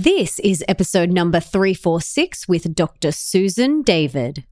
This 0.00 0.38
is 0.38 0.62
episode 0.68 1.10
number 1.10 1.40
346 1.40 2.46
with 2.46 2.72
Dr. 2.72 3.10
Susan 3.10 3.82
David. 3.82 4.44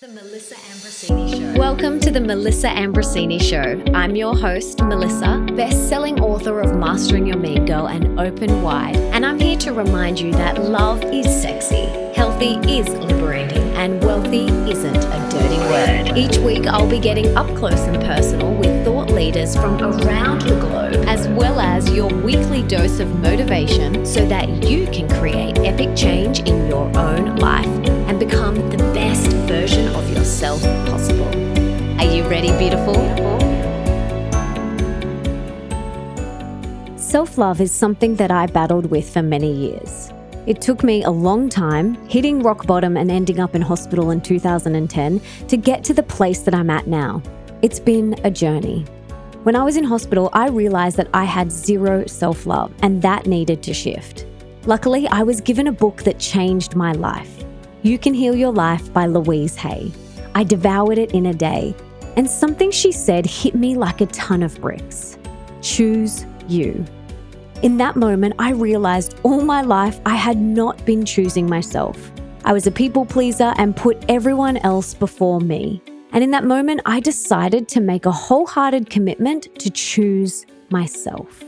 The 0.00 0.08
Melissa 0.08 0.54
Ambrosini 0.54 1.38
Show. 1.38 1.60
Welcome 1.60 2.00
to 2.00 2.10
the 2.10 2.20
Melissa 2.22 2.68
Ambrosini 2.68 3.38
Show. 3.38 3.84
I'm 3.92 4.16
your 4.16 4.34
host, 4.34 4.80
Melissa, 4.80 5.46
best 5.54 5.90
selling 5.90 6.18
author 6.20 6.60
of 6.60 6.74
Mastering 6.78 7.26
Your 7.26 7.36
Mean 7.36 7.66
Girl 7.66 7.88
and 7.88 8.18
Open 8.18 8.62
Wide. 8.62 8.96
And 8.96 9.26
I'm 9.26 9.38
here 9.38 9.58
to 9.58 9.74
remind 9.74 10.18
you 10.18 10.32
that 10.32 10.62
love 10.64 11.04
is 11.04 11.26
sexy, 11.26 11.84
healthy 12.14 12.54
is 12.66 12.88
liberating, 12.88 13.68
and 13.76 14.02
wealthy 14.02 14.46
isn't 14.46 14.96
a 14.96 15.28
dirty 15.30 15.58
word. 15.58 16.16
Each 16.16 16.38
week, 16.38 16.66
I'll 16.66 16.88
be 16.88 17.00
getting 17.00 17.36
up 17.36 17.54
close 17.58 17.80
and 17.80 18.02
personal 18.02 18.54
thought 19.06 19.14
leaders 19.14 19.54
from 19.54 19.80
around 19.80 20.42
the 20.42 20.58
globe, 20.60 20.94
as 21.06 21.28
well 21.28 21.60
as 21.60 21.90
your 21.92 22.08
weekly 22.08 22.62
dose 22.62 23.00
of 23.00 23.20
motivation 23.20 24.04
so 24.04 24.26
that 24.26 24.48
you 24.64 24.86
can 24.86 25.08
create 25.08 25.58
epic 25.58 25.96
change 25.96 26.40
in 26.40 26.68
your 26.68 26.86
own 26.98 27.36
life 27.36 27.66
and 28.08 28.18
become 28.18 28.54
the 28.70 28.78
best 28.94 29.30
version 29.48 29.88
of 29.94 30.10
yourself 30.10 30.62
possible. 30.86 31.26
Are 31.98 32.12
you 32.12 32.24
ready, 32.28 32.56
beautiful? 32.58 32.94
Self 36.96 37.38
love 37.38 37.60
is 37.60 37.72
something 37.72 38.16
that 38.16 38.30
I 38.30 38.46
battled 38.46 38.86
with 38.90 39.08
for 39.08 39.22
many 39.22 39.52
years. 39.52 40.12
It 40.46 40.60
took 40.60 40.84
me 40.84 41.02
a 41.02 41.10
long 41.10 41.48
time, 41.48 41.94
hitting 42.08 42.40
rock 42.40 42.66
bottom 42.66 42.96
and 42.96 43.10
ending 43.10 43.40
up 43.40 43.54
in 43.54 43.62
hospital 43.62 44.10
in 44.10 44.20
2010, 44.20 45.20
to 45.48 45.56
get 45.56 45.82
to 45.84 45.94
the 45.94 46.04
place 46.04 46.40
that 46.40 46.54
I'm 46.54 46.70
at 46.70 46.86
now. 46.86 47.22
It's 47.62 47.80
been 47.80 48.14
a 48.22 48.30
journey. 48.30 48.84
When 49.46 49.54
I 49.54 49.62
was 49.62 49.76
in 49.76 49.84
hospital, 49.84 50.28
I 50.32 50.48
realized 50.48 50.96
that 50.96 51.08
I 51.14 51.22
had 51.22 51.52
zero 51.52 52.04
self 52.06 52.46
love, 52.46 52.72
and 52.82 53.00
that 53.02 53.28
needed 53.28 53.62
to 53.62 53.72
shift. 53.72 54.26
Luckily, 54.64 55.06
I 55.06 55.22
was 55.22 55.40
given 55.40 55.68
a 55.68 55.72
book 55.72 56.02
that 56.02 56.18
changed 56.18 56.74
my 56.74 56.90
life. 56.90 57.44
You 57.82 57.96
Can 57.96 58.12
Heal 58.12 58.34
Your 58.34 58.50
Life 58.50 58.92
by 58.92 59.06
Louise 59.06 59.54
Hay. 59.54 59.92
I 60.34 60.42
devoured 60.42 60.98
it 60.98 61.12
in 61.12 61.26
a 61.26 61.32
day, 61.32 61.76
and 62.16 62.28
something 62.28 62.72
she 62.72 62.90
said 62.90 63.24
hit 63.24 63.54
me 63.54 63.76
like 63.76 64.00
a 64.00 64.06
ton 64.06 64.42
of 64.42 64.60
bricks. 64.60 65.16
Choose 65.62 66.26
you. 66.48 66.84
In 67.62 67.76
that 67.76 67.94
moment, 67.94 68.34
I 68.40 68.50
realized 68.50 69.14
all 69.22 69.42
my 69.42 69.62
life 69.62 70.00
I 70.04 70.16
had 70.16 70.38
not 70.38 70.84
been 70.84 71.04
choosing 71.04 71.48
myself. 71.48 72.10
I 72.44 72.52
was 72.52 72.66
a 72.66 72.72
people 72.72 73.06
pleaser 73.06 73.54
and 73.58 73.76
put 73.76 74.04
everyone 74.08 74.56
else 74.56 74.92
before 74.92 75.40
me. 75.40 75.80
And 76.12 76.24
in 76.24 76.30
that 76.30 76.44
moment, 76.44 76.80
I 76.86 77.00
decided 77.00 77.68
to 77.68 77.80
make 77.80 78.06
a 78.06 78.12
wholehearted 78.12 78.90
commitment 78.90 79.54
to 79.58 79.70
choose 79.70 80.46
myself. 80.70 81.42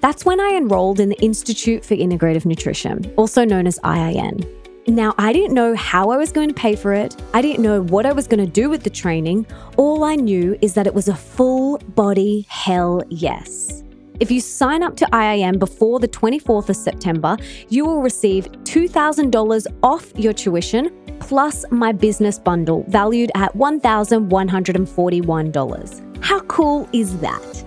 That's 0.00 0.24
when 0.24 0.40
I 0.40 0.54
enrolled 0.54 0.98
in 1.00 1.10
the 1.10 1.20
Institute 1.20 1.84
for 1.84 1.94
Integrative 1.94 2.46
Nutrition, 2.46 3.12
also 3.16 3.44
known 3.44 3.66
as 3.66 3.78
IIN. 3.80 4.46
Now, 4.88 5.14
I 5.18 5.32
didn't 5.32 5.54
know 5.54 5.74
how 5.76 6.10
I 6.10 6.16
was 6.16 6.32
going 6.32 6.48
to 6.48 6.54
pay 6.54 6.74
for 6.74 6.94
it. 6.94 7.14
I 7.34 7.42
didn't 7.42 7.62
know 7.62 7.82
what 7.82 8.06
I 8.06 8.12
was 8.12 8.26
going 8.26 8.44
to 8.44 8.50
do 8.50 8.70
with 8.70 8.82
the 8.82 8.90
training. 8.90 9.46
All 9.76 10.02
I 10.04 10.16
knew 10.16 10.58
is 10.62 10.74
that 10.74 10.86
it 10.86 10.94
was 10.94 11.08
a 11.08 11.14
full 11.14 11.78
body 11.78 12.46
hell 12.48 13.02
yes. 13.08 13.84
If 14.20 14.30
you 14.30 14.40
sign 14.40 14.82
up 14.82 14.96
to 14.96 15.06
IIN 15.06 15.58
before 15.58 15.98
the 15.98 16.06
24th 16.06 16.68
of 16.68 16.76
September, 16.76 17.38
you 17.70 17.86
will 17.86 18.02
receive 18.02 18.52
$2,000 18.64 19.66
off 19.82 20.12
your 20.14 20.34
tuition 20.34 20.90
plus 21.20 21.64
my 21.70 21.90
business 21.90 22.38
bundle 22.38 22.84
valued 22.88 23.30
at 23.34 23.54
$1,141. 23.54 26.22
How 26.22 26.40
cool 26.40 26.86
is 26.92 27.16
that? 27.20 27.64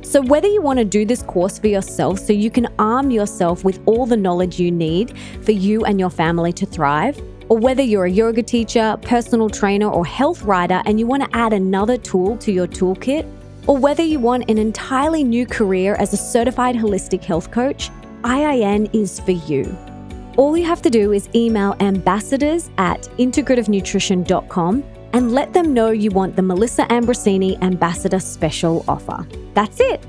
So, 0.00 0.22
whether 0.22 0.48
you 0.48 0.62
want 0.62 0.78
to 0.78 0.86
do 0.86 1.04
this 1.04 1.22
course 1.22 1.58
for 1.58 1.68
yourself 1.68 2.18
so 2.18 2.32
you 2.32 2.50
can 2.50 2.68
arm 2.78 3.10
yourself 3.10 3.62
with 3.62 3.78
all 3.84 4.06
the 4.06 4.16
knowledge 4.16 4.58
you 4.58 4.70
need 4.70 5.18
for 5.42 5.52
you 5.52 5.84
and 5.84 6.00
your 6.00 6.08
family 6.08 6.54
to 6.54 6.64
thrive, 6.64 7.20
or 7.50 7.58
whether 7.58 7.82
you're 7.82 8.06
a 8.06 8.10
yoga 8.10 8.42
teacher, 8.42 8.96
personal 9.02 9.50
trainer, 9.50 9.90
or 9.90 10.06
health 10.06 10.40
writer 10.42 10.80
and 10.86 10.98
you 10.98 11.06
want 11.06 11.22
to 11.24 11.36
add 11.36 11.52
another 11.52 11.98
tool 11.98 12.38
to 12.38 12.50
your 12.50 12.66
toolkit, 12.66 13.26
or 13.70 13.76
whether 13.76 14.02
you 14.02 14.18
want 14.18 14.50
an 14.50 14.58
entirely 14.58 15.22
new 15.22 15.46
career 15.46 15.94
as 16.00 16.12
a 16.12 16.16
certified 16.16 16.74
holistic 16.74 17.22
health 17.22 17.52
coach, 17.52 17.88
IIN 18.22 18.92
is 18.92 19.20
for 19.20 19.30
you. 19.30 19.78
All 20.36 20.56
you 20.56 20.64
have 20.64 20.82
to 20.82 20.90
do 20.90 21.12
is 21.12 21.28
email 21.36 21.76
ambassadors 21.78 22.68
at 22.78 23.02
integrativenutrition.com 23.18 24.82
and 25.12 25.30
let 25.30 25.52
them 25.52 25.72
know 25.72 25.90
you 25.92 26.10
want 26.10 26.34
the 26.34 26.42
Melissa 26.42 26.82
Ambrosini 26.86 27.62
Ambassador 27.62 28.18
Special 28.18 28.84
offer. 28.88 29.24
That's 29.54 29.78
it. 29.78 30.04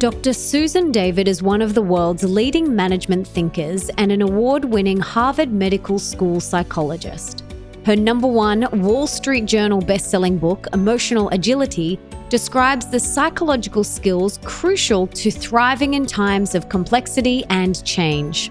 Dr. 0.00 0.32
Susan 0.32 0.90
David 0.92 1.28
is 1.28 1.42
one 1.42 1.60
of 1.60 1.74
the 1.74 1.82
world's 1.82 2.24
leading 2.24 2.74
management 2.74 3.28
thinkers 3.28 3.90
and 3.98 4.10
an 4.10 4.22
award 4.22 4.64
winning 4.64 4.98
Harvard 4.98 5.52
Medical 5.52 5.98
School 5.98 6.40
psychologist. 6.40 7.44
Her 7.84 7.96
number 7.96 8.26
one 8.26 8.66
Wall 8.80 9.06
Street 9.06 9.44
Journal 9.44 9.82
best-selling 9.82 10.38
book, 10.38 10.68
Emotional 10.72 11.28
Agility, 11.32 12.00
describes 12.30 12.86
the 12.86 12.98
psychological 12.98 13.84
skills 13.84 14.38
crucial 14.42 15.06
to 15.08 15.30
thriving 15.30 15.92
in 15.92 16.06
times 16.06 16.54
of 16.54 16.70
complexity 16.70 17.44
and 17.50 17.84
change. 17.84 18.50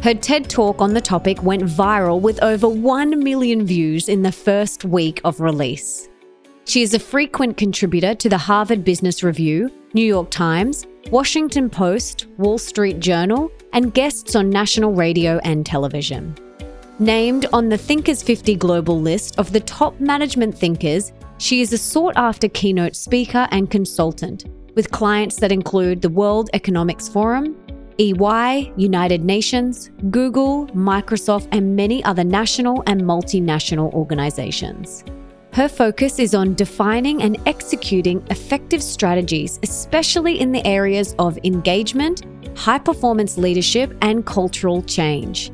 Her 0.00 0.14
TED 0.14 0.48
talk 0.48 0.80
on 0.80 0.94
the 0.94 1.00
topic 1.00 1.42
went 1.42 1.64
viral 1.64 2.20
with 2.20 2.40
over 2.40 2.68
1 2.68 3.18
million 3.18 3.66
views 3.66 4.08
in 4.08 4.22
the 4.22 4.30
first 4.30 4.84
week 4.84 5.20
of 5.24 5.40
release. 5.40 6.08
She 6.66 6.80
is 6.82 6.94
a 6.94 6.98
frequent 6.98 7.58
contributor 7.58 8.14
to 8.14 8.28
the 8.28 8.38
Harvard 8.38 8.84
Business 8.84 9.22
Review, 9.22 9.70
New 9.92 10.04
York 10.04 10.30
Times, 10.30 10.86
Washington 11.10 11.68
Post, 11.68 12.26
Wall 12.38 12.56
Street 12.56 13.00
Journal, 13.00 13.52
and 13.74 13.92
guests 13.92 14.34
on 14.34 14.48
national 14.48 14.94
radio 14.94 15.38
and 15.44 15.66
television. 15.66 16.34
Named 16.98 17.44
on 17.52 17.68
the 17.68 17.76
Thinkers 17.76 18.22
50 18.22 18.56
global 18.56 18.98
list 18.98 19.38
of 19.38 19.52
the 19.52 19.60
top 19.60 20.00
management 20.00 20.56
thinkers, 20.56 21.12
she 21.36 21.60
is 21.60 21.72
a 21.74 21.78
sought 21.78 22.16
after 22.16 22.48
keynote 22.48 22.96
speaker 22.96 23.46
and 23.50 23.70
consultant, 23.70 24.46
with 24.74 24.90
clients 24.90 25.36
that 25.36 25.52
include 25.52 26.00
the 26.00 26.08
World 26.08 26.48
Economics 26.54 27.08
Forum, 27.10 27.56
EY, 27.98 28.72
United 28.76 29.22
Nations, 29.22 29.90
Google, 30.10 30.66
Microsoft, 30.68 31.46
and 31.52 31.76
many 31.76 32.02
other 32.04 32.24
national 32.24 32.82
and 32.86 33.02
multinational 33.02 33.92
organizations. 33.92 35.04
Her 35.54 35.68
focus 35.68 36.18
is 36.18 36.34
on 36.34 36.54
defining 36.54 37.22
and 37.22 37.38
executing 37.46 38.26
effective 38.28 38.82
strategies, 38.82 39.60
especially 39.62 40.40
in 40.40 40.50
the 40.50 40.66
areas 40.66 41.14
of 41.20 41.38
engagement, 41.44 42.22
high 42.58 42.80
performance 42.80 43.38
leadership, 43.38 43.96
and 44.02 44.26
cultural 44.26 44.82
change. 44.82 45.52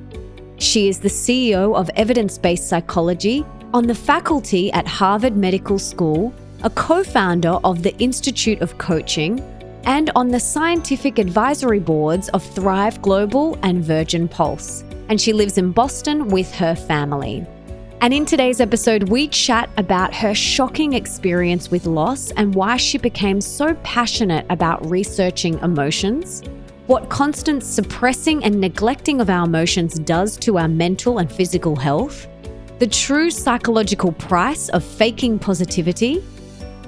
She 0.56 0.88
is 0.88 1.00
the 1.00 1.10
CEO 1.10 1.76
of 1.76 1.90
Evidence 1.96 2.38
Based 2.38 2.66
Psychology 2.66 3.44
on 3.74 3.86
the 3.86 3.94
faculty 3.94 4.72
at 4.72 4.88
Harvard 4.88 5.36
Medical 5.36 5.78
School, 5.78 6.32
a 6.62 6.70
co 6.70 7.04
founder 7.04 7.58
of 7.62 7.82
the 7.82 7.94
Institute 7.98 8.62
of 8.62 8.78
Coaching, 8.78 9.38
and 9.84 10.08
on 10.16 10.28
the 10.28 10.40
scientific 10.40 11.18
advisory 11.18 11.78
boards 11.78 12.30
of 12.30 12.42
Thrive 12.54 13.02
Global 13.02 13.58
and 13.62 13.84
Virgin 13.84 14.28
Pulse. 14.28 14.82
And 15.10 15.20
she 15.20 15.34
lives 15.34 15.58
in 15.58 15.72
Boston 15.72 16.28
with 16.28 16.50
her 16.54 16.74
family. 16.74 17.46
And 18.02 18.14
in 18.14 18.24
today's 18.24 18.62
episode, 18.62 19.10
we 19.10 19.28
chat 19.28 19.68
about 19.76 20.14
her 20.14 20.34
shocking 20.34 20.94
experience 20.94 21.70
with 21.70 21.84
loss 21.84 22.30
and 22.30 22.54
why 22.54 22.78
she 22.78 22.96
became 22.96 23.42
so 23.42 23.74
passionate 23.82 24.46
about 24.48 24.88
researching 24.88 25.58
emotions, 25.58 26.42
what 26.86 27.10
constant 27.10 27.62
suppressing 27.62 28.42
and 28.42 28.58
neglecting 28.58 29.20
of 29.20 29.28
our 29.28 29.44
emotions 29.44 29.98
does 29.98 30.38
to 30.38 30.56
our 30.56 30.66
mental 30.66 31.18
and 31.18 31.30
physical 31.30 31.76
health, 31.76 32.26
the 32.78 32.86
true 32.86 33.30
psychological 33.30 34.12
price 34.12 34.70
of 34.70 34.82
faking 34.82 35.38
positivity, 35.38 36.20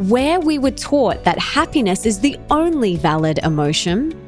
where 0.08 0.40
we 0.40 0.58
were 0.58 0.70
taught 0.70 1.24
that 1.24 1.38
happiness 1.38 2.06
is 2.06 2.20
the 2.20 2.38
only 2.50 2.96
valid 2.96 3.38
emotion, 3.42 4.18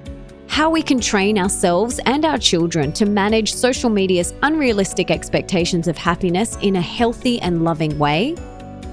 how 0.54 0.70
we 0.70 0.84
can 0.84 1.00
train 1.00 1.36
ourselves 1.36 1.98
and 2.06 2.24
our 2.24 2.38
children 2.38 2.92
to 2.92 3.04
manage 3.04 3.52
social 3.52 3.90
media's 3.90 4.32
unrealistic 4.44 5.10
expectations 5.10 5.88
of 5.88 5.98
happiness 5.98 6.56
in 6.62 6.76
a 6.76 6.80
healthy 6.80 7.40
and 7.40 7.64
loving 7.64 7.98
way, 7.98 8.36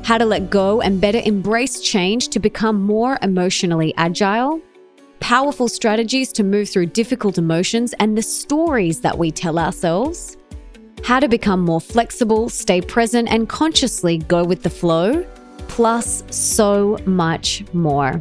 how 0.04 0.18
to 0.18 0.26
let 0.26 0.50
go 0.50 0.82
and 0.82 1.00
better 1.00 1.22
embrace 1.24 1.80
change 1.80 2.30
to 2.30 2.40
become 2.40 2.82
more 2.82 3.20
emotionally 3.22 3.94
agile, 3.96 4.60
powerful 5.20 5.68
strategies 5.68 6.34
to 6.34 6.44
move 6.44 6.68
through 6.68 6.88
difficult 6.88 7.38
emotions 7.38 7.94
and 8.00 8.18
the 8.18 8.24
stories 8.24 9.00
that 9.00 9.16
we 9.16 9.30
tell 9.30 9.60
ourselves, 9.60 10.38
how 11.04 11.20
to 11.20 11.30
become 11.30 11.60
more 11.60 11.80
flexible, 11.80 12.50
stay 12.50 12.82
present, 12.82 13.30
and 13.30 13.48
consciously 13.48 14.18
go 14.18 14.44
with 14.44 14.64
the 14.64 14.70
flow, 14.72 15.24
plus 15.68 16.24
so 16.32 16.98
much 17.06 17.64
more. 17.72 18.20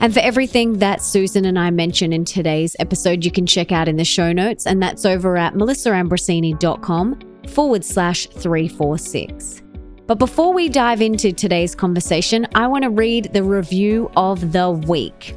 And 0.00 0.12
for 0.12 0.20
everything 0.20 0.78
that 0.78 1.00
Susan 1.02 1.44
and 1.44 1.58
I 1.58 1.70
mention 1.70 2.12
in 2.12 2.24
today's 2.24 2.76
episode, 2.78 3.24
you 3.24 3.30
can 3.30 3.46
check 3.46 3.72
out 3.72 3.88
in 3.88 3.96
the 3.96 4.04
show 4.04 4.32
notes, 4.32 4.66
and 4.66 4.82
that's 4.82 5.04
over 5.06 5.36
at 5.36 5.54
melissaambrosini.com 5.54 7.20
forward 7.48 7.84
slash 7.84 8.26
346. 8.26 9.62
But 10.06 10.18
before 10.18 10.52
we 10.52 10.68
dive 10.68 11.00
into 11.00 11.32
today's 11.32 11.74
conversation, 11.74 12.46
I 12.54 12.66
want 12.66 12.84
to 12.84 12.90
read 12.90 13.32
the 13.32 13.42
review 13.42 14.10
of 14.16 14.52
the 14.52 14.70
week. 14.70 15.34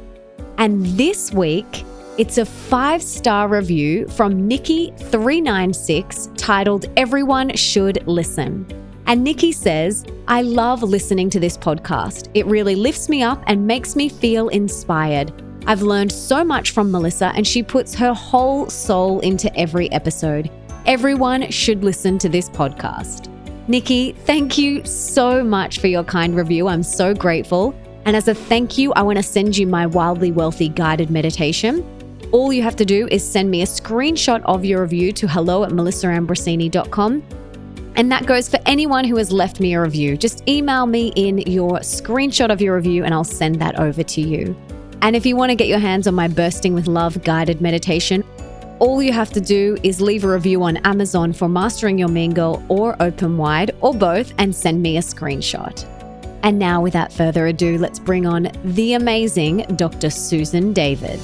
And 0.58 0.84
this 0.84 1.32
week, 1.32 1.84
it's 2.18 2.36
a 2.36 2.44
five 2.44 3.02
star 3.02 3.48
review 3.48 4.06
from 4.08 4.48
Nikki396 4.48 6.36
titled 6.36 6.86
Everyone 6.96 7.54
Should 7.54 8.06
Listen. 8.06 8.66
And 9.08 9.24
Nikki 9.24 9.52
says, 9.52 10.04
I 10.28 10.42
love 10.42 10.82
listening 10.82 11.30
to 11.30 11.40
this 11.40 11.56
podcast. 11.56 12.28
It 12.34 12.44
really 12.44 12.76
lifts 12.76 13.08
me 13.08 13.22
up 13.22 13.42
and 13.46 13.66
makes 13.66 13.96
me 13.96 14.10
feel 14.10 14.48
inspired. 14.48 15.32
I've 15.66 15.80
learned 15.80 16.12
so 16.12 16.44
much 16.44 16.72
from 16.72 16.90
Melissa, 16.90 17.32
and 17.34 17.46
she 17.46 17.62
puts 17.62 17.94
her 17.94 18.12
whole 18.12 18.68
soul 18.68 19.20
into 19.20 19.54
every 19.58 19.90
episode. 19.92 20.50
Everyone 20.84 21.50
should 21.50 21.82
listen 21.82 22.18
to 22.18 22.28
this 22.28 22.50
podcast. 22.50 23.32
Nikki, 23.66 24.12
thank 24.12 24.58
you 24.58 24.84
so 24.84 25.42
much 25.42 25.78
for 25.78 25.86
your 25.86 26.04
kind 26.04 26.36
review. 26.36 26.68
I'm 26.68 26.82
so 26.82 27.14
grateful. 27.14 27.74
And 28.04 28.14
as 28.14 28.28
a 28.28 28.34
thank 28.34 28.76
you, 28.76 28.92
I 28.92 29.00
want 29.00 29.16
to 29.16 29.22
send 29.22 29.56
you 29.56 29.66
my 29.66 29.86
Wildly 29.86 30.32
Wealthy 30.32 30.68
guided 30.68 31.08
meditation. 31.08 31.82
All 32.30 32.52
you 32.52 32.62
have 32.62 32.76
to 32.76 32.84
do 32.84 33.08
is 33.10 33.26
send 33.26 33.50
me 33.50 33.62
a 33.62 33.66
screenshot 33.66 34.42
of 34.44 34.66
your 34.66 34.82
review 34.82 35.12
to 35.12 35.26
hello 35.26 35.64
at 35.64 35.70
melissaambrosini.com. 35.70 37.22
And 37.98 38.12
that 38.12 38.26
goes 38.26 38.48
for 38.48 38.60
anyone 38.64 39.04
who 39.04 39.16
has 39.16 39.32
left 39.32 39.58
me 39.58 39.74
a 39.74 39.82
review. 39.82 40.16
Just 40.16 40.48
email 40.48 40.86
me 40.86 41.12
in 41.16 41.38
your 41.38 41.80
screenshot 41.80 42.48
of 42.48 42.62
your 42.62 42.76
review 42.76 43.02
and 43.02 43.12
I'll 43.12 43.24
send 43.24 43.56
that 43.56 43.80
over 43.80 44.04
to 44.04 44.20
you. 44.20 44.56
And 45.02 45.16
if 45.16 45.26
you 45.26 45.34
want 45.34 45.50
to 45.50 45.56
get 45.56 45.66
your 45.66 45.80
hands 45.80 46.06
on 46.06 46.14
my 46.14 46.28
Bursting 46.28 46.74
with 46.74 46.86
Love 46.86 47.20
guided 47.24 47.60
meditation, 47.60 48.22
all 48.78 49.02
you 49.02 49.12
have 49.12 49.32
to 49.32 49.40
do 49.40 49.76
is 49.82 50.00
leave 50.00 50.22
a 50.22 50.28
review 50.28 50.62
on 50.62 50.76
Amazon 50.78 51.32
for 51.32 51.48
Mastering 51.48 51.98
Your 51.98 52.08
Girl 52.28 52.62
or 52.68 52.94
Open 53.02 53.36
Wide 53.36 53.72
or 53.80 53.92
both 53.92 54.32
and 54.38 54.54
send 54.54 54.80
me 54.80 54.96
a 54.98 55.00
screenshot. 55.00 55.84
And 56.44 56.56
now, 56.56 56.80
without 56.80 57.12
further 57.12 57.48
ado, 57.48 57.78
let's 57.78 57.98
bring 57.98 58.26
on 58.26 58.52
the 58.62 58.94
amazing 58.94 59.66
Dr. 59.74 60.08
Susan 60.08 60.72
David. 60.72 61.18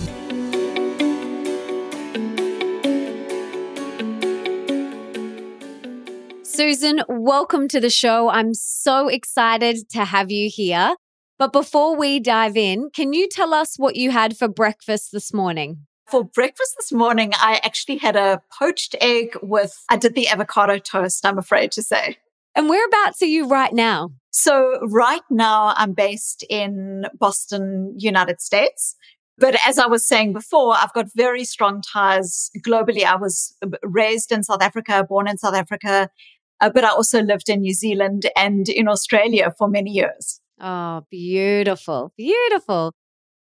Susan, 6.55 7.03
welcome 7.09 7.67
to 7.67 7.81
the 7.81 7.91
show. 7.91 8.29
I'm 8.29 8.55
so 8.55 9.09
excited 9.09 9.91
to 9.91 10.05
have 10.05 10.31
you 10.31 10.49
here. 10.49 10.95
But 11.37 11.53
before 11.53 11.97
we 11.97 12.21
dive 12.21 12.57
in, 12.57 12.91
can 12.95 13.13
you 13.13 13.29
tell 13.29 13.53
us 13.53 13.77
what 13.77 13.97
you 13.97 14.13
had 14.13 14.37
for 14.37 14.47
breakfast 14.47 15.11
this 15.11 15.35
morning? 15.35 15.79
For 16.09 16.23
breakfast 16.23 16.77
this 16.79 16.93
morning, 16.93 17.33
I 17.35 17.61
actually 17.65 17.97
had 17.97 18.15
a 18.15 18.41
poached 18.57 18.95
egg 19.01 19.37
with, 19.43 19.83
I 19.91 19.97
did 19.97 20.15
the 20.15 20.29
avocado 20.29 20.79
toast, 20.79 21.27
I'm 21.27 21.39
afraid 21.39 21.73
to 21.73 21.83
say. 21.83 22.19
And 22.55 22.69
whereabouts 22.69 23.21
are 23.21 23.27
you 23.27 23.49
right 23.49 23.73
now? 23.73 24.11
So, 24.31 24.79
right 24.83 25.23
now, 25.29 25.75
I'm 25.77 25.93
based 25.93 26.45
in 26.49 27.07
Boston, 27.19 27.97
United 27.99 28.41
States. 28.41 28.95
But 29.37 29.57
as 29.67 29.79
I 29.79 29.87
was 29.87 30.07
saying 30.07 30.33
before, 30.33 30.75
I've 30.77 30.93
got 30.93 31.07
very 31.17 31.45
strong 31.45 31.83
ties 31.83 32.51
globally. 32.65 33.05
I 33.05 33.17
was 33.17 33.57
raised 33.83 34.31
in 34.31 34.45
South 34.45 34.63
Africa, 34.63 35.05
born 35.09 35.27
in 35.27 35.39
South 35.39 35.55
Africa, 35.55 36.09
uh, 36.65 36.71
but 36.71 36.85
I 36.85 36.89
also 36.89 37.23
lived 37.23 37.49
in 37.49 37.61
New 37.61 37.75
Zealand 37.75 38.27
and 38.37 38.69
in 38.69 38.89
Australia 38.89 39.53
for 39.57 39.69
many 39.69 39.91
years. 39.91 40.41
Oh, 40.61 41.03
beautiful, 41.11 42.13
beautiful. 42.17 42.93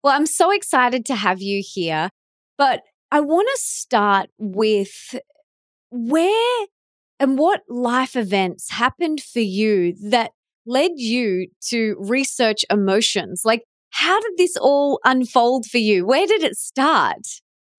Well, 0.04 0.16
I'm 0.16 0.26
so 0.26 0.52
excited 0.52 1.06
to 1.08 1.16
have 1.16 1.42
you 1.42 1.62
here. 1.66 2.10
But 2.58 2.84
I 3.12 3.22
want 3.22 3.48
to 3.54 3.62
start 3.62 4.30
with 4.38 5.16
where 5.92 6.66
and 7.20 7.38
what 7.38 7.64
life 7.68 8.16
events 8.16 8.72
happened 8.72 9.22
for 9.22 9.40
you 9.40 9.94
that 10.10 10.32
led 10.66 10.92
you 10.96 11.48
to 11.70 11.96
research 12.00 12.64
emotions? 12.70 13.42
Like, 13.44 13.64
how 13.92 14.20
did 14.22 14.34
this 14.38 14.56
all 14.56 15.00
unfold 15.04 15.66
for 15.66 15.80
you? 15.80 16.06
Where 16.06 16.28
did 16.28 16.44
it 16.44 16.56
start? 16.56 17.28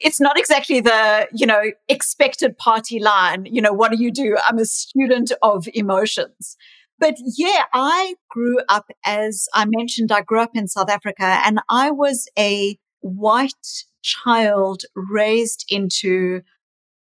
It's 0.01 0.21
not 0.21 0.39
exactly 0.39 0.81
the, 0.81 1.29
you 1.33 1.47
know, 1.47 1.63
expected 1.89 2.57
party 2.57 2.99
line. 2.99 3.47
You 3.47 3.61
know, 3.61 3.73
what 3.73 3.93
do 3.93 4.03
you 4.03 4.11
do? 4.11 4.37
I'm 4.47 4.59
a 4.59 4.65
student 4.65 5.33
of 5.43 5.69
emotions. 5.75 6.57
But 6.99 7.17
yeah, 7.37 7.65
I 7.73 8.15
grew 8.31 8.59
up 8.69 8.87
as 9.05 9.47
I 9.55 9.67
mentioned, 9.67 10.13
I 10.13 10.21
grew 10.21 10.41
up 10.41 10.51
in 10.55 10.69
South 10.69 10.91
Africa 10.91 11.41
and 11.45 11.61
I 11.69 11.91
was 11.91 12.29
a 12.39 12.79
white 13.01 13.85
child 14.03 14.83
raised 14.95 15.65
into 15.71 16.43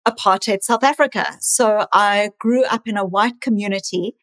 apartheid 0.07 0.63
South 0.63 0.83
Africa. 0.83 1.37
So 1.41 1.85
I 1.93 2.31
grew 2.39 2.63
up 2.65 2.87
in 2.87 2.97
a 2.97 3.05
white 3.05 3.41
community. 3.41 4.15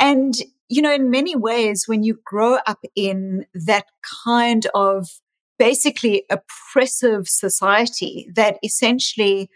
And, 0.00 0.34
you 0.68 0.82
know, 0.82 0.92
in 0.92 1.10
many 1.10 1.36
ways, 1.36 1.84
when 1.86 2.02
you 2.02 2.18
grow 2.24 2.56
up 2.66 2.80
in 2.96 3.44
that 3.54 3.84
kind 4.24 4.66
of 4.74 5.08
basically 5.62 6.24
oppressive 6.28 7.28
society 7.28 8.28
that 8.34 8.58
essentially 8.64 9.48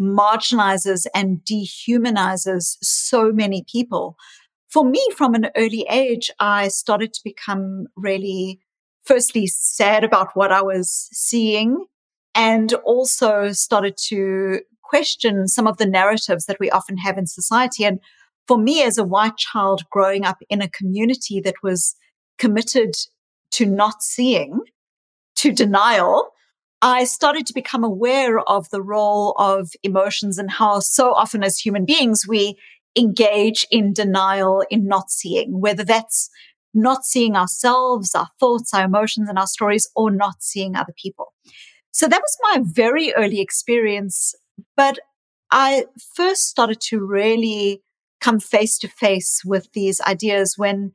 marginalizes 0.00 1.06
and 1.14 1.40
dehumanizes 1.48 2.76
so 2.82 3.30
many 3.30 3.64
people, 3.70 4.16
for 4.68 4.84
me, 4.84 5.00
from 5.16 5.34
an 5.34 5.50
early 5.54 5.86
age, 5.88 6.32
I 6.40 6.66
started 6.66 7.12
to 7.12 7.20
become 7.22 7.86
really, 7.94 8.58
firstly, 9.04 9.46
sad 9.46 10.02
about 10.02 10.30
what 10.34 10.50
I 10.50 10.62
was 10.62 11.08
seeing 11.12 11.86
and 12.34 12.72
also 12.84 13.52
started 13.52 13.96
to 14.08 14.62
question 14.82 15.46
some 15.46 15.68
of 15.68 15.76
the 15.76 15.86
narratives 15.86 16.46
that 16.46 16.58
we 16.58 16.72
often 16.72 16.96
have 16.96 17.18
in 17.18 17.28
society. 17.28 17.84
And 17.84 18.00
for 18.48 18.58
me, 18.58 18.82
as 18.82 18.98
a 18.98 19.04
white 19.04 19.36
child 19.36 19.84
growing 19.92 20.24
up 20.24 20.38
in 20.50 20.60
a 20.60 20.70
community 20.70 21.40
that 21.42 21.62
was 21.62 21.94
committed 22.36 22.94
to 23.52 23.64
not 23.64 24.02
seeing, 24.02 24.58
to 25.42 25.52
denial, 25.52 26.30
I 26.82 27.02
started 27.04 27.46
to 27.46 27.54
become 27.54 27.82
aware 27.82 28.38
of 28.40 28.70
the 28.70 28.80
role 28.80 29.34
of 29.38 29.70
emotions 29.82 30.38
and 30.38 30.50
how 30.50 30.78
so 30.78 31.12
often 31.14 31.42
as 31.42 31.58
human 31.58 31.84
beings 31.84 32.26
we 32.28 32.56
engage 32.96 33.66
in 33.70 33.92
denial, 33.92 34.64
in 34.70 34.86
not 34.86 35.10
seeing, 35.10 35.60
whether 35.60 35.84
that's 35.84 36.30
not 36.74 37.04
seeing 37.04 37.36
ourselves, 37.36 38.14
our 38.14 38.28
thoughts, 38.38 38.72
our 38.72 38.84
emotions, 38.84 39.28
and 39.28 39.38
our 39.38 39.46
stories, 39.48 39.90
or 39.96 40.12
not 40.12 40.36
seeing 40.42 40.76
other 40.76 40.94
people. 40.96 41.32
So 41.92 42.06
that 42.06 42.22
was 42.22 42.38
my 42.42 42.60
very 42.62 43.12
early 43.14 43.40
experience. 43.40 44.34
But 44.76 45.00
I 45.50 45.86
first 46.14 46.46
started 46.48 46.80
to 46.82 47.04
really 47.04 47.82
come 48.20 48.38
face 48.38 48.78
to 48.78 48.88
face 48.88 49.42
with 49.44 49.72
these 49.72 50.00
ideas 50.02 50.54
when 50.56 50.92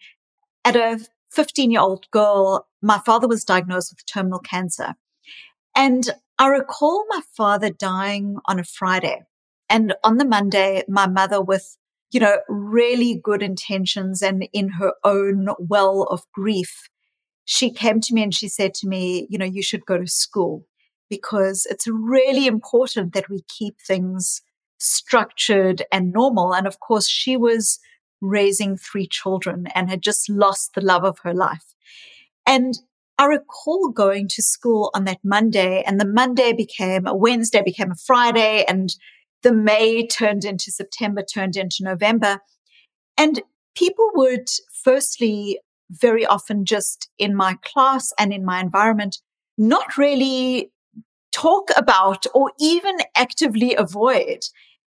at 0.63 0.75
a 0.75 0.99
15 1.37 1.69
year 1.69 1.81
old 1.81 2.09
girl, 2.09 2.67
my 2.81 2.97
father 2.97 3.27
was 3.27 3.43
diagnosed 3.43 3.93
with 3.93 4.03
terminal 4.11 4.39
cancer. 4.39 4.95
And 5.75 6.09
I 6.39 6.47
recall 6.47 7.05
my 7.09 7.21
father 7.35 7.69
dying 7.69 8.37
on 8.45 8.59
a 8.59 8.63
Friday. 8.63 9.21
And 9.69 9.93
on 10.03 10.17
the 10.17 10.25
Monday, 10.25 10.83
my 10.89 11.05
mother, 11.05 11.39
with, 11.39 11.77
you 12.09 12.19
know, 12.19 12.37
really 12.49 13.21
good 13.23 13.43
intentions 13.43 14.23
and 14.23 14.47
in 14.51 14.69
her 14.69 14.93
own 15.03 15.49
well 15.59 16.07
of 16.09 16.23
grief, 16.33 16.89
she 17.45 17.69
came 17.69 18.01
to 18.01 18.15
me 18.15 18.23
and 18.23 18.33
she 18.33 18.47
said 18.47 18.73
to 18.73 18.87
me, 18.87 19.27
you 19.29 19.37
know, 19.37 19.45
you 19.45 19.61
should 19.61 19.85
go 19.85 19.99
to 19.99 20.07
school 20.07 20.65
because 21.07 21.67
it's 21.69 21.85
really 21.85 22.47
important 22.47 23.13
that 23.13 23.29
we 23.29 23.43
keep 23.47 23.75
things 23.79 24.41
structured 24.79 25.83
and 25.91 26.11
normal. 26.11 26.55
And 26.55 26.65
of 26.65 26.79
course, 26.79 27.07
she 27.07 27.37
was 27.37 27.77
raising 28.21 28.77
three 28.77 29.07
children 29.07 29.67
and 29.75 29.89
had 29.89 30.01
just 30.01 30.29
lost 30.29 30.73
the 30.73 30.81
love 30.81 31.03
of 31.03 31.19
her 31.19 31.33
life. 31.33 31.75
And 32.45 32.73
I 33.19 33.25
recall 33.25 33.89
going 33.89 34.27
to 34.29 34.43
school 34.43 34.91
on 34.93 35.05
that 35.05 35.19
Monday 35.23 35.83
and 35.85 35.99
the 35.99 36.07
Monday 36.07 36.53
became 36.53 37.07
a 37.07 37.15
Wednesday, 37.15 37.61
became 37.63 37.91
a 37.91 37.95
Friday 37.95 38.63
and 38.67 38.95
the 39.43 39.53
May 39.53 40.05
turned 40.05 40.45
into 40.45 40.71
September, 40.71 41.23
turned 41.23 41.55
into 41.55 41.77
November. 41.81 42.39
And 43.17 43.41
people 43.75 44.09
would 44.15 44.47
firstly 44.83 45.59
very 45.89 46.25
often 46.25 46.65
just 46.65 47.09
in 47.17 47.35
my 47.35 47.57
class 47.63 48.11
and 48.19 48.33
in 48.33 48.43
my 48.43 48.59
environment, 48.59 49.17
not 49.57 49.97
really 49.97 50.71
talk 51.31 51.69
about 51.75 52.25
or 52.33 52.51
even 52.59 52.97
actively 53.15 53.75
avoid 53.75 54.39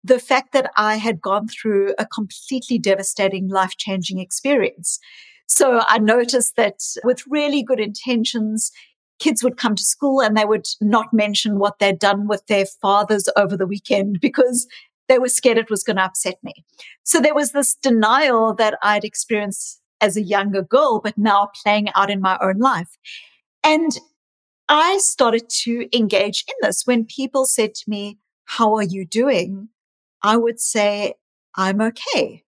the 0.03 0.19
fact 0.19 0.53
that 0.53 0.71
I 0.75 0.97
had 0.97 1.21
gone 1.21 1.47
through 1.47 1.93
a 1.97 2.05
completely 2.05 2.79
devastating, 2.79 3.47
life 3.47 3.77
changing 3.77 4.19
experience. 4.19 4.99
So 5.47 5.81
I 5.87 5.99
noticed 5.99 6.55
that 6.55 6.79
with 7.03 7.23
really 7.27 7.61
good 7.61 7.79
intentions, 7.79 8.71
kids 9.19 9.43
would 9.43 9.57
come 9.57 9.75
to 9.75 9.83
school 9.83 10.21
and 10.21 10.35
they 10.35 10.45
would 10.45 10.67
not 10.81 11.13
mention 11.13 11.59
what 11.59 11.77
they'd 11.79 11.99
done 11.99 12.27
with 12.27 12.45
their 12.47 12.65
fathers 12.65 13.29
over 13.37 13.55
the 13.55 13.67
weekend 13.67 14.19
because 14.21 14.67
they 15.07 15.19
were 15.19 15.29
scared 15.29 15.57
it 15.57 15.69
was 15.69 15.83
going 15.83 15.97
to 15.97 16.03
upset 16.03 16.37
me. 16.41 16.53
So 17.03 17.19
there 17.19 17.35
was 17.35 17.51
this 17.51 17.75
denial 17.75 18.55
that 18.55 18.77
I'd 18.81 19.03
experienced 19.03 19.81
as 19.99 20.17
a 20.17 20.23
younger 20.23 20.63
girl, 20.63 20.99
but 20.99 21.17
now 21.17 21.49
playing 21.63 21.89
out 21.95 22.09
in 22.09 22.21
my 22.21 22.37
own 22.41 22.57
life. 22.57 22.97
And 23.63 23.91
I 24.67 24.97
started 24.99 25.49
to 25.63 25.87
engage 25.95 26.45
in 26.47 26.55
this. 26.61 26.83
When 26.85 27.05
people 27.05 27.45
said 27.45 27.75
to 27.75 27.89
me, 27.89 28.19
How 28.45 28.75
are 28.75 28.83
you 28.83 29.05
doing? 29.05 29.67
I 30.23 30.37
would 30.37 30.59
say, 30.59 31.15
I'm 31.55 31.81
okay. 31.81 32.43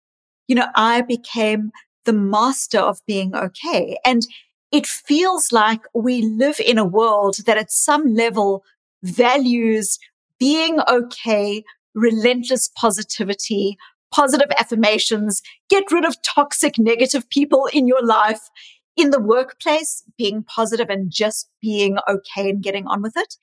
you 0.49 0.55
know, 0.55 0.69
I 0.75 1.03
became 1.03 1.71
the 2.05 2.13
master 2.13 2.79
of 2.79 3.01
being 3.07 3.35
okay. 3.35 3.99
And 4.05 4.27
it 4.71 4.87
feels 4.87 5.53
like 5.53 5.81
we 5.95 6.23
live 6.23 6.61
in 6.61 6.79
a 6.79 6.85
world 6.85 7.37
that 7.47 7.59
at 7.59 7.71
some 7.71 8.15
level 8.15 8.65
values 9.03 9.99
being 10.39 10.81
okay, 10.91 11.63
relentless 11.95 12.69
positivity, 12.77 13.77
positive 14.13 14.51
affirmations, 14.59 15.43
get 15.71 15.91
rid 15.93 16.05
of 16.05 16.21
toxic, 16.23 16.79
negative 16.79 17.29
people 17.31 17.69
in 17.73 17.87
your 17.87 18.05
life. 18.05 18.41
In 18.95 19.09
the 19.09 19.21
workplace, 19.21 20.05
being 20.19 20.45
positive 20.45 20.91
and 20.91 21.11
just 21.11 21.49
being 21.63 21.97
okay 22.07 22.51
and 22.51 22.63
getting 22.63 22.87
on 22.87 23.01
with 23.01 23.15
it. 23.17 23.37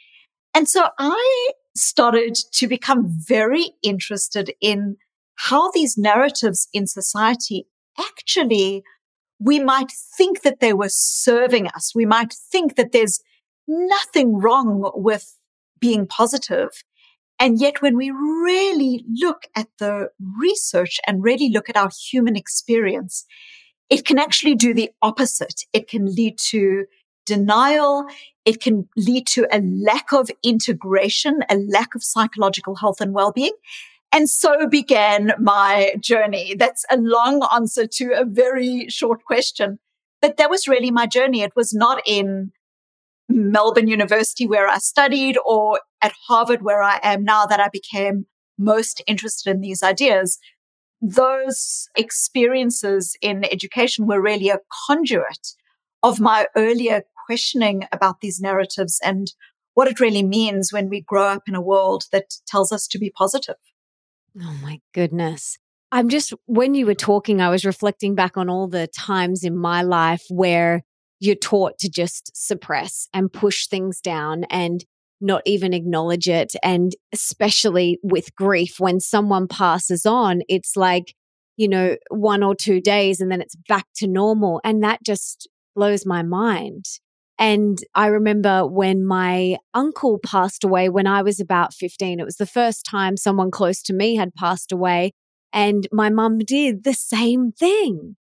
And 0.53 0.69
so 0.69 0.89
I 0.99 1.49
started 1.79 2.35
to 2.53 2.67
become 2.67 3.05
very 3.07 3.71
interested 3.81 4.53
in 4.61 4.97
how 5.35 5.71
these 5.71 5.97
narratives 5.97 6.67
in 6.73 6.85
society 6.85 7.65
actually, 7.97 8.83
we 9.39 9.59
might 9.59 9.91
think 10.17 10.41
that 10.41 10.59
they 10.59 10.73
were 10.73 10.89
serving 10.89 11.67
us. 11.67 11.93
We 11.95 12.05
might 12.05 12.33
think 12.51 12.75
that 12.75 12.91
there's 12.91 13.21
nothing 13.67 14.37
wrong 14.37 14.91
with 14.95 15.35
being 15.79 16.07
positive. 16.07 16.69
And 17.39 17.59
yet 17.59 17.81
when 17.81 17.95
we 17.95 18.11
really 18.11 19.05
look 19.13 19.47
at 19.55 19.67
the 19.79 20.09
research 20.37 20.99
and 21.07 21.23
really 21.23 21.49
look 21.49 21.69
at 21.69 21.77
our 21.77 21.89
human 22.09 22.35
experience, 22.35 23.25
it 23.89 24.05
can 24.05 24.19
actually 24.19 24.55
do 24.55 24.73
the 24.73 24.91
opposite. 25.01 25.61
It 25.71 25.87
can 25.87 26.05
lead 26.05 26.37
to 26.49 26.85
denial. 27.29 28.05
It 28.45 28.59
can 28.59 28.87
lead 28.97 29.25
to 29.27 29.47
a 29.51 29.61
lack 29.61 30.11
of 30.11 30.29
integration, 30.43 31.39
a 31.49 31.55
lack 31.55 31.95
of 31.95 32.03
psychological 32.03 32.75
health 32.75 32.99
and 32.99 33.13
well-being. 33.13 33.53
And 34.11 34.29
so 34.29 34.67
began 34.67 35.33
my 35.39 35.93
journey. 35.99 36.55
That's 36.57 36.83
a 36.89 36.97
long 36.97 37.47
answer 37.53 37.85
to 37.85 38.05
a 38.13 38.25
very 38.25 38.87
short 38.89 39.23
question. 39.23 39.79
But 40.21 40.37
that 40.37 40.49
was 40.49 40.67
really 40.67 40.91
my 40.91 41.05
journey. 41.05 41.41
It 41.41 41.55
was 41.55 41.73
not 41.73 42.01
in 42.05 42.51
Melbourne 43.29 43.87
University 43.87 44.47
where 44.47 44.67
I 44.67 44.79
studied 44.79 45.37
or 45.45 45.79
at 46.01 46.13
Harvard 46.27 46.61
where 46.63 46.81
I 46.81 46.99
am 47.03 47.23
now 47.23 47.45
that 47.45 47.59
I 47.59 47.69
became 47.71 48.25
most 48.57 49.01
interested 49.05 49.51
in 49.51 49.61
these 49.61 49.83
ideas. 49.83 50.39
Those 51.01 51.87
experiences 51.95 53.15
in 53.21 53.45
education 53.45 54.07
were 54.07 54.21
really 54.21 54.49
a 54.49 54.59
conduit 54.87 55.53
of 56.01 56.19
my 56.19 56.47
earlier 56.57 57.03
questioning 57.29 57.83
about 57.91 58.21
these 58.21 58.41
narratives 58.41 58.99
and 59.03 59.33
what 59.75 59.87
it 59.87 59.99
really 59.99 60.23
means 60.23 60.73
when 60.73 60.89
we 60.89 60.99
grow 60.99 61.25
up 61.27 61.43
in 61.47 61.53
a 61.53 61.61
world 61.61 62.05
that 62.11 62.33
tells 62.47 62.71
us 62.71 62.87
to 62.87 62.97
be 62.97 63.11
positive. 63.11 63.57
Oh 64.41 64.57
my 64.63 64.79
goodness. 64.95 65.59
I'm 65.91 66.09
just, 66.09 66.33
when 66.47 66.73
you 66.73 66.87
were 66.87 66.95
talking, 66.95 67.39
I 67.39 67.51
was 67.51 67.65
reflecting 67.65 68.15
back 68.15 68.35
on 68.35 68.49
all 68.49 68.67
the 68.67 68.87
times 68.87 69.43
in 69.43 69.55
my 69.55 69.83
life 69.83 70.23
where 70.31 70.81
you're 71.19 71.35
taught 71.35 71.77
to 71.79 71.89
just 71.89 72.31
suppress 72.35 73.07
and 73.13 73.31
push 73.31 73.67
things 73.67 74.01
down 74.01 74.45
and 74.45 74.83
not 75.21 75.43
even 75.45 75.71
acknowledge 75.71 76.27
it. 76.27 76.55
And 76.63 76.93
especially 77.13 77.99
with 78.01 78.35
grief, 78.35 78.79
when 78.79 78.99
someone 78.99 79.47
passes 79.47 80.03
on, 80.03 80.41
it's 80.49 80.75
like, 80.75 81.13
you 81.57 81.67
know, 81.67 81.95
one 82.09 82.41
or 82.41 82.55
two 82.55 82.81
days 82.81 83.21
and 83.21 83.31
then 83.31 83.39
it's 83.39 83.55
back 83.67 83.85
to 83.97 84.07
normal. 84.07 84.61
And 84.63 84.83
that 84.83 85.03
just 85.03 85.47
blows 85.75 86.07
my 86.07 86.23
mind. 86.23 86.85
And 87.39 87.79
I 87.95 88.07
remember 88.07 88.67
when 88.67 89.05
my 89.05 89.57
uncle 89.73 90.19
passed 90.23 90.65
away 90.65 90.89
when 90.89 91.07
I 91.07 91.21
was 91.21 91.39
about 91.39 91.73
15. 91.73 92.19
It 92.19 92.25
was 92.25 92.35
the 92.35 92.45
first 92.45 92.85
time 92.85 93.15
someone 93.15 93.49
close 93.49 93.81
to 93.83 93.93
me 93.93 94.17
had 94.17 94.35
passed 94.35 94.73
away. 94.73 95.13
And 95.53 95.87
my 95.91 96.09
mum 96.09 96.39
did 96.39 96.83
the 96.83 96.93
same 96.93 97.53
thing. 97.53 98.17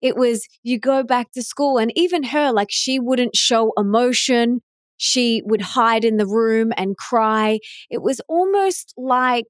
It 0.00 0.16
was 0.16 0.46
you 0.62 0.78
go 0.78 1.02
back 1.02 1.32
to 1.32 1.42
school, 1.42 1.78
and 1.78 1.92
even 1.96 2.22
her, 2.24 2.52
like 2.52 2.68
she 2.70 2.98
wouldn't 2.98 3.36
show 3.36 3.72
emotion. 3.76 4.60
She 4.96 5.42
would 5.44 5.62
hide 5.62 6.04
in 6.04 6.16
the 6.16 6.26
room 6.26 6.72
and 6.76 6.96
cry. 6.96 7.58
It 7.90 8.02
was 8.02 8.20
almost 8.28 8.94
like 8.96 9.46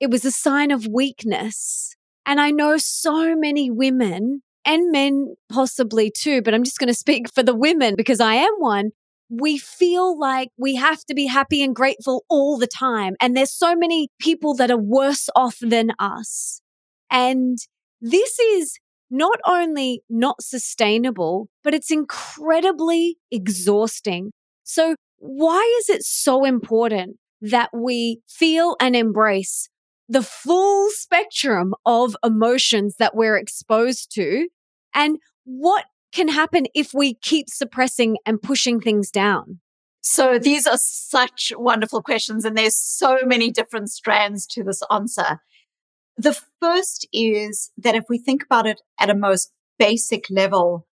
it 0.00 0.10
was 0.10 0.24
a 0.24 0.30
sign 0.32 0.70
of 0.70 0.86
weakness. 0.86 1.94
And 2.26 2.40
I 2.40 2.50
know 2.50 2.76
so 2.76 3.36
many 3.36 3.70
women 3.70 4.42
and 4.68 4.92
men 4.92 5.34
possibly 5.48 6.10
too, 6.10 6.42
but 6.42 6.52
I'm 6.52 6.62
just 6.62 6.78
going 6.78 6.88
to 6.88 6.94
speak 6.94 7.32
for 7.32 7.42
the 7.42 7.54
women 7.54 7.94
because 7.96 8.20
I 8.20 8.34
am 8.34 8.52
one. 8.58 8.90
We 9.30 9.56
feel 9.56 10.18
like 10.18 10.50
we 10.58 10.74
have 10.76 11.02
to 11.06 11.14
be 11.14 11.26
happy 11.26 11.62
and 11.62 11.74
grateful 11.74 12.24
all 12.28 12.58
the 12.58 12.66
time. 12.66 13.14
And 13.18 13.34
there's 13.34 13.50
so 13.50 13.74
many 13.74 14.10
people 14.20 14.54
that 14.56 14.70
are 14.70 14.78
worse 14.78 15.30
off 15.34 15.56
than 15.60 15.92
us. 15.98 16.60
And 17.10 17.56
this 18.02 18.38
is 18.38 18.78
not 19.10 19.38
only 19.46 20.02
not 20.10 20.42
sustainable, 20.42 21.48
but 21.64 21.72
it's 21.72 21.90
incredibly 21.90 23.16
exhausting. 23.30 24.32
So 24.64 24.96
why 25.16 25.78
is 25.80 25.88
it 25.88 26.02
so 26.02 26.44
important 26.44 27.16
that 27.40 27.70
we 27.72 28.20
feel 28.28 28.76
and 28.82 28.94
embrace 28.94 29.70
the 30.10 30.22
full 30.22 30.90
spectrum 30.90 31.74
of 31.86 32.16
emotions 32.22 32.96
that 32.98 33.14
we're 33.14 33.38
exposed 33.38 34.12
to 34.14 34.48
and 34.94 35.18
what 35.44 35.84
can 36.12 36.28
happen 36.28 36.66
if 36.74 36.94
we 36.94 37.14
keep 37.14 37.48
suppressing 37.48 38.16
and 38.24 38.40
pushing 38.40 38.80
things 38.80 39.10
down? 39.10 39.60
So 40.00 40.38
these 40.38 40.66
are 40.66 40.78
such 40.78 41.52
wonderful 41.56 42.02
questions, 42.02 42.44
and 42.44 42.56
there's 42.56 42.76
so 42.76 43.18
many 43.24 43.50
different 43.50 43.90
strands 43.90 44.46
to 44.48 44.62
this 44.62 44.82
answer. 44.90 45.40
The 46.16 46.38
first 46.60 47.06
is 47.12 47.70
that 47.78 47.94
if 47.94 48.04
we 48.08 48.18
think 48.18 48.42
about 48.42 48.66
it 48.66 48.80
at 48.98 49.10
a 49.10 49.14
most 49.14 49.52
basic 49.78 50.24
level, 50.30 50.86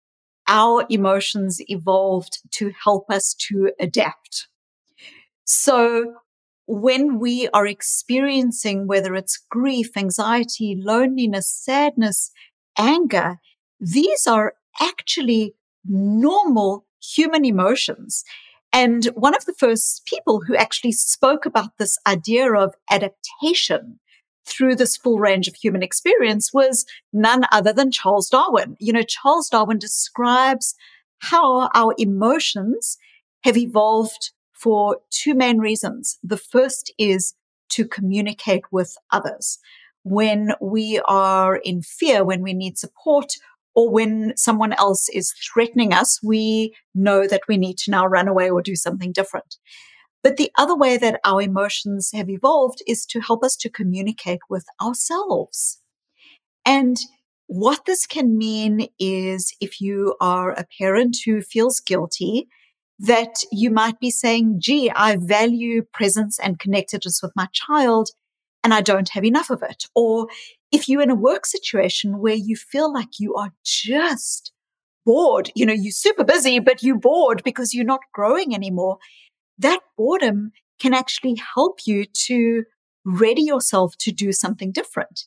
our 0.47 0.85
emotions 0.91 1.61
evolved 1.69 2.41
to 2.53 2.73
help 2.85 3.11
us 3.11 3.35
to 3.49 3.73
adapt. 3.81 4.49
So 5.45 6.15
when 6.67 7.19
we 7.19 7.49
are 7.49 7.67
experiencing, 7.67 8.87
whether 8.87 9.15
it's 9.15 9.43
grief, 9.51 9.97
anxiety, 9.97 10.77
loneliness, 10.79 11.49
sadness, 11.49 12.31
anger, 12.79 13.39
these 13.85 14.27
are 14.27 14.55
actually 14.81 15.55
normal 15.85 16.87
human 17.03 17.45
emotions. 17.45 18.25
And 18.73 19.05
one 19.15 19.35
of 19.35 19.45
the 19.45 19.53
first 19.53 20.05
people 20.07 20.41
who 20.41 20.57
actually 20.57 20.93
spoke 20.93 21.45
about 21.47 21.77
this 21.79 21.99
idea 22.07 22.53
of 22.53 22.75
adaptation 22.91 24.01
through 24.47 24.77
this 24.77 24.97
full 24.97 25.19
range 25.19 25.49
of 25.49 25.55
human 25.55 25.83
experience 25.83 26.53
was 26.53 26.85
none 27.13 27.45
other 27.53 27.73
than 27.73 27.91
Charles 27.91 28.29
Darwin. 28.29 28.77
You 28.81 28.93
know, 28.93 29.03
Charles 29.03 29.49
Darwin 29.49 29.79
describes 29.79 30.75
how 31.19 31.69
our 31.75 31.95
emotions 31.99 32.99
have 33.43 33.57
evolved 33.57 34.33
for 34.53 34.99
two 35.11 35.35
main 35.35 35.59
reasons. 35.59 36.19
The 36.23 36.37
first 36.37 36.93
is 36.99 37.35
to 37.71 37.87
communicate 37.87 38.65
with 38.73 38.97
others. 39.11 39.59
When 40.03 40.53
we 40.61 41.01
are 41.07 41.57
in 41.57 41.83
fear, 41.83 42.25
when 42.25 42.43
we 42.43 42.53
need 42.53 42.79
support, 42.79 43.35
or 43.75 43.91
when 43.91 44.33
someone 44.37 44.73
else 44.75 45.09
is 45.09 45.33
threatening 45.53 45.93
us, 45.93 46.21
we 46.23 46.75
know 46.95 47.27
that 47.27 47.43
we 47.49 47.57
need 47.57 47.79
to 47.79 47.91
now 47.91 48.07
run 48.07 48.29
away 48.29 48.51
or 48.51 48.63
do 48.63 48.77
something 48.77 49.13
different. 49.13 49.57
But 50.23 50.37
the 50.37 50.51
other 50.57 50.77
way 50.77 50.97
that 50.97 51.21
our 51.25 51.43
emotions 51.43 52.11
have 52.15 52.31
evolved 52.31 52.83
is 52.87 53.05
to 53.07 53.21
help 53.21 53.45
us 53.45 53.57
to 53.57 53.71
communicate 53.71 54.41
with 54.49 54.65
ourselves. 54.81 55.81
And 56.65 56.97
what 57.47 57.85
this 57.85 58.07
can 58.07 58.39
mean 58.39 58.89
is 58.99 59.55
if 59.61 59.81
you 59.81 60.17
are 60.21 60.53
a 60.53 60.67
parent 60.79 61.19
who 61.27 61.43
feels 61.43 61.81
guilty, 61.81 62.49
that 62.99 63.35
you 63.53 63.71
might 63.71 63.99
be 64.01 64.11
saying, 64.11 64.57
gee, 64.61 64.91
I 64.91 65.17
value 65.21 65.83
presence 65.93 66.39
and 66.39 66.59
connectedness 66.59 67.21
with 67.23 67.33
my 67.37 67.49
child 67.53 68.11
and 68.63 68.73
I 68.73 68.81
don't 68.81 69.11
have 69.11 69.25
enough 69.25 69.51
of 69.51 69.63
it. 69.63 69.85
Or 69.95 70.29
if 70.75 70.89
you're 70.89 71.03
in 71.03 71.11
a 71.11 71.15
work 71.15 71.47
situation 71.47 72.19
where 72.19 72.35
you 72.35 72.57
feel 72.57 72.93
like 72.93 73.21
you 73.21 73.37
are 73.37 73.53
just 73.65 74.51
bored, 75.07 75.49
you 75.55 75.65
know, 75.65 75.73
you're 75.73 75.93
super 75.93 76.25
busy, 76.25 76.59
but 76.59 76.83
you're 76.83 76.99
bored 76.99 77.43
because 77.45 77.73
you're 77.73 77.85
not 77.85 78.01
growing 78.13 78.57
anymore, 78.57 78.99
that 79.57 79.79
boredom 79.97 80.51
can 80.81 80.93
actually 80.93 81.41
help 81.55 81.79
you 81.87 82.05
to 82.27 82.65
ready 83.05 83.43
yourself 83.43 83.95
to 83.99 84.11
do 84.11 84.33
something 84.33 84.73
different. 84.73 85.23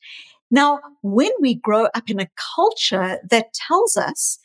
Now, 0.52 0.82
when 1.02 1.32
we 1.40 1.56
grow 1.56 1.86
up 1.96 2.10
in 2.10 2.20
a 2.20 2.28
culture 2.56 3.20
that 3.30 3.54
tells 3.54 3.96
us 3.96 4.40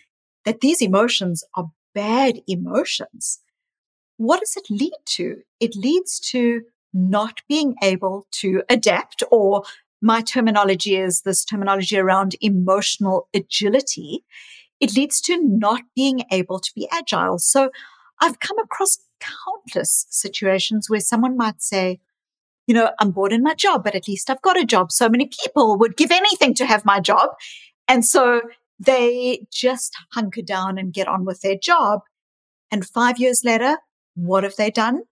that 0.44 0.60
these 0.60 0.80
emotions 0.80 1.42
are 1.56 1.72
bad 1.96 2.42
emotions, 2.46 3.40
what 4.18 4.38
does 4.38 4.56
it 4.56 4.70
lead 4.70 4.94
to? 5.16 5.38
It 5.58 5.74
leads 5.74 6.20
to 6.30 6.62
not 6.94 7.40
being 7.48 7.74
able 7.82 8.28
to 8.30 8.62
adapt 8.68 9.24
or 9.32 9.64
my 10.02 10.20
terminology 10.20 10.96
is 10.96 11.22
this 11.22 11.44
terminology 11.44 11.96
around 11.96 12.34
emotional 12.40 13.28
agility. 13.32 14.24
It 14.80 14.96
leads 14.96 15.20
to 15.22 15.40
not 15.40 15.82
being 15.94 16.24
able 16.32 16.58
to 16.58 16.72
be 16.74 16.88
agile. 16.90 17.38
So 17.38 17.70
I've 18.20 18.40
come 18.40 18.58
across 18.58 18.98
countless 19.20 20.06
situations 20.10 20.90
where 20.90 21.00
someone 21.00 21.36
might 21.36 21.62
say, 21.62 22.00
you 22.66 22.74
know, 22.74 22.90
I'm 22.98 23.12
bored 23.12 23.32
in 23.32 23.42
my 23.42 23.54
job, 23.54 23.84
but 23.84 23.94
at 23.94 24.08
least 24.08 24.28
I've 24.28 24.42
got 24.42 24.60
a 24.60 24.64
job. 24.64 24.90
So 24.90 25.08
many 25.08 25.30
people 25.44 25.78
would 25.78 25.96
give 25.96 26.10
anything 26.10 26.54
to 26.54 26.66
have 26.66 26.84
my 26.84 26.98
job. 26.98 27.30
And 27.86 28.04
so 28.04 28.42
they 28.78 29.46
just 29.52 29.94
hunker 30.12 30.42
down 30.42 30.78
and 30.78 30.92
get 30.92 31.08
on 31.08 31.24
with 31.24 31.42
their 31.42 31.56
job. 31.56 32.00
And 32.72 32.84
five 32.84 33.18
years 33.18 33.42
later, 33.44 33.76
what 34.14 34.42
have 34.42 34.56
they 34.56 34.70
done? 34.70 35.02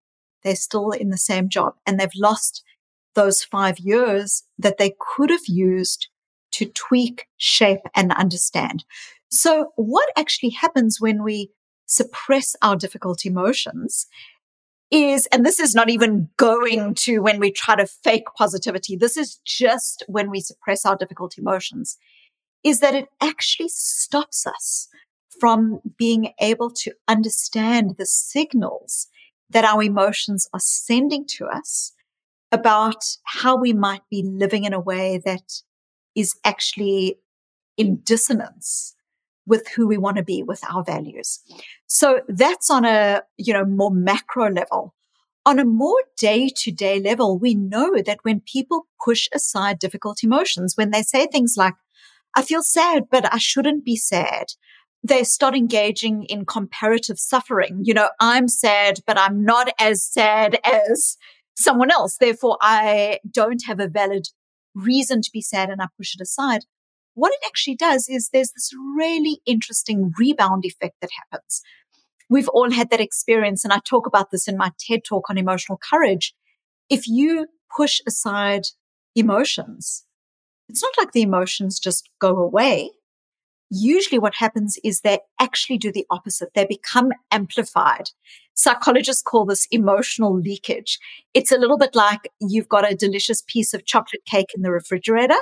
They're 0.43 0.57
still 0.57 0.91
in 0.91 1.11
the 1.11 1.19
same 1.19 1.49
job 1.49 1.75
and 1.87 1.99
they've 1.99 2.09
lost 2.17 2.65
those 3.15 3.43
five 3.43 3.79
years 3.79 4.45
that 4.59 4.79
they 4.79 4.95
could 4.99 5.31
have 5.31 5.47
used 5.47 6.09
to 6.53 6.67
tweak, 6.67 7.27
shape 7.37 7.81
and 7.95 8.13
understand. 8.13 8.85
So 9.31 9.73
what 9.77 10.09
actually 10.17 10.51
happens 10.51 11.01
when 11.01 11.23
we 11.23 11.51
suppress 11.87 12.57
our 12.63 12.77
difficult 12.77 13.25
emotions 13.25 14.07
is, 14.91 15.27
and 15.27 15.47
this 15.47 15.61
is 15.61 15.75
not 15.75 15.89
even 15.89 16.29
going 16.37 16.95
to 16.95 17.21
when 17.21 17.39
we 17.39 17.53
try 17.53 17.77
to 17.77 17.87
fake 17.87 18.25
positivity. 18.37 18.97
This 18.97 19.17
is 19.17 19.41
just 19.45 20.05
when 20.09 20.31
we 20.31 20.41
suppress 20.41 20.85
our 20.85 20.97
difficult 20.97 21.39
emotions 21.39 21.97
is 22.65 22.81
that 22.81 22.95
it 22.95 23.09
actually 23.21 23.69
stops 23.69 24.47
us 24.47 24.89
from 25.39 25.81
being 25.97 26.33
able 26.41 26.71
to 26.71 26.93
understand 27.09 27.95
the 27.97 28.07
signals 28.07 29.07
that 29.49 29.65
our 29.65 29.83
emotions 29.83 30.49
are 30.53 30.61
sending 30.61 31.25
to 31.27 31.47
us 31.47 31.93
about 32.53 33.05
how 33.25 33.57
we 33.57 33.73
might 33.73 34.03
be 34.11 34.23
living 34.23 34.65
in 34.65 34.73
a 34.73 34.81
way 34.81 35.21
that 35.25 35.63
is 36.15 36.35
actually 36.45 37.19
in 37.77 37.97
dissonance 38.05 38.95
with 39.47 39.69
who 39.69 39.87
we 39.87 39.97
want 39.97 40.17
to 40.17 40.23
be 40.23 40.43
with 40.43 40.61
our 40.71 40.85
values. 40.85 41.41
So 41.87 42.21
that's 42.29 42.71
on 42.71 42.85
a, 42.85 43.23
you 43.37 43.53
know, 43.53 43.65
more 43.65 43.91
macro 43.91 44.51
level. 44.51 44.95
On 45.47 45.59
a 45.59 45.65
more 45.65 46.01
day 46.19 46.51
to 46.57 46.71
day 46.71 47.01
level, 47.01 47.39
we 47.39 47.55
know 47.55 48.03
that 48.05 48.19
when 48.23 48.41
people 48.41 48.87
push 49.03 49.29
aside 49.35 49.79
difficult 49.79 50.23
emotions, 50.23 50.77
when 50.77 50.91
they 50.91 51.03
say 51.03 51.27
things 51.27 51.55
like, 51.57 51.75
I 52.37 52.43
feel 52.43 52.63
sad, 52.63 53.05
but 53.11 53.33
I 53.33 53.39
shouldn't 53.39 53.85
be 53.85 53.97
sad. 53.97 54.47
They 55.03 55.25
start 55.25 55.57
engaging 55.57 56.25
in 56.25 56.45
comparative 56.45 57.19
suffering. 57.19 57.81
You 57.83 57.95
know, 57.95 58.11
I'm 58.21 58.49
sad, 58.49 59.01
but 59.07 59.19
I'm 59.19 59.45
not 59.45 59.73
as 59.81 60.05
sad 60.05 60.61
as 60.63 61.17
someone 61.61 61.91
else. 61.91 62.17
Therefore, 62.19 62.59
I 62.61 63.21
don't 63.31 63.63
have 63.67 63.81
a 63.81 63.89
valid 63.89 64.29
reason 64.75 65.23
to 65.23 65.31
be 65.33 65.41
sad 65.41 65.71
and 65.71 65.83
I 65.83 65.87
push 65.97 66.15
it 66.15 66.23
aside. 66.23 66.63
What 67.15 67.33
it 67.33 67.41
actually 67.47 67.77
does 67.77 68.09
is 68.09 68.29
there's 68.29 68.53
this 68.53 68.71
really 68.97 69.41
interesting 69.47 70.13
rebound 70.19 70.65
effect 70.65 70.97
that 71.01 71.11
happens. 71.31 71.63
We've 72.29 72.49
all 72.49 72.71
had 72.71 72.91
that 72.91 73.01
experience. 73.01 73.65
And 73.65 73.73
I 73.73 73.81
talk 73.85 74.07
about 74.07 74.31
this 74.31 74.47
in 74.47 74.57
my 74.57 74.71
TED 74.79 75.05
talk 75.05 75.29
on 75.29 75.37
emotional 75.37 75.79
courage. 75.79 76.35
If 76.89 77.09
you 77.09 77.47
push 77.77 78.01
aside 78.07 78.63
emotions, 79.15 80.05
it's 80.69 80.83
not 80.83 80.95
like 80.99 81.13
the 81.13 81.23
emotions 81.23 81.81
just 81.81 82.09
go 82.21 82.37
away. 82.39 82.91
Usually 83.71 84.19
what 84.19 84.35
happens 84.35 84.79
is 84.83 85.01
they 85.01 85.21
actually 85.39 85.79
do 85.79 85.93
the 85.93 86.07
opposite. 86.11 86.51
They 86.55 86.67
become 86.67 87.13
amplified. 87.31 88.11
Psychologists 88.55 89.23
call 89.23 89.47
this 89.47 89.67
emotional 89.71 90.37
leakage. 90.37 90.99
It's 91.35 91.53
a 91.53 91.59
little 91.59 91.79
bit 91.79 91.95
like 91.95 92.31
you've 92.41 92.69
got 92.69 92.91
a 92.91 92.97
delicious 92.97 93.43
piece 93.47 93.73
of 93.73 93.87
chocolate 93.87 94.25
cake 94.27 94.53
in 94.55 94.63
the 94.63 94.73
refrigerator 94.73 95.39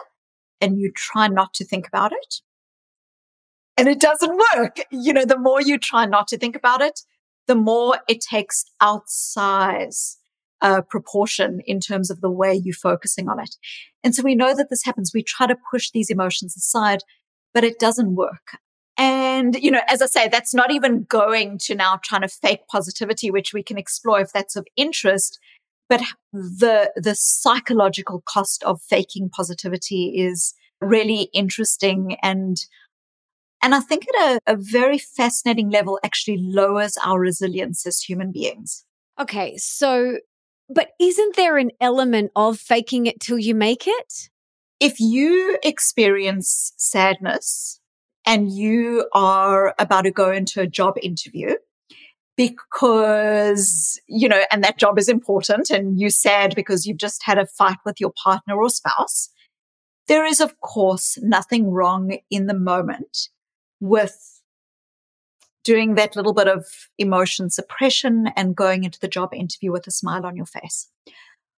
and 0.61 0.79
you 0.79 0.93
try 0.95 1.29
not 1.29 1.55
to 1.55 1.65
think 1.65 1.89
about 1.89 2.13
it. 2.13 2.37
And 3.77 3.89
it 3.89 4.01
doesn't 4.01 4.41
work. 4.55 4.81
You 4.91 5.13
know, 5.13 5.25
the 5.25 5.39
more 5.39 5.63
you 5.63 5.79
try 5.79 6.05
not 6.05 6.29
to 6.29 6.39
think 6.39 6.57
about 6.57 6.81
it, 6.81 7.01
the 7.47 7.55
more 7.55 7.99
it 8.09 8.21
takes 8.21 8.65
outsize 8.81 10.19
uh, 10.61 10.83
proportion 10.83 11.61
in 11.67 11.81
terms 11.81 12.11
of 12.11 12.21
the 12.21 12.31
way 12.31 12.55
you're 12.55 12.75
focusing 12.75 13.29
on 13.29 13.41
it. 13.41 13.57
And 14.03 14.15
so 14.15 14.23
we 14.23 14.35
know 14.35 14.55
that 14.55 14.69
this 14.71 14.85
happens. 14.85 15.13
We 15.15 15.23
try 15.23 15.47
to 15.47 15.57
push 15.71 15.91
these 15.91 16.11
emotions 16.11 16.57
aside, 16.57 17.01
but 17.59 17.65
it 17.65 17.81
doesn't 17.81 18.15
work. 18.15 18.57
And, 18.97 19.57
you 19.57 19.73
know, 19.73 19.81
as 19.89 20.01
I 20.01 20.07
say, 20.07 20.29
that's 20.29 20.55
not 20.55 20.71
even 20.71 21.03
going 21.09 21.59
to 21.63 21.75
now 21.75 21.99
trying 22.05 22.21
to 22.21 22.29
fake 22.29 22.61
positivity, 22.71 23.33
which 23.33 23.53
we 23.53 23.65
can 23.65 23.77
explore 23.77 24.21
if 24.21 24.33
that's 24.33 24.55
of 24.55 24.65
interest. 24.77 25.41
But 25.89 26.03
the, 26.33 26.93
the 26.95 27.17
psychological 27.17 28.23
cost 28.29 28.63
of 28.63 28.81
faking 28.81 29.31
positivity 29.31 30.21
is 30.25 30.55
really 30.81 31.23
interesting 31.33 32.17
and 32.23 32.65
and 33.61 33.75
I 33.75 33.81
think 33.81 34.07
at 34.09 34.41
a, 34.47 34.53
a, 34.53 34.57
very 34.57 34.99
fascinating 34.99 35.69
level 35.69 35.99
actually 36.05 36.39
lowers 36.41 36.97
our 37.05 37.19
resilience 37.19 37.85
as 37.89 38.01
human 38.01 38.31
beings. 38.31 38.85
Okay, 39.19 39.57
so 39.57 40.19
but 40.69 40.91
isn't 41.01 41.35
there 41.35 41.57
an 41.57 41.73
element 41.81 42.31
of 42.37 42.61
faking 42.61 43.07
it 43.07 43.19
till 43.19 43.37
you 43.37 43.57
make 43.57 43.89
it? 43.89 44.29
If 44.81 45.01
you 45.01 45.59
experience 45.63 46.73
sadness 46.77 47.81
and 48.25 48.53
you 48.53 49.09
are 49.13 49.75
about 49.79 50.03
to 50.03 50.11
go 50.11 50.31
into 50.31 50.61
a 50.61 50.67
job 50.67 50.95
interview, 51.03 51.55
because, 52.37 54.01
you 54.07 54.29
know, 54.29 54.45
and 54.53 54.63
that 54.63 54.79
job 54.79 54.97
is 54.97 55.09
important 55.09 55.71
and 55.71 55.99
you're 55.99 56.09
sad 56.09 56.55
because 56.55 56.87
you've 56.87 56.97
just 56.97 57.25
had 57.25 57.37
a 57.37 57.47
fight 57.47 57.79
with 57.85 58.01
your 58.01 58.13
partner 58.23 58.57
or 58.57 58.71
spouse. 58.71 59.31
There 60.07 60.25
is, 60.25 60.41
of 60.41 60.61
course, 60.61 61.19
nothing 61.21 61.69
wrong 61.69 62.19
in 62.31 62.47
the 62.47 62.55
moment 62.55 63.29
with 63.81 64.41
doing 65.65 65.97
that 65.97 66.15
little 66.15 66.33
bit 66.33 66.47
of 66.47 66.65
emotion 66.97 67.51
suppression 67.51 68.29
and 68.37 68.55
going 68.55 68.85
into 68.85 69.01
the 69.01 69.09
job 69.09 69.35
interview 69.35 69.73
with 69.73 69.89
a 69.89 69.91
smile 69.91 70.25
on 70.25 70.37
your 70.37 70.47
face. 70.47 70.89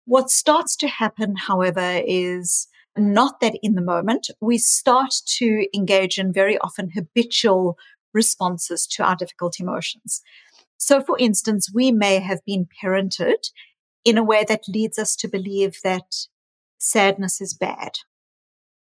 What 0.07 0.31
starts 0.31 0.77
to 0.77 0.89
happen, 0.89 1.37
however, 1.37 2.01
is 2.07 2.69
not 3.01 3.41
that 3.41 3.55
in 3.63 3.75
the 3.75 3.83
moment. 3.83 4.31
We 4.41 4.59
start 4.59 5.13
to 5.39 5.67
engage 5.75 6.19
in 6.19 6.33
very 6.33 6.59
often 6.59 6.91
habitual 6.91 7.77
responses 8.13 8.87
to 8.89 9.05
our 9.05 9.17
difficult 9.17 9.59
emotions. 9.59 10.23
So, 10.77 11.03
for 11.03 11.19
instance, 11.19 11.71
we 11.73 11.93
may 11.93 12.21
have 12.21 12.45
been 12.47 12.67
parented 12.83 13.51
in 14.05 14.17
a 14.17 14.25
way 14.25 14.45
that 14.49 14.69
leads 14.69 14.99
us 14.99 15.15
to 15.17 15.29
believe 15.29 15.77
that 15.85 16.27
sadness 16.79 17.41
is 17.41 17.55
bad. 17.55 17.93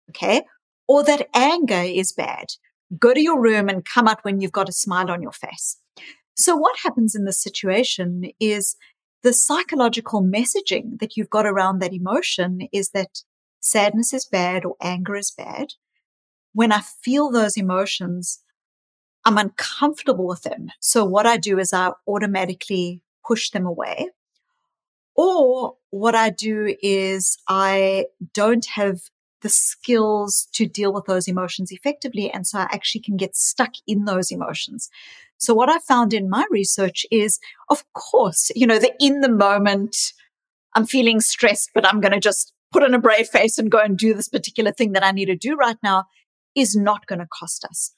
Okay. 0.09 0.43
Or 0.87 1.03
that 1.03 1.29
anger 1.33 1.81
is 1.81 2.11
bad 2.11 2.47
go 2.99 3.13
to 3.13 3.21
your 3.21 3.41
room 3.41 3.69
and 3.69 3.85
come 3.85 4.07
out 4.07 4.23
when 4.23 4.39
you've 4.39 4.51
got 4.51 4.69
a 4.69 4.73
smile 4.73 5.09
on 5.09 5.21
your 5.21 5.31
face. 5.31 5.77
So 6.35 6.55
what 6.55 6.77
happens 6.83 7.15
in 7.15 7.25
this 7.25 7.41
situation 7.41 8.29
is 8.39 8.75
the 9.23 9.33
psychological 9.33 10.21
messaging 10.21 10.99
that 10.99 11.15
you've 11.15 11.29
got 11.29 11.45
around 11.45 11.79
that 11.79 11.93
emotion 11.93 12.67
is 12.71 12.89
that 12.89 13.21
sadness 13.65 14.13
is 14.13 14.25
bad 14.25 14.63
or 14.63 14.75
anger 14.79 15.15
is 15.15 15.31
bad. 15.31 15.73
When 16.53 16.71
I 16.71 16.81
feel 16.81 17.31
those 17.31 17.57
emotions, 17.57 18.39
I'm 19.25 19.39
uncomfortable 19.39 20.27
with 20.27 20.43
them. 20.43 20.69
So 20.79 21.03
what 21.03 21.25
I 21.25 21.37
do 21.37 21.57
is 21.57 21.73
I 21.73 21.91
automatically 22.07 23.01
push 23.27 23.49
them 23.49 23.65
away. 23.65 24.09
Or 25.15 25.77
what 25.89 26.13
I 26.13 26.29
do 26.29 26.75
is 26.83 27.37
I 27.49 28.05
don't 28.33 28.65
have 28.67 28.99
the 29.41 29.49
skills 29.49 30.47
to 30.53 30.67
deal 30.67 30.93
with 30.93 31.05
those 31.05 31.27
emotions 31.27 31.71
effectively. 31.71 32.29
And 32.29 32.45
so 32.45 32.59
I 32.59 32.67
actually 32.71 33.01
can 33.01 33.17
get 33.17 33.35
stuck 33.35 33.71
in 33.87 34.05
those 34.05 34.31
emotions. 34.31 34.89
So 35.37 35.53
what 35.53 35.69
I 35.69 35.79
found 35.79 36.13
in 36.13 36.29
my 36.29 36.45
research 36.51 37.05
is, 37.11 37.39
of 37.69 37.83
course, 37.93 38.51
you 38.55 38.67
know, 38.67 38.77
the 38.79 38.93
in 38.99 39.21
the 39.21 39.29
moment, 39.29 40.13
I'm 40.75 40.85
feeling 40.85 41.19
stressed, 41.19 41.71
but 41.73 41.85
I'm 41.85 41.99
going 41.99 42.13
to 42.13 42.19
just 42.19 42.53
put 42.71 42.83
on 42.83 42.93
a 42.93 42.99
brave 42.99 43.27
face 43.27 43.57
and 43.57 43.71
go 43.71 43.79
and 43.79 43.97
do 43.97 44.13
this 44.13 44.29
particular 44.29 44.71
thing 44.71 44.93
that 44.93 45.05
I 45.05 45.11
need 45.11 45.25
to 45.25 45.35
do 45.35 45.55
right 45.55 45.77
now 45.83 46.05
is 46.55 46.75
not 46.75 47.07
going 47.07 47.19
to 47.19 47.27
cost 47.27 47.65
us. 47.65 47.91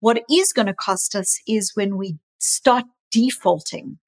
What 0.00 0.22
is 0.30 0.52
going 0.52 0.66
to 0.66 0.74
cost 0.74 1.14
us 1.14 1.40
is 1.46 1.72
when 1.74 1.96
we 1.96 2.18
start 2.38 2.84
defaulting 3.10 3.98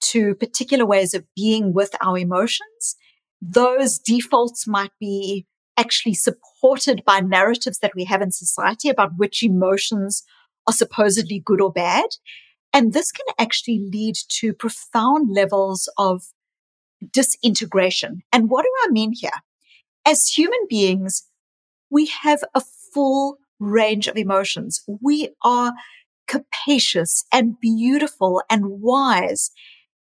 to 0.00 0.34
particular 0.34 0.86
ways 0.86 1.14
of 1.14 1.24
being 1.34 1.72
with 1.72 1.94
our 2.00 2.18
emotions. 2.18 2.96
Those 3.40 3.98
defaults 3.98 4.66
might 4.66 4.92
be 5.00 5.46
actually 5.76 6.14
supported 6.14 7.02
by 7.04 7.20
narratives 7.20 7.78
that 7.80 7.94
we 7.94 8.04
have 8.04 8.22
in 8.22 8.30
society 8.30 8.88
about 8.88 9.16
which 9.16 9.42
emotions 9.42 10.22
are 10.66 10.72
supposedly 10.72 11.40
good 11.40 11.60
or 11.60 11.72
bad. 11.72 12.06
And 12.72 12.92
this 12.92 13.12
can 13.12 13.26
actually 13.38 13.78
lead 13.78 14.14
to 14.40 14.52
profound 14.52 15.30
levels 15.32 15.90
of 15.98 16.24
disintegration. 17.12 18.22
And 18.32 18.50
what 18.50 18.62
do 18.62 18.70
I 18.84 18.90
mean 18.90 19.12
here? 19.12 19.42
As 20.06 20.28
human 20.28 20.60
beings, 20.68 21.24
we 21.90 22.06
have 22.22 22.42
a 22.54 22.62
full 22.92 23.38
range 23.60 24.08
of 24.08 24.16
emotions. 24.16 24.82
We 25.00 25.34
are 25.42 25.72
capacious 26.26 27.24
and 27.32 27.58
beautiful 27.60 28.42
and 28.50 28.80
wise. 28.80 29.50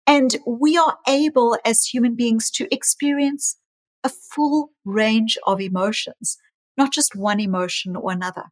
And 0.05 0.37
we 0.45 0.77
are 0.77 0.97
able 1.07 1.57
as 1.65 1.85
human 1.85 2.15
beings 2.15 2.49
to 2.51 2.73
experience 2.73 3.57
a 4.03 4.09
full 4.09 4.71
range 4.85 5.37
of 5.45 5.61
emotions, 5.61 6.37
not 6.77 6.91
just 6.91 7.15
one 7.15 7.39
emotion 7.39 7.95
or 7.95 8.11
another. 8.11 8.45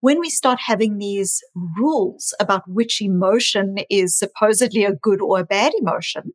When 0.00 0.18
we 0.18 0.30
start 0.30 0.58
having 0.66 0.98
these 0.98 1.40
rules 1.78 2.34
about 2.40 2.68
which 2.68 3.00
emotion 3.00 3.76
is 3.88 4.18
supposedly 4.18 4.84
a 4.84 4.94
good 4.94 5.20
or 5.20 5.38
a 5.38 5.44
bad 5.44 5.72
emotion, 5.80 6.32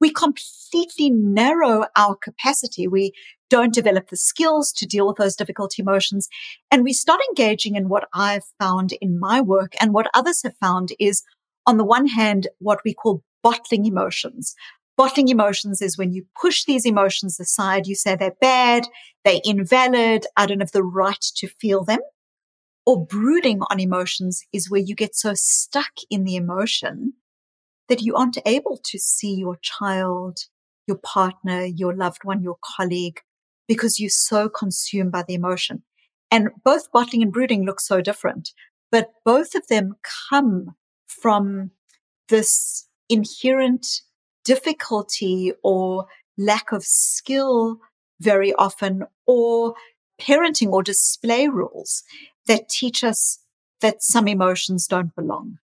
we 0.00 0.12
completely 0.12 1.10
narrow 1.10 1.86
our 1.96 2.16
capacity. 2.16 2.86
We 2.88 3.12
don't 3.50 3.74
develop 3.74 4.08
the 4.08 4.16
skills 4.16 4.72
to 4.72 4.86
deal 4.86 5.06
with 5.06 5.16
those 5.16 5.36
difficult 5.36 5.78
emotions. 5.78 6.28
And 6.70 6.82
we 6.82 6.92
start 6.92 7.20
engaging 7.30 7.76
in 7.76 7.88
what 7.88 8.08
I've 8.12 8.44
found 8.58 8.92
in 9.00 9.18
my 9.18 9.40
work 9.40 9.74
and 9.80 9.92
what 9.92 10.10
others 10.14 10.42
have 10.42 10.56
found 10.56 10.90
is 10.98 11.22
on 11.66 11.76
the 11.76 11.84
one 11.84 12.06
hand, 12.06 12.48
what 12.58 12.80
we 12.84 12.94
call 12.94 13.22
bottling 13.42 13.86
emotions. 13.86 14.54
Bottling 14.96 15.28
emotions 15.28 15.82
is 15.82 15.98
when 15.98 16.12
you 16.12 16.24
push 16.40 16.64
these 16.64 16.86
emotions 16.86 17.40
aside, 17.40 17.86
you 17.86 17.94
say 17.94 18.14
they're 18.14 18.36
bad, 18.40 18.86
they're 19.24 19.40
invalid, 19.44 20.26
I 20.36 20.46
don't 20.46 20.60
have 20.60 20.72
the 20.72 20.84
right 20.84 21.20
to 21.36 21.48
feel 21.48 21.84
them. 21.84 22.00
Or 22.86 23.04
brooding 23.04 23.60
on 23.70 23.80
emotions 23.80 24.44
is 24.52 24.70
where 24.70 24.80
you 24.80 24.94
get 24.94 25.16
so 25.16 25.32
stuck 25.34 25.92
in 26.10 26.24
the 26.24 26.36
emotion 26.36 27.14
that 27.88 28.02
you 28.02 28.14
aren't 28.14 28.38
able 28.46 28.78
to 28.84 28.98
see 28.98 29.34
your 29.34 29.56
child, 29.62 30.38
your 30.86 30.98
partner, 30.98 31.64
your 31.64 31.94
loved 31.94 32.24
one, 32.24 32.42
your 32.42 32.56
colleague, 32.76 33.20
because 33.68 34.00
you're 34.00 34.10
so 34.10 34.48
consumed 34.48 35.12
by 35.12 35.22
the 35.22 35.34
emotion. 35.34 35.82
And 36.30 36.50
both 36.64 36.90
bottling 36.92 37.22
and 37.22 37.32
brooding 37.32 37.64
look 37.64 37.80
so 37.80 38.00
different, 38.00 38.52
but 38.90 39.10
both 39.24 39.54
of 39.54 39.66
them 39.68 39.96
come 40.30 40.74
from 41.06 41.70
this 42.28 42.88
inherent 43.08 43.86
difficulty 44.44 45.52
or 45.62 46.06
lack 46.36 46.72
of 46.72 46.84
skill 46.84 47.78
very 48.20 48.52
often 48.54 49.04
or 49.26 49.74
parenting 50.20 50.70
or 50.70 50.82
display 50.82 51.48
rules 51.48 52.02
that 52.46 52.68
teach 52.68 53.02
us 53.02 53.38
that 53.80 54.02
some 54.02 54.28
emotions 54.28 54.86
don't 54.86 55.14
belong. 55.14 55.58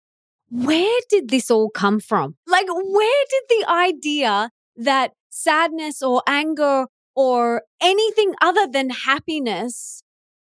Where 0.50 1.00
did 1.10 1.28
this 1.28 1.50
all 1.50 1.70
come 1.70 2.00
from? 2.00 2.36
Like, 2.46 2.66
where 2.68 3.24
did 3.30 3.42
the 3.48 3.70
idea 3.70 4.50
that 4.76 5.12
sadness 5.30 6.02
or 6.02 6.22
anger 6.26 6.86
or 7.14 7.62
anything 7.80 8.34
other 8.40 8.66
than 8.66 8.90
happiness 8.90 10.02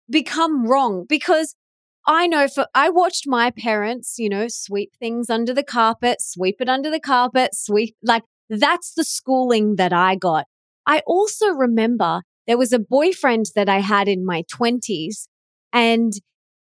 become 0.08 0.66
wrong? 0.66 1.06
Because 1.08 1.54
I 2.06 2.26
know 2.26 2.48
for 2.48 2.66
I 2.74 2.88
watched 2.88 3.24
my 3.26 3.50
parents, 3.50 4.14
you 4.18 4.28
know, 4.28 4.46
sweep 4.48 4.92
things 4.98 5.28
under 5.28 5.52
the 5.52 5.62
carpet, 5.62 6.20
sweep 6.20 6.56
it 6.60 6.68
under 6.68 6.90
the 6.90 7.00
carpet, 7.00 7.54
sweep 7.54 7.94
like 8.02 8.22
that's 8.48 8.94
the 8.94 9.04
schooling 9.04 9.76
that 9.76 9.92
I 9.92 10.16
got. 10.16 10.46
I 10.86 11.02
also 11.06 11.50
remember 11.50 12.22
there 12.46 12.58
was 12.58 12.72
a 12.72 12.78
boyfriend 12.78 13.46
that 13.54 13.68
I 13.68 13.80
had 13.80 14.08
in 14.08 14.24
my 14.24 14.44
20s 14.52 15.28
and 15.72 16.12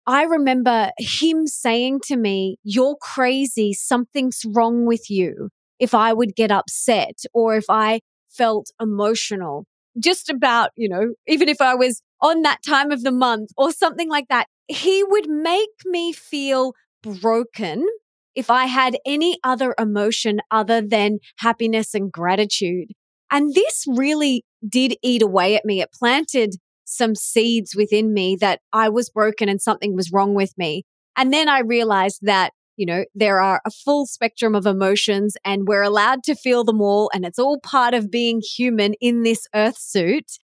I 0.07 0.23
remember 0.23 0.91
him 0.99 1.47
saying 1.47 2.01
to 2.07 2.17
me, 2.17 2.57
You're 2.63 2.97
crazy. 3.01 3.73
Something's 3.73 4.43
wrong 4.47 4.87
with 4.87 5.11
you. 5.11 5.51
If 5.79 5.95
I 5.95 6.13
would 6.13 6.35
get 6.35 6.51
upset 6.51 7.19
or 7.35 7.57
if 7.57 7.65
I 7.69 8.01
felt 8.29 8.71
emotional, 8.81 9.67
just 9.99 10.31
about, 10.31 10.71
you 10.77 10.89
know, 10.89 11.15
even 11.27 11.49
if 11.49 11.61
I 11.61 11.75
was 11.75 12.03
on 12.21 12.43
that 12.43 12.63
time 12.67 12.91
of 12.93 13.03
the 13.03 13.13
month 13.13 13.51
or 13.57 13.73
something 13.73 14.09
like 14.09 14.29
that, 14.29 14.47
he 14.69 15.03
would 15.05 15.29
make 15.29 15.71
me 15.85 16.13
feel 16.13 16.73
broken 17.03 17.87
if 18.35 18.51
I 18.51 18.67
had 18.67 18.97
any 19.07 19.39
other 19.43 19.75
emotion 19.79 20.41
other 20.51 20.81
than 20.81 21.19
happiness 21.39 21.95
and 21.95 22.13
gratitude. 22.13 22.89
And 23.31 23.55
this 23.55 23.85
really 23.89 24.45
did 24.67 24.97
eat 25.03 25.23
away 25.23 25.57
at 25.57 25.65
me. 25.65 25.81
It 25.81 25.91
planted 25.93 26.57
some 26.87 27.15
seeds 27.15 27.75
within 27.77 28.15
me 28.15 28.37
that 28.37 28.61
I 28.73 28.89
was 28.89 29.11
broken 29.11 29.49
and 29.49 29.61
something 29.61 29.95
was 29.95 30.13
wrong 30.13 30.35
with 30.35 30.57
me. 30.57 30.85
And 31.17 31.33
then 31.33 31.49
I 31.49 31.61
realized 31.61 32.21
that, 32.23 32.53
you 32.77 32.87
know, 32.87 33.05
there 33.15 33.41
are 33.41 33.61
a 33.67 33.71
full 33.71 34.07
spectrum 34.07 34.55
of 34.55 34.67
emotions 34.67 35.37
and 35.45 35.67
we're 35.67 35.83
allowed 35.83 36.23
to 36.25 36.35
feel 36.35 36.65
them 36.65 36.81
all. 36.81 37.11
And 37.13 37.25
it's 37.25 37.39
all 37.39 37.59
part 37.61 37.93
of 37.93 38.11
being 38.11 38.41
human 38.41 38.95
in 39.01 39.23
this 39.23 39.47
earth 39.55 39.79
suit. 39.79 40.39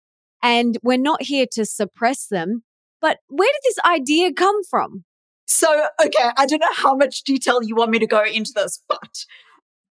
And 0.42 0.78
we're 0.82 0.98
not 0.98 1.22
here 1.22 1.46
to 1.52 1.64
suppress 1.64 2.26
them. 2.26 2.62
But 3.00 3.18
where 3.28 3.50
did 3.50 3.60
this 3.64 3.78
idea 3.84 4.32
come 4.32 4.62
from? 4.64 5.04
So, 5.46 5.86
okay, 6.00 6.30
I 6.36 6.46
don't 6.46 6.60
know 6.60 6.66
how 6.74 6.94
much 6.94 7.22
detail 7.22 7.62
you 7.62 7.74
want 7.74 7.90
me 7.90 7.98
to 7.98 8.06
go 8.06 8.22
into 8.22 8.52
this, 8.54 8.82
but 8.88 9.24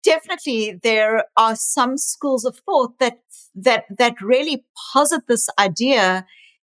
definitely 0.03 0.79
there 0.83 1.25
are 1.37 1.55
some 1.55 1.97
schools 1.97 2.45
of 2.45 2.59
thought 2.65 2.97
that 2.99 3.19
that 3.55 3.85
that 3.97 4.21
really 4.21 4.63
posit 4.93 5.21
this 5.27 5.49
idea 5.59 6.25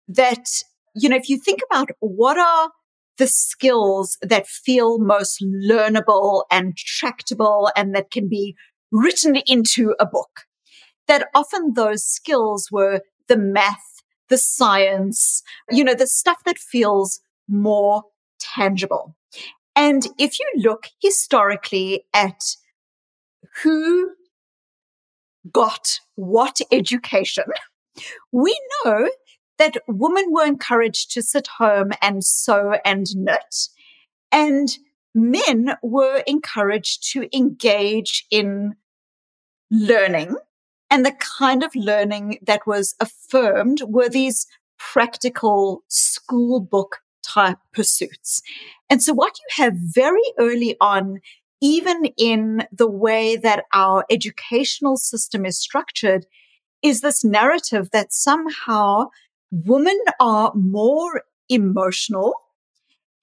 that 0.08 0.64
you 0.96 1.10
know 1.10 1.16
if 1.16 1.30
you 1.30 1.38
think 1.38 1.60
about 1.70 1.90
what 2.00 2.38
are 2.38 2.72
the 3.18 3.28
skills 3.28 4.18
that 4.22 4.48
feel 4.48 4.98
most 4.98 5.44
learnable 5.44 6.44
and 6.50 6.78
tractable 6.78 7.70
and 7.76 7.94
that 7.94 8.12
can 8.12 8.30
be 8.30 8.56
written 8.92 9.36
into 9.46 9.94
a 10.00 10.06
book 10.06 10.46
that 11.08 11.28
often 11.36 11.74
those 11.74 12.04
skills 12.04 12.70
were 12.72 13.02
the 13.28 13.38
math 13.38 14.02
the 14.30 14.38
science 14.38 15.44
you 15.70 15.84
know 15.84 15.94
the 15.94 16.08
stuff 16.08 16.44
that 16.46 16.58
feels 16.58 17.20
more 17.50 18.04
tangible. 18.40 19.16
And 19.76 20.08
if 20.18 20.40
you 20.40 20.46
look 20.58 20.88
historically 21.02 22.06
at 22.14 22.42
who 23.64 24.12
got 25.52 26.00
what 26.16 26.60
education, 26.72 27.46
we 28.32 28.60
know 28.84 29.10
that 29.58 29.78
women 29.88 30.26
were 30.30 30.46
encouraged 30.46 31.12
to 31.12 31.22
sit 31.22 31.48
home 31.48 31.92
and 32.02 32.24
sew 32.24 32.76
and 32.86 33.08
knit, 33.16 33.70
and 34.32 34.78
men 35.14 35.76
were 35.84 36.24
encouraged 36.28 37.12
to 37.12 37.28
engage 37.36 38.26
in 38.32 38.76
learning. 39.72 40.36
And 40.92 41.06
the 41.06 41.16
kind 41.20 41.64
of 41.64 41.76
learning 41.76 42.40
that 42.48 42.66
was 42.66 42.96
affirmed 43.00 43.82
were 43.88 44.10
these 44.10 44.48
practical 44.80 45.84
school 45.88 46.60
book 46.60 47.02
type 47.22 47.60
pursuits. 47.74 48.42
And 48.90 49.04
so 49.04 49.14
what 49.14 49.38
you 49.38 49.64
have 49.64 49.74
very 49.76 50.24
early 50.40 50.76
on 50.82 51.20
even 51.62 52.06
in 52.18 52.64
the 52.72 52.90
way 52.90 53.36
that 53.36 53.66
our 53.74 54.06
educational 54.10 54.98
system 54.98 55.46
is 55.46 55.58
structured, 55.58 56.26
is 56.82 57.02
this 57.02 57.24
narrative 57.24 57.90
that 57.92 58.14
somehow 58.14 59.08
women 59.52 60.00
are 60.20 60.54
more 60.56 61.24
emotional 61.50 62.34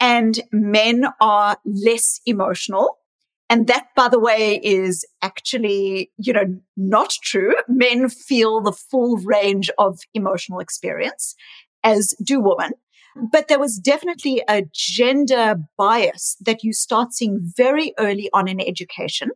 and 0.01 0.41
men 0.53 1.07
are 1.21 1.57
less 1.65 2.21
emotional. 2.27 2.99
And 3.49 3.69
that, 3.69 3.87
by 3.95 4.09
the 4.09 4.19
way, 4.19 4.61
is 4.63 5.07
actually, 5.23 6.11
you 6.19 6.33
know, 6.33 6.59
not 6.77 7.11
true. 7.23 7.55
Men 7.69 8.09
feel 8.09 8.61
the 8.61 8.73
full 8.73 9.19
range 9.19 9.71
of 9.79 10.01
emotional 10.15 10.59
experience, 10.59 11.37
as 11.85 12.15
do 12.23 12.41
women. 12.41 12.73
But 13.17 13.49
there 13.49 13.59
was 13.59 13.79
definitely 13.79 14.43
a 14.49 14.63
gender 14.73 15.57
bias 15.79 16.37
that 16.41 16.63
you 16.63 16.73
start 16.75 17.15
seeing 17.15 17.39
very 17.57 17.95
early 17.99 18.29
on 18.35 18.47
in 18.47 18.61
education. 18.61 19.31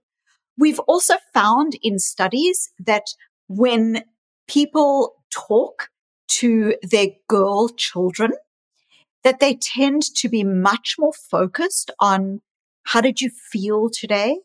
We've 0.58 0.80
also 0.80 1.14
found 1.32 1.78
in 1.82 1.98
studies 1.98 2.70
that 2.78 3.04
when 3.48 4.04
people 4.46 5.14
talk 5.30 5.88
to 6.28 6.74
their 6.82 7.08
girl 7.28 7.70
children, 7.70 8.32
that 9.24 9.40
they 9.40 9.54
tend 9.54 10.02
to 10.16 10.28
be 10.28 10.44
much 10.44 10.96
more 10.98 11.12
focused 11.12 11.90
on 12.00 12.40
how 12.84 13.00
did 13.00 13.20
you 13.20 13.30
feel 13.30 13.88
today? 13.88 14.40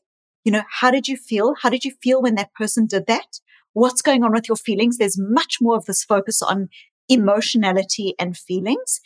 You 0.46 0.52
know, 0.52 0.64
how 0.70 0.92
did 0.92 1.08
you 1.08 1.18
feel? 1.18 1.56
How 1.62 1.70
did 1.70 1.84
you 1.84 1.92
feel 2.02 2.22
when 2.22 2.36
that 2.36 2.54
person 2.54 2.86
did 2.86 3.08
that? 3.08 3.40
What's 3.74 4.02
going 4.02 4.24
on 4.24 4.32
with 4.32 4.48
your 4.48 4.56
feelings? 4.56 4.98
There's 4.98 5.18
much 5.18 5.58
more 5.60 5.76
of 5.76 5.86
this 5.86 6.04
focus 6.04 6.42
on 6.42 6.70
emotionality 7.10 8.16
and 8.20 8.38
feelings 8.38 9.02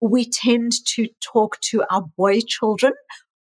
we 0.00 0.28
tend 0.28 0.72
to 0.86 1.08
talk 1.20 1.60
to 1.60 1.84
our 1.90 2.02
boy 2.16 2.40
children 2.46 2.92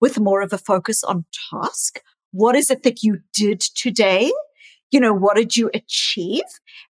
with 0.00 0.20
more 0.20 0.42
of 0.42 0.52
a 0.52 0.58
focus 0.58 1.02
on 1.04 1.24
task. 1.50 2.00
What 2.32 2.56
is 2.56 2.70
it 2.70 2.82
that 2.82 3.02
you 3.02 3.20
did 3.32 3.60
today? 3.60 4.32
You 4.90 5.00
know, 5.00 5.14
what 5.14 5.36
did 5.36 5.56
you 5.56 5.70
achieve? 5.72 6.42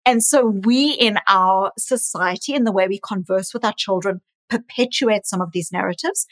And 0.05 0.23
so 0.23 0.45
we 0.45 0.91
in 0.93 1.19
our 1.27 1.71
society 1.77 2.55
and 2.55 2.65
the 2.65 2.71
way 2.71 2.87
we 2.87 2.99
converse 2.99 3.53
with 3.53 3.63
our 3.63 3.73
children 3.73 4.21
perpetuate 4.49 5.25
some 5.25 5.41
of 5.41 5.51
these 5.51 5.71
narratives. 5.71 6.25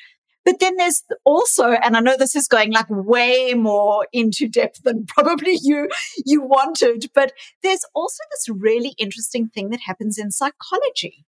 But 0.45 0.59
then 0.59 0.77
there's 0.77 1.03
also, 1.25 1.71
and 1.71 1.95
I 1.95 1.99
know 1.99 2.17
this 2.17 2.35
is 2.35 2.47
going 2.47 2.71
like 2.71 2.89
way 2.89 3.53
more 3.53 4.07
into 4.13 4.47
depth 4.47 4.83
than 4.83 5.05
probably 5.07 5.59
you, 5.61 5.89
you 6.25 6.41
wanted, 6.41 7.11
but 7.13 7.33
there's 7.61 7.85
also 7.93 8.23
this 8.31 8.49
really 8.49 8.95
interesting 8.97 9.49
thing 9.49 9.69
that 9.69 9.81
happens 9.85 10.17
in 10.17 10.31
psychology 10.31 11.25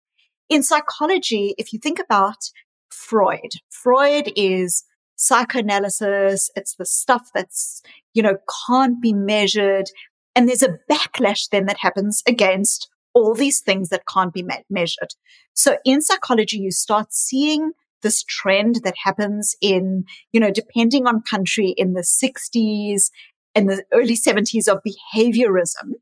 in 0.50 0.62
psychology, 0.62 1.54
if 1.56 1.72
you 1.72 1.78
think 1.78 1.98
about 1.98 2.50
Freud, 2.90 3.52
Freud 3.70 4.30
is 4.36 4.84
psychoanalysis. 5.16 6.50
It's 6.56 6.74
the 6.74 6.84
stuff 6.84 7.30
that's, 7.34 7.82
you 8.12 8.22
know, 8.22 8.36
can't 8.66 9.00
be 9.00 9.12
measured. 9.12 9.86
And 10.34 10.48
there's 10.48 10.62
a 10.62 10.78
backlash 10.90 11.48
then 11.50 11.66
that 11.66 11.78
happens 11.78 12.22
against 12.26 12.90
all 13.14 13.34
these 13.34 13.60
things 13.60 13.88
that 13.88 14.02
can't 14.12 14.32
be 14.32 14.42
me- 14.42 14.64
measured. 14.68 15.14
So 15.54 15.78
in 15.84 16.00
psychology, 16.00 16.58
you 16.58 16.70
start 16.70 17.12
seeing 17.12 17.72
this 18.02 18.22
trend 18.24 18.80
that 18.82 18.94
happens 19.04 19.54
in, 19.60 20.04
you 20.32 20.40
know, 20.40 20.50
depending 20.50 21.06
on 21.06 21.22
country 21.22 21.74
in 21.76 21.92
the 21.92 22.00
60s 22.02 23.10
in 23.54 23.66
the 23.66 23.84
early 23.92 24.16
70s 24.16 24.68
of 24.68 24.80
behaviorism. 24.86 25.94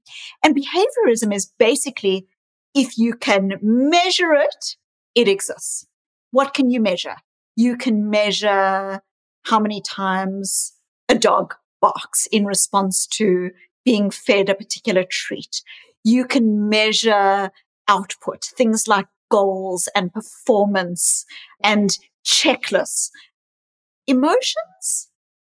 And 0.44 0.56
behaviorism 0.56 1.34
is 1.34 1.52
basically 1.58 2.26
if 2.74 2.98
you 2.98 3.14
can 3.14 3.54
measure 3.62 4.32
it, 4.32 4.76
it 5.14 5.28
exists. 5.28 5.86
What 6.30 6.54
can 6.54 6.70
you 6.70 6.80
measure? 6.80 7.16
You 7.56 7.76
can 7.76 8.10
measure 8.10 9.00
how 9.44 9.58
many 9.58 9.80
times 9.80 10.72
a 11.08 11.14
dog 11.14 11.54
barks 11.80 12.26
in 12.26 12.44
response 12.44 13.06
to 13.06 13.50
being 13.84 14.10
fed 14.10 14.48
a 14.48 14.54
particular 14.54 15.04
treat. 15.08 15.62
You 16.04 16.24
can 16.26 16.68
measure 16.68 17.50
output, 17.88 18.44
things 18.44 18.86
like 18.86 19.06
goals 19.30 19.88
and 19.94 20.12
performance 20.12 21.24
and 21.62 21.96
checklists. 22.24 23.10
Emotions, 24.06 25.08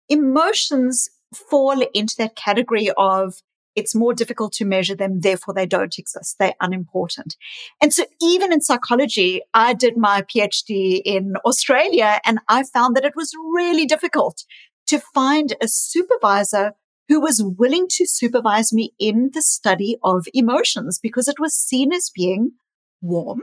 emotions 0.09 1.11
fall 1.35 1.83
into 1.94 2.14
that 2.18 2.37
category 2.37 2.90
of 2.96 3.35
it's 3.75 3.95
more 3.95 4.15
difficult 4.15 4.53
to 4.55 4.65
measure 4.65 4.95
them, 4.95 5.21
therefore 5.21 5.55
they 5.55 5.67
don't 5.67 5.99
exist. 5.99 6.37
They're 6.39 6.55
unimportant. 6.61 7.37
And 7.81 7.93
so 7.93 8.05
even 8.21 8.53
in 8.53 8.61
psychology, 8.61 9.43
I 9.55 9.75
did 9.75 9.97
my 9.97 10.23
PhD 10.23 11.01
in 11.05 11.35
Australia 11.45 12.21
and 12.25 12.41
I 12.49 12.65
found 12.65 12.97
that 12.97 13.05
it 13.05 13.17
was 13.17 13.33
really 13.55 13.87
difficult 13.87 14.45
to 14.87 14.99
find 14.99 15.55
a 15.61 15.69
supervisor 15.69 16.73
who 17.09 17.21
was 17.21 17.43
willing 17.43 17.87
to 17.91 18.07
supervise 18.07 18.73
me 18.73 18.93
in 18.99 19.31
the 19.35 19.43
study 19.43 19.99
of 20.03 20.27
emotions 20.33 20.99
because 21.03 21.29
it 21.29 21.39
was 21.39 21.55
seen 21.55 21.93
as 21.93 22.11
being 22.15 22.53
warm 23.01 23.43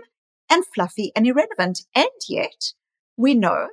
and 0.49 0.63
fluffy 0.73 1.11
and 1.15 1.27
irrelevant. 1.27 1.81
And 1.95 2.07
yet 2.27 2.73
we 3.17 3.35
know 3.35 3.67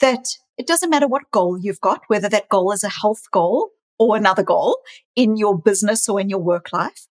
that 0.00 0.28
it 0.58 0.66
doesn't 0.66 0.90
matter 0.90 1.08
what 1.08 1.30
goal 1.30 1.58
you've 1.58 1.80
got, 1.80 2.02
whether 2.08 2.28
that 2.28 2.48
goal 2.48 2.72
is 2.72 2.84
a 2.84 2.88
health 2.88 3.22
goal 3.32 3.70
or 3.98 4.16
another 4.16 4.42
goal 4.42 4.80
in 5.14 5.36
your 5.36 5.58
business 5.58 6.08
or 6.08 6.20
in 6.20 6.28
your 6.28 6.38
work 6.38 6.72
life. 6.72 7.06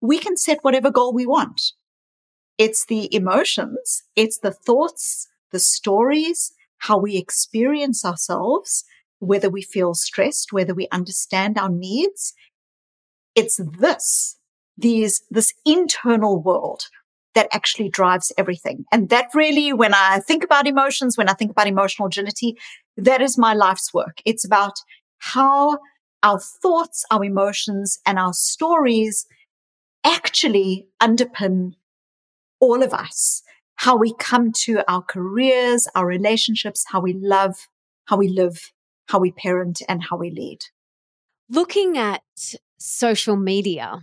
We 0.00 0.18
can 0.18 0.36
set 0.36 0.58
whatever 0.62 0.90
goal 0.90 1.12
we 1.12 1.26
want. 1.26 1.72
It's 2.58 2.86
the 2.86 3.12
emotions, 3.14 4.02
it's 4.14 4.38
the 4.38 4.52
thoughts, 4.52 5.28
the 5.50 5.58
stories, 5.58 6.52
how 6.78 6.98
we 6.98 7.16
experience 7.16 8.04
ourselves, 8.04 8.84
whether 9.18 9.48
we 9.48 9.62
feel 9.62 9.94
stressed, 9.94 10.52
whether 10.52 10.74
we 10.74 10.88
understand 10.92 11.58
our 11.58 11.68
needs. 11.68 12.34
It's 13.34 13.60
this, 13.78 14.36
these, 14.76 15.22
this 15.30 15.52
internal 15.64 16.40
world 16.40 16.82
that 17.34 17.48
actually 17.52 17.88
drives 17.88 18.32
everything. 18.38 18.84
And 18.92 19.08
that 19.08 19.26
really, 19.34 19.72
when 19.72 19.92
I 19.94 20.20
think 20.20 20.44
about 20.44 20.66
emotions, 20.68 21.18
when 21.18 21.28
I 21.28 21.32
think 21.32 21.50
about 21.50 21.66
emotional 21.66 22.06
agility, 22.06 22.56
that 22.96 23.20
is 23.20 23.36
my 23.36 23.54
life's 23.54 23.92
work. 23.92 24.20
It's 24.24 24.44
about 24.44 24.74
how 25.18 25.78
our 26.22 26.40
thoughts, 26.40 27.04
our 27.10 27.24
emotions, 27.24 27.98
and 28.06 28.18
our 28.18 28.32
stories 28.32 29.26
actually 30.04 30.86
underpin 31.00 31.72
all 32.60 32.82
of 32.82 32.92
us. 32.92 33.42
How 33.76 33.96
we 33.96 34.14
come 34.14 34.52
to 34.64 34.82
our 34.88 35.02
careers, 35.02 35.88
our 35.94 36.06
relationships, 36.06 36.84
how 36.88 37.00
we 37.00 37.12
love, 37.12 37.68
how 38.06 38.16
we 38.16 38.28
live, 38.28 38.72
how 39.08 39.18
we 39.18 39.32
parent, 39.32 39.82
and 39.88 40.02
how 40.02 40.16
we 40.16 40.30
lead. 40.30 40.60
Looking 41.50 41.98
at 41.98 42.22
social 42.78 43.36
media, 43.36 44.00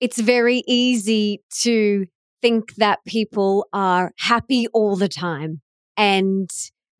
it's 0.00 0.20
very 0.20 0.62
easy 0.66 1.42
to 1.60 2.06
think 2.42 2.74
that 2.74 3.04
people 3.06 3.66
are 3.72 4.12
happy 4.18 4.66
all 4.68 4.96
the 4.96 5.08
time 5.08 5.62
and 5.96 6.50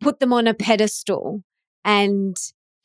put 0.01 0.21
them 0.21 0.33
on 0.33 0.47
a 0.47 0.55
pedestal 0.55 1.43
and 1.85 2.37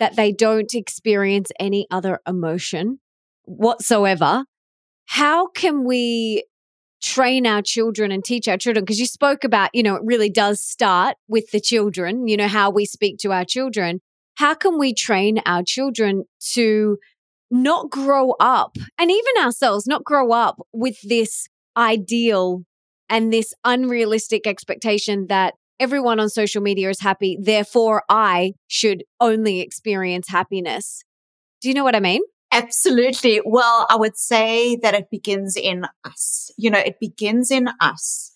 that 0.02 0.16
they 0.16 0.32
don't 0.32 0.74
experience 0.74 1.52
any 1.60 1.86
other 1.92 2.20
emotion 2.28 3.00
whatsoever. 3.46 4.46
How 5.06 5.46
can 5.46 5.86
we 5.86 6.44
train 7.04 7.46
our 7.46 7.62
children 7.62 8.12
and 8.12 8.26
teach 8.26 8.48
our 8.48 8.58
children? 8.58 8.84
Because 8.84 9.00
you 9.00 9.06
spoke 9.06 9.44
about, 9.44 9.70
you 9.74 9.84
know, 9.84 9.94
it 9.94 10.02
really 10.04 10.30
does 10.30 10.60
start 10.60 11.18
with 11.28 11.52
the 11.52 11.60
children, 11.60 12.28
you 12.28 12.36
know, 12.36 12.48
how 12.48 12.72
we 12.72 12.84
speak 12.84 13.20
to 13.20 13.32
our 13.32 13.46
children. 13.46 14.02
How 14.36 14.56
can 14.56 14.80
we 14.80 14.92
train 14.92 15.40
our 15.46 15.62
children 15.62 16.24
to 16.54 16.98
not 17.52 17.92
grow 17.92 18.32
up 18.40 18.78
and 18.98 19.12
even 19.12 19.44
ourselves 19.44 19.86
not 19.86 20.04
grow 20.04 20.32
up 20.32 20.66
with 20.74 21.00
this 21.04 21.48
ideal 21.78 22.64
and 23.08 23.32
this 23.32 23.54
unrealistic 23.64 24.48
expectation 24.48 25.28
that 25.28 25.54
everyone 25.82 26.20
on 26.20 26.30
social 26.30 26.62
media 26.62 26.90
is 26.90 27.00
happy, 27.00 27.38
therefore 27.42 28.04
I 28.08 28.54
should 28.68 29.04
only 29.20 29.60
experience 29.60 30.30
happiness. 30.30 31.04
Do 31.62 31.68
you 31.70 31.74
know 31.74 31.84
what 31.84 31.96
I 31.96 32.00
mean? 32.00 32.22
Absolutely. 32.54 33.42
Well, 33.46 33.88
I 33.90 33.96
would 33.96 34.18
say 34.18 34.76
that 34.78 34.94
it 34.94 35.10
begins 35.10 35.56
in 35.56 35.86
us. 36.06 36.52
You 36.58 36.70
know, 36.70 36.80
it 36.80 37.00
begins 37.00 37.50
in 37.50 37.70
us. 37.80 38.32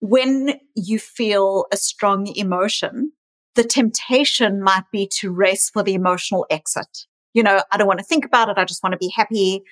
When 0.00 0.58
you 0.74 0.98
feel 0.98 1.66
a 1.72 1.76
strong 1.76 2.26
emotion, 2.34 3.12
the 3.54 3.64
temptation 3.64 4.62
might 4.62 4.84
be 4.92 5.08
to 5.18 5.30
race 5.30 5.70
for 5.70 5.82
the 5.82 5.94
emotional 5.94 6.46
exit. 6.50 7.06
You 7.34 7.42
know, 7.42 7.62
I 7.70 7.76
don't 7.76 7.86
want 7.86 7.98
to 8.00 8.04
think 8.04 8.24
about 8.24 8.48
it. 8.48 8.58
I 8.58 8.64
just 8.64 8.82
want 8.82 8.94
to 8.94 8.98
be 8.98 9.12
happy. 9.14 9.62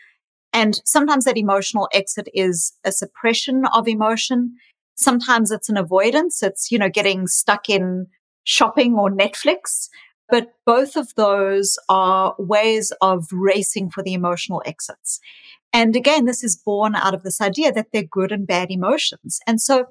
And 0.53 0.81
sometimes 0.85 1.25
that 1.25 1.37
emotional 1.37 1.89
exit 1.93 2.29
is 2.35 2.73
a 2.85 2.93
suppression 2.93 3.65
of 3.73 3.89
emotion. 3.89 4.57
Sometimes 4.97 5.51
it's 5.51 5.69
an 5.69 5.77
avoidance. 5.77 6.43
It's, 6.43 6.71
you 6.73 6.79
know, 6.79 6.89
getting 6.89 7.27
stuck 7.27 7.69
in 7.69 8.07
shopping 8.45 8.95
or 8.95 9.11
Netflix. 9.11 9.89
But 10.29 10.53
both 10.65 10.97
of 10.97 11.15
those 11.15 11.79
are 11.89 12.35
ways 12.39 12.93
of 13.01 13.29
racing 13.33 13.91
for 13.91 14.03
the 14.03 14.15
emotional 14.15 14.63
exits. 14.67 15.21
And 15.73 15.95
again, 15.95 16.25
this 16.25 16.43
is 16.43 16.57
born 16.57 16.97
out 16.97 17.15
of 17.15 17.23
this 17.23 17.41
idea 17.41 17.71
that 17.73 17.89
they're 17.93 18.03
good 18.03 18.33
and 18.33 18.47
bad 18.47 18.71
emotions. 18.71 19.41
And 19.47 19.61
so 19.61 19.87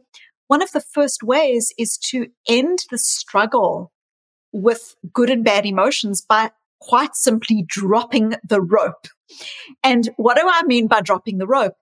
one 0.48 0.62
of 0.62 0.72
the 0.72 0.82
first 0.82 1.24
ways 1.24 1.74
is 1.78 1.98
to 2.10 2.28
end 2.48 2.80
the 2.92 2.98
struggle 2.98 3.92
with 4.52 4.96
good 5.14 5.30
and 5.30 5.44
bad 5.44 5.66
emotions 5.66 6.22
by 6.22 6.52
quite 6.80 7.16
simply 7.16 7.64
dropping 7.68 8.36
the 8.48 8.62
rope. 8.62 9.08
And 9.84 10.10
what 10.18 10.38
do 10.38 10.44
I 10.46 10.64
mean 10.64 10.88
by 10.88 11.02
dropping 11.02 11.38
the 11.38 11.48
rope? 11.48 11.76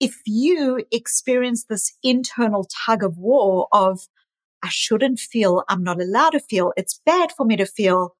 If 0.00 0.16
you 0.26 0.84
experience 0.92 1.64
this 1.64 1.92
internal 2.02 2.68
tug 2.86 3.02
of 3.02 3.18
war 3.18 3.68
of, 3.72 4.00
I 4.62 4.68
shouldn't 4.68 5.18
feel, 5.18 5.64
I'm 5.68 5.82
not 5.82 6.00
allowed 6.00 6.30
to 6.30 6.40
feel, 6.40 6.72
it's 6.76 7.00
bad 7.04 7.32
for 7.32 7.44
me 7.46 7.56
to 7.56 7.66
feel. 7.66 8.16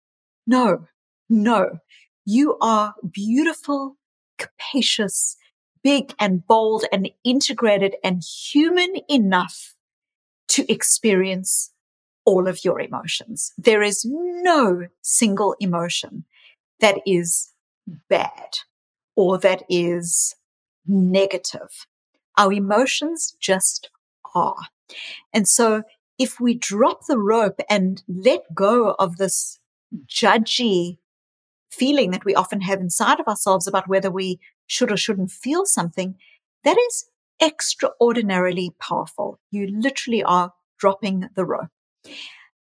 No, 0.47 0.87
no. 1.29 1.79
You 2.25 2.57
are 2.61 2.95
beautiful, 3.11 3.97
capacious, 4.39 5.37
big 5.83 6.15
and 6.19 6.47
bold 6.47 6.85
and 6.93 7.09
integrated 7.25 7.97
and 8.03 8.23
human 8.53 8.95
enough 9.09 9.75
to 10.49 10.71
experience 10.71 11.73
all 12.25 12.49
of 12.49 12.65
your 12.65 12.81
emotions. 12.81 13.53
There 13.57 13.83
is 13.83 14.05
no 14.05 14.89
single 15.03 15.55
emotion 15.61 16.25
that 16.81 16.97
is 17.07 17.53
bad 18.09 18.59
or 19.17 19.39
that 19.39 19.63
is 19.69 20.35
negative. 20.89 21.87
Our 22.37 22.53
emotions 22.53 23.37
just 23.39 23.91
are. 24.35 24.57
And 25.33 25.47
so 25.47 25.83
if 26.19 26.41
we 26.41 26.55
drop 26.55 27.07
the 27.07 27.19
rope 27.19 27.61
and 27.71 28.03
let 28.09 28.55
go 28.55 28.95
of 28.99 29.17
this 29.17 29.59
judgy 30.07 30.99
feeling 31.71 32.11
that 32.11 32.25
we 32.25 32.35
often 32.35 32.61
have 32.63 32.81
inside 32.81 33.21
of 33.21 33.29
ourselves 33.29 33.67
about 33.67 33.89
whether 33.89 34.11
we 34.11 34.41
should 34.67 34.91
or 34.91 34.97
shouldn't 34.97 35.31
feel 35.31 35.65
something, 35.65 36.17
that 36.65 36.77
is 36.89 37.07
extraordinarily 37.41 38.75
powerful. 38.81 39.39
You 39.51 39.69
literally 39.71 40.23
are 40.23 40.53
dropping 40.79 41.29
the 41.35 41.45
rope. 41.45 41.71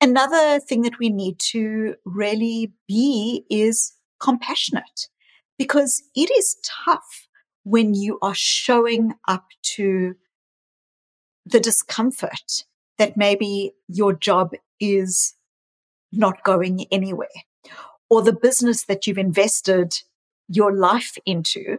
Another 0.00 0.58
thing 0.58 0.82
that 0.82 0.98
we 0.98 1.10
need 1.10 1.38
to 1.38 1.94
really 2.04 2.72
be 2.88 3.44
is 3.50 3.92
compassionate 4.18 5.08
because 5.58 6.02
it 6.16 6.30
is 6.36 6.56
tough 6.64 7.28
when 7.64 7.94
you 7.94 8.18
are 8.22 8.34
showing 8.34 9.14
up 9.28 9.46
to 9.62 10.14
the 11.46 11.60
discomfort 11.60 12.64
that 12.98 13.16
maybe 13.16 13.72
your 13.88 14.12
job 14.12 14.52
is 14.80 15.34
not 16.12 16.44
going 16.44 16.86
anywhere 16.90 17.28
or 18.10 18.22
the 18.22 18.32
business 18.32 18.84
that 18.84 19.06
you've 19.06 19.18
invested 19.18 19.94
your 20.48 20.76
life 20.76 21.16
into 21.24 21.78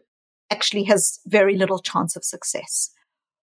actually 0.49 0.83
has 0.83 1.19
very 1.27 1.55
little 1.55 1.79
chance 1.79 2.15
of 2.15 2.23
success 2.23 2.89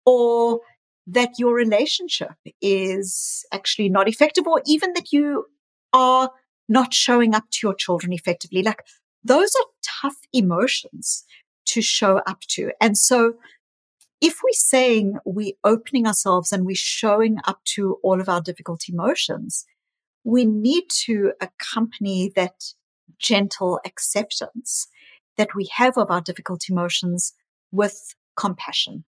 or 0.05 0.59
that 1.05 1.31
your 1.38 1.53
relationship 1.53 2.33
is 2.62 3.45
actually 3.51 3.89
not 3.89 4.07
effective 4.07 4.47
or 4.47 4.62
even 4.65 4.93
that 4.93 5.12
you 5.12 5.45
are 5.91 6.31
not 6.69 6.93
showing 6.93 7.36
up 7.36 7.43
to 7.51 7.59
your 7.67 7.75
children 7.75 8.13
effectively. 8.13 8.63
Like 8.63 8.81
those 9.23 9.51
are 9.55 9.67
tough 10.01 10.17
emotions 10.31 11.23
to 11.65 11.82
show 11.82 12.17
up 12.28 12.41
to. 12.41 12.71
And 12.82 12.97
so 12.97 13.36
if 14.21 14.39
we're 14.43 14.52
saying 14.54 15.17
we're 15.26 15.54
opening 15.63 16.08
ourselves 16.08 16.52
and 16.52 16.65
we're 16.65 16.76
showing 16.76 17.39
up 17.45 17.60
to 17.65 17.97
all 18.04 18.21
of 18.21 18.30
our 18.30 18.41
difficult 18.41 18.84
emotions, 18.88 19.65
we 20.23 20.45
need 20.45 20.86
to 21.06 21.34
accompany 21.41 22.32
that 22.36 22.73
gentle 23.19 23.82
acceptance 23.86 24.88
that 25.36 25.56
we 25.56 25.69
have 25.76 25.97
of 25.97 26.10
our 26.10 26.21
difficult 26.21 26.69
emotions 26.69 27.34
with 27.71 28.15
compassion. 28.38 29.04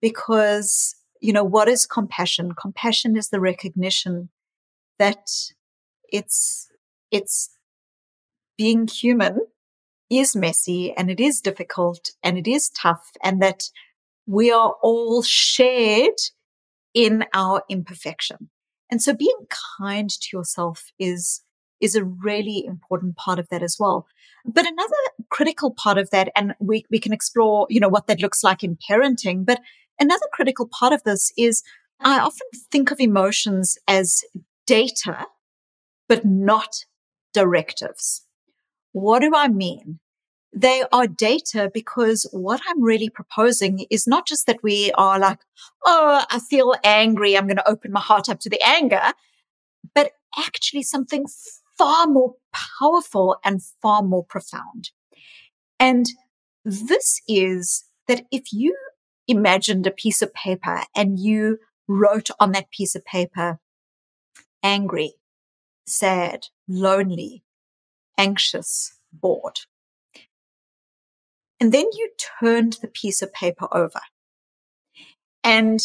Because, 0.00 0.94
you 1.20 1.32
know, 1.32 1.42
what 1.42 1.68
is 1.68 1.86
compassion? 1.86 2.52
Compassion 2.52 3.16
is 3.16 3.30
the 3.30 3.40
recognition 3.40 4.28
that 5.00 5.28
it's, 6.12 6.68
it's 7.10 7.50
being 8.56 8.86
human 8.86 9.40
is 10.10 10.34
messy 10.34 10.92
and 10.96 11.10
it 11.10 11.20
is 11.20 11.40
difficult 11.40 12.10
and 12.22 12.38
it 12.38 12.48
is 12.48 12.70
tough 12.70 13.12
and 13.22 13.42
that 13.42 13.64
we 14.26 14.50
are 14.50 14.74
all 14.82 15.22
shared 15.22 16.18
in 16.94 17.24
our 17.34 17.62
imperfection. 17.68 18.50
And 18.90 19.02
so 19.02 19.14
being 19.14 19.46
kind 19.78 20.08
to 20.08 20.36
yourself 20.36 20.90
is, 20.98 21.42
is 21.80 21.94
a 21.94 22.04
really 22.04 22.64
important 22.66 23.16
part 23.16 23.38
of 23.38 23.48
that 23.50 23.62
as 23.62 23.76
well. 23.78 24.06
But 24.44 24.66
another 24.66 24.94
critical 25.30 25.70
part 25.70 25.98
of 25.98 26.10
that, 26.10 26.30
and 26.34 26.54
we, 26.58 26.84
we 26.90 26.98
can 26.98 27.12
explore, 27.12 27.66
you 27.68 27.80
know, 27.80 27.88
what 27.88 28.06
that 28.06 28.20
looks 28.20 28.42
like 28.42 28.64
in 28.64 28.78
parenting, 28.90 29.44
but 29.44 29.60
another 30.00 30.26
critical 30.32 30.68
part 30.68 30.92
of 30.92 31.02
this 31.02 31.32
is 31.36 31.62
I 32.00 32.18
often 32.20 32.46
think 32.70 32.90
of 32.90 33.00
emotions 33.00 33.76
as 33.88 34.24
data, 34.66 35.26
but 36.08 36.24
not 36.24 36.84
directives. 37.34 38.24
What 38.92 39.20
do 39.20 39.32
I 39.34 39.48
mean? 39.48 40.00
They 40.52 40.82
are 40.92 41.06
data 41.06 41.70
because 41.72 42.26
what 42.32 42.60
I'm 42.68 42.82
really 42.82 43.10
proposing 43.10 43.86
is 43.90 44.06
not 44.06 44.26
just 44.26 44.46
that 44.46 44.62
we 44.62 44.90
are 44.92 45.18
like, 45.18 45.40
oh, 45.84 46.24
I 46.30 46.40
feel 46.40 46.74
angry. 46.82 47.36
I'm 47.36 47.46
going 47.46 47.56
to 47.56 47.68
open 47.68 47.92
my 47.92 48.00
heart 48.00 48.28
up 48.28 48.40
to 48.40 48.50
the 48.50 48.60
anger, 48.64 49.12
but 49.94 50.12
actually 50.38 50.82
something 50.82 51.26
far 51.76 52.06
more 52.06 52.34
powerful 52.80 53.36
and 53.44 53.62
far 53.82 54.02
more 54.02 54.24
profound. 54.24 54.90
And 55.78 56.06
this 56.64 57.20
is 57.28 57.84
that 58.08 58.24
if 58.32 58.52
you 58.52 58.76
imagined 59.28 59.86
a 59.86 59.92
piece 59.92 60.22
of 60.22 60.34
paper 60.34 60.82
and 60.96 61.18
you 61.18 61.58
wrote 61.86 62.30
on 62.40 62.52
that 62.52 62.70
piece 62.70 62.94
of 62.94 63.04
paper, 63.04 63.60
angry, 64.62 65.14
sad, 65.86 66.46
lonely, 66.66 67.44
anxious, 68.18 68.92
bored. 69.12 69.60
And 71.60 71.72
then 71.72 71.86
you 71.92 72.10
turned 72.40 72.76
the 72.82 72.88
piece 72.88 73.22
of 73.22 73.32
paper 73.32 73.68
over. 73.72 74.00
And 75.42 75.80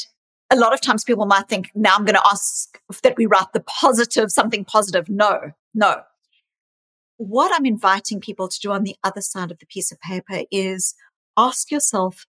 a 0.52 0.56
lot 0.56 0.74
of 0.74 0.82
times 0.82 1.04
people 1.04 1.26
might 1.26 1.48
think, 1.48 1.72
now 1.74 1.96
I'm 1.96 2.06
going 2.06 2.16
to 2.16 2.28
ask 2.30 2.80
that 3.02 3.18
we 3.18 3.26
write 3.26 3.54
the 3.54 3.62
positive, 3.62 4.32
something 4.32 4.66
positive. 4.66 5.10
No, 5.10 5.52
no. 5.74 6.02
What 7.18 7.52
I'm 7.56 7.66
inviting 7.66 8.20
people 8.20 8.48
to 8.50 8.60
do 8.60 8.72
on 8.72 8.84
the 8.84 8.96
other 9.04 9.22
side 9.22 9.52
of 9.52 9.60
the 9.60 9.66
piece 9.66 9.92
of 9.92 10.00
paper 10.02 10.44
is 10.52 10.94
ask 11.38 11.72
yourself, 11.72 12.26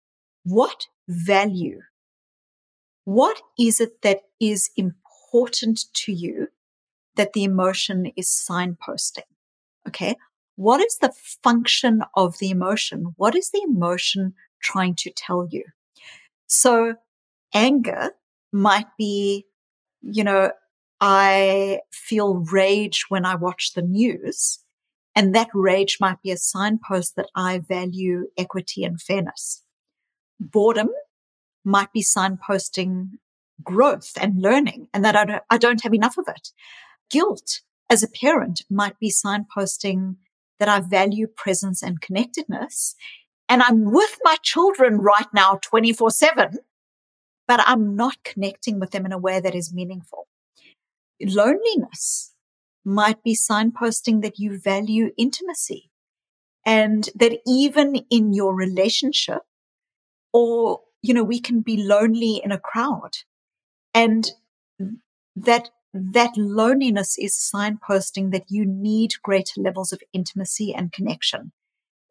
what 0.44 0.88
value, 1.08 1.82
what 3.06 3.42
is 3.58 3.80
it 3.80 4.02
that 4.02 4.22
is 4.40 4.70
important 4.76 5.82
to 5.94 6.12
you 6.12 6.48
that 7.16 7.34
the 7.34 7.44
emotion 7.44 8.12
is 8.18 8.28
signposting? 8.28 9.24
Okay. 9.88 10.16
What 10.56 10.82
is 10.82 10.98
the 11.02 11.14
function 11.44 12.02
of 12.16 12.38
the 12.40 12.50
emotion? 12.50 13.14
What 13.16 13.36
is 13.36 13.50
the 13.52 13.62
emotion 13.64 14.34
trying 14.62 14.96
to 14.96 15.12
tell 15.12 15.48
you? 15.50 15.64
So 16.48 16.96
anger 17.54 18.12
might 18.52 18.88
be, 18.98 19.46
you 20.02 20.24
know, 20.24 20.52
I 21.00 21.80
feel 21.92 22.44
rage 22.52 23.06
when 23.10 23.26
I 23.26 23.36
watch 23.36 23.74
the 23.74 23.82
news. 23.82 24.60
And 25.16 25.34
that 25.34 25.50
rage 25.54 25.98
might 26.00 26.22
be 26.22 26.32
a 26.32 26.38
signpost 26.38 27.16
that 27.16 27.30
I 27.36 27.60
value 27.60 28.28
equity 28.38 28.84
and 28.84 29.02
fairness. 29.02 29.64
Boredom 30.40 30.90
might 31.64 31.92
be 31.94 32.04
signposting 32.04 33.12
growth 33.64 34.12
and 34.20 34.42
learning 34.42 34.88
and 34.94 35.04
that 35.04 35.16
I 35.16 35.26
don't, 35.26 35.44
I 35.50 35.58
don't 35.58 35.84
have 35.84 35.94
enough 35.94 36.18
of 36.18 36.28
it. 36.28 36.50
Guilt 37.10 37.62
as 37.90 38.04
a 38.04 38.08
parent 38.08 38.64
might 38.70 39.00
be 39.00 39.12
signposting 39.12 40.16
that 40.60 40.70
I 40.70 40.80
value 40.80 41.28
presence 41.28 41.82
and 41.82 42.02
connectedness. 42.02 42.96
And 43.48 43.64
I'm 43.64 43.92
with 43.92 44.20
my 44.24 44.36
children 44.44 45.00
right 45.00 45.28
now 45.34 45.60
24 45.64 46.12
seven, 46.12 46.60
but 47.48 47.62
I'm 47.66 47.96
not 47.96 48.24
connecting 48.24 48.80
with 48.80 48.92
them 48.92 49.06
in 49.06 49.12
a 49.12 49.18
way 49.18 49.40
that 49.40 49.56
is 49.56 49.74
meaningful. 49.74 50.28
Loneliness 51.22 52.34
might 52.86 53.24
be 53.24 53.36
signposting 53.36 54.22
that 54.22 54.40
you 54.40 54.60
value 54.60 55.12
intimacy 55.18 55.90
and 56.66 57.10
that 57.16 57.40
even 57.48 57.96
in 58.10 58.34
your 58.34 58.56
relationship 58.56 59.42
or, 60.32 60.82
you 61.02 61.14
know, 61.14 61.24
we 61.24 61.40
can 61.40 61.62
be 61.62 61.84
lonely 61.84 62.42
in 62.44 62.52
a 62.52 62.60
crowd 62.60 63.12
and 63.94 64.32
that 65.36 65.70
that 65.94 66.32
loneliness 66.38 67.18
is 67.18 67.34
signposting 67.34 68.32
that 68.32 68.46
you 68.50 68.66
need 68.66 69.14
greater 69.24 69.60
levels 69.60 69.92
of 69.92 70.02
intimacy 70.14 70.74
and 70.74 70.92
connection 70.92 71.52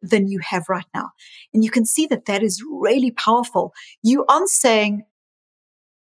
than 0.03 0.29
you 0.29 0.41
have 0.41 0.69
right 0.69 0.87
now. 0.95 1.11
And 1.53 1.65
you 1.65 1.71
can 1.71 1.85
see 1.85 2.07
that 2.07 2.27
that 2.27 2.43
is 2.43 2.63
really 2.63 3.11
powerful. 3.11 3.73
You 4.03 4.25
aren't 4.29 4.49
saying, 4.49 5.05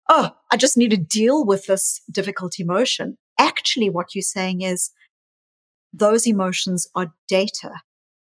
Oh, 0.09 0.31
I 0.51 0.57
just 0.57 0.77
need 0.77 0.91
to 0.91 0.97
deal 0.97 1.45
with 1.45 1.65
this 1.65 2.01
difficult 2.09 2.59
emotion. 2.59 3.17
Actually, 3.37 3.89
what 3.89 4.15
you're 4.15 4.21
saying 4.21 4.61
is 4.61 4.91
those 5.91 6.25
emotions 6.25 6.87
are 6.95 7.13
data 7.27 7.81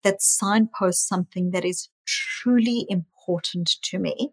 that 0.04 0.21
signpost 0.21 1.08
something 1.08 1.52
that 1.52 1.65
is 1.65 1.89
truly 2.06 2.86
important 2.89 3.69
to 3.82 4.00
me 4.00 4.32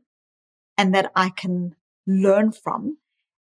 and 0.79 0.95
that 0.95 1.11
I 1.17 1.31
can 1.31 1.75
learn 2.07 2.53
from 2.53 2.99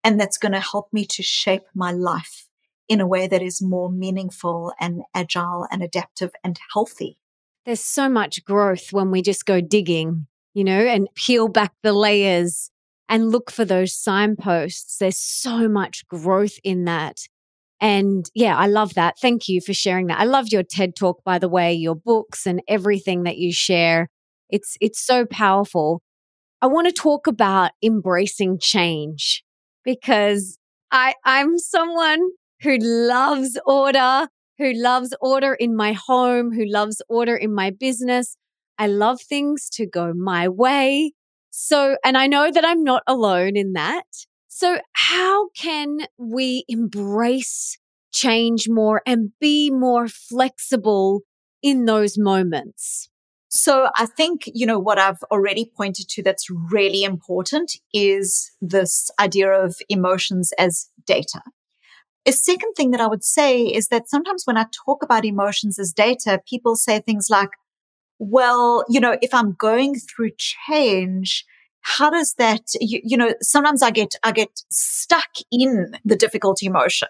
and 0.06 0.22
that's 0.22 0.38
going 0.38 0.52
to 0.52 0.60
help 0.60 0.94
me 0.94 1.04
to 1.04 1.24
shape 1.24 1.66
my 1.74 1.92
life 1.92 2.48
in 2.88 3.02
a 3.02 3.08
way 3.08 3.28
that 3.28 3.42
is 3.42 3.62
more 3.62 3.92
meaningful 3.92 4.72
and 4.80 5.02
agile 5.16 5.68
and 5.72 5.82
adaptive 5.82 6.32
and 6.44 6.60
healthy. 6.72 7.18
There's 7.66 7.82
so 7.82 8.08
much 8.08 8.46
growth 8.46 8.94
when 8.94 9.10
we 9.10 9.24
just 9.24 9.48
go 9.48 9.60
digging, 9.60 10.28
you 10.54 10.64
know, 10.64 10.80
and 10.80 11.08
peel 11.16 11.48
back 11.48 11.74
the 11.82 11.92
layers 11.92 12.70
and 13.10 13.32
look 13.32 13.50
for 13.50 13.66
those 13.66 13.96
signposts. 13.96 15.00
There's 15.00 15.18
so 15.18 15.68
much 15.68 16.08
growth 16.08 16.60
in 16.64 16.86
that. 16.86 17.22
And 17.82 18.30
yeah, 18.36 18.56
I 18.56 18.68
love 18.68 18.94
that. 18.94 19.18
Thank 19.20 19.50
you 19.50 19.60
for 19.60 19.74
sharing 19.74 20.08
that. 20.08 20.20
I 20.20 20.26
love 20.26 20.50
your 20.52 20.64
TED 20.64 20.96
talk 20.96 21.24
by 21.24 21.40
the 21.40 21.50
way, 21.50 21.74
your 21.74 21.96
books 21.96 22.46
and 22.46 22.62
everything 22.68 23.24
that 23.24 23.38
you 23.38 23.52
share. 23.52 24.10
It's 24.52 24.78
it's 24.80 25.04
so 25.04 25.26
powerful. 25.26 26.04
I 26.62 26.68
want 26.68 26.88
to 26.88 26.94
talk 26.94 27.26
about 27.26 27.72
embracing 27.84 28.60
change 28.62 29.44
because 29.86 30.58
I, 30.92 31.16
I'm 31.24 31.58
someone 31.58 32.30
who 32.62 32.78
loves 32.80 33.58
order, 33.66 34.28
who 34.58 34.74
loves 34.74 35.14
order 35.22 35.54
in 35.54 35.76
my 35.76 35.94
home, 35.94 36.52
who 36.54 36.66
loves 36.66 37.02
order 37.10 37.36
in 37.36 37.54
my 37.54 37.70
business. 37.70 38.38
I 38.78 38.88
love 38.88 39.22
things 39.22 39.70
to 39.72 39.86
go 39.86 40.14
my 40.14 40.50
way. 40.50 41.14
So, 41.52 41.98
and 42.04 42.18
I 42.18 42.28
know 42.28 42.52
that 42.52 42.66
I'm 42.66 42.84
not 42.84 43.04
alone 43.08 43.56
in 43.56 43.74
that. 43.74 44.06
So, 44.48 44.80
how 44.94 45.50
can 45.50 46.00
we 46.18 46.66
embrace 46.68 47.78
change 48.14 48.68
more 48.70 49.02
and 49.06 49.32
be 49.40 49.70
more 49.70 50.08
flexible 50.08 51.22
in 51.62 51.86
those 51.86 52.18
moments? 52.18 53.10
So 53.56 53.88
I 53.96 54.06
think, 54.06 54.50
you 54.54 54.66
know, 54.66 54.80
what 54.80 55.00
I've 55.00 55.24
already 55.32 55.72
pointed 55.78 56.10
to 56.10 56.22
that's 56.22 56.50
really 56.50 57.06
important 57.06 57.78
is 57.94 58.52
this 58.62 59.10
idea 59.18 59.50
of 59.50 59.78
emotions 59.88 60.52
as 60.60 60.90
data. 61.08 61.42
A 62.26 62.34
second 62.34 62.74
thing 62.74 62.92
that 62.92 63.00
I 63.00 63.08
would 63.08 63.24
say 63.24 63.62
is 63.62 63.88
that 63.88 64.10
sometimes 64.10 64.44
when 64.44 64.58
I 64.58 64.66
talk 64.86 65.04
about 65.04 65.24
emotions 65.24 65.80
as 65.80 65.94
data, 65.94 66.42
people 66.46 66.76
say 66.76 67.00
things 67.00 67.30
like, 67.30 67.48
well, 68.20 68.84
you 68.90 69.00
know, 69.00 69.16
if 69.22 69.34
I'm 69.34 69.54
going 69.54 69.96
through 69.96 70.32
change, 70.38 71.46
how 71.80 72.10
does 72.10 72.34
that, 72.38 72.64
you, 72.82 73.00
you, 73.06 73.16
know, 73.16 73.36
sometimes 73.42 73.82
I 73.82 73.92
get, 73.92 74.16
I 74.22 74.34
get 74.34 74.50
stuck 74.70 75.30
in 75.50 75.96
the 76.04 76.18
difficult 76.18 76.62
emotion. 76.62 77.08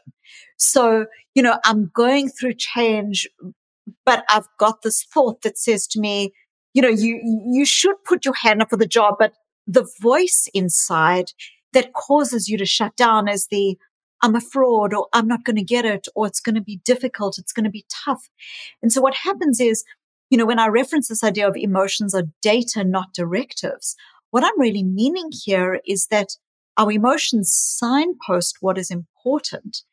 So, 0.57 1.07
you 1.33 1.41
know, 1.41 1.57
I'm 1.65 1.89
going 1.91 2.29
through 2.29 2.53
change, 2.53 3.27
but 4.05 4.25
I've 4.29 4.47
got 4.59 4.81
this 4.81 5.03
thought 5.03 5.41
that 5.41 5.57
says 5.57 5.87
to 5.87 5.99
me, 5.99 6.33
you 6.75 6.81
know, 6.81 6.89
you, 6.89 7.19
you 7.49 7.65
should 7.65 7.95
put 8.03 8.25
your 8.25 8.35
hand 8.35 8.61
up 8.61 8.69
for 8.69 8.77
the 8.77 8.85
job, 8.85 9.15
but 9.17 9.33
the 9.65 9.87
voice 10.01 10.47
inside 10.53 11.31
that 11.73 11.93
causes 11.93 12.49
you 12.49 12.57
to 12.57 12.65
shut 12.65 12.95
down 12.97 13.29
is 13.29 13.47
the, 13.47 13.77
I'm 14.21 14.35
a 14.35 14.41
fraud 14.41 14.93
or 14.93 15.07
I'm 15.13 15.27
not 15.27 15.45
going 15.45 15.55
to 15.55 15.63
get 15.63 15.85
it 15.85 16.07
or 16.15 16.27
it's 16.27 16.41
going 16.41 16.55
to 16.55 16.61
be 16.61 16.81
difficult. 16.83 17.37
It's 17.37 17.53
going 17.53 17.63
to 17.63 17.69
be 17.69 17.85
tough. 18.05 18.29
And 18.83 18.91
so 18.91 19.01
what 19.01 19.15
happens 19.15 19.61
is, 19.61 19.85
you 20.29 20.37
know, 20.37 20.45
when 20.45 20.59
I 20.59 20.67
reference 20.67 21.07
this 21.07 21.23
idea 21.23 21.47
of 21.47 21.55
emotions 21.55 22.13
are 22.13 22.23
data, 22.41 22.83
not 22.83 23.13
directives, 23.13 23.95
what 24.31 24.43
I'm 24.43 24.59
really 24.59 24.83
meaning 24.83 25.29
here 25.31 25.79
is 25.87 26.07
that 26.07 26.35
our 26.77 26.91
emotions 26.91 27.55
signpost 27.55 28.57
what 28.59 28.77
is 28.77 28.91
important, 28.91 29.83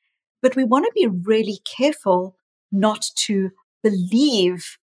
but 0.41 0.57
we 0.57 0.65
want 0.65 0.85
to 0.87 0.93
be 0.95 1.07
really 1.07 1.61
careful 1.65 2.37
not 2.73 3.05
to 3.27 3.51
believe 3.85 4.79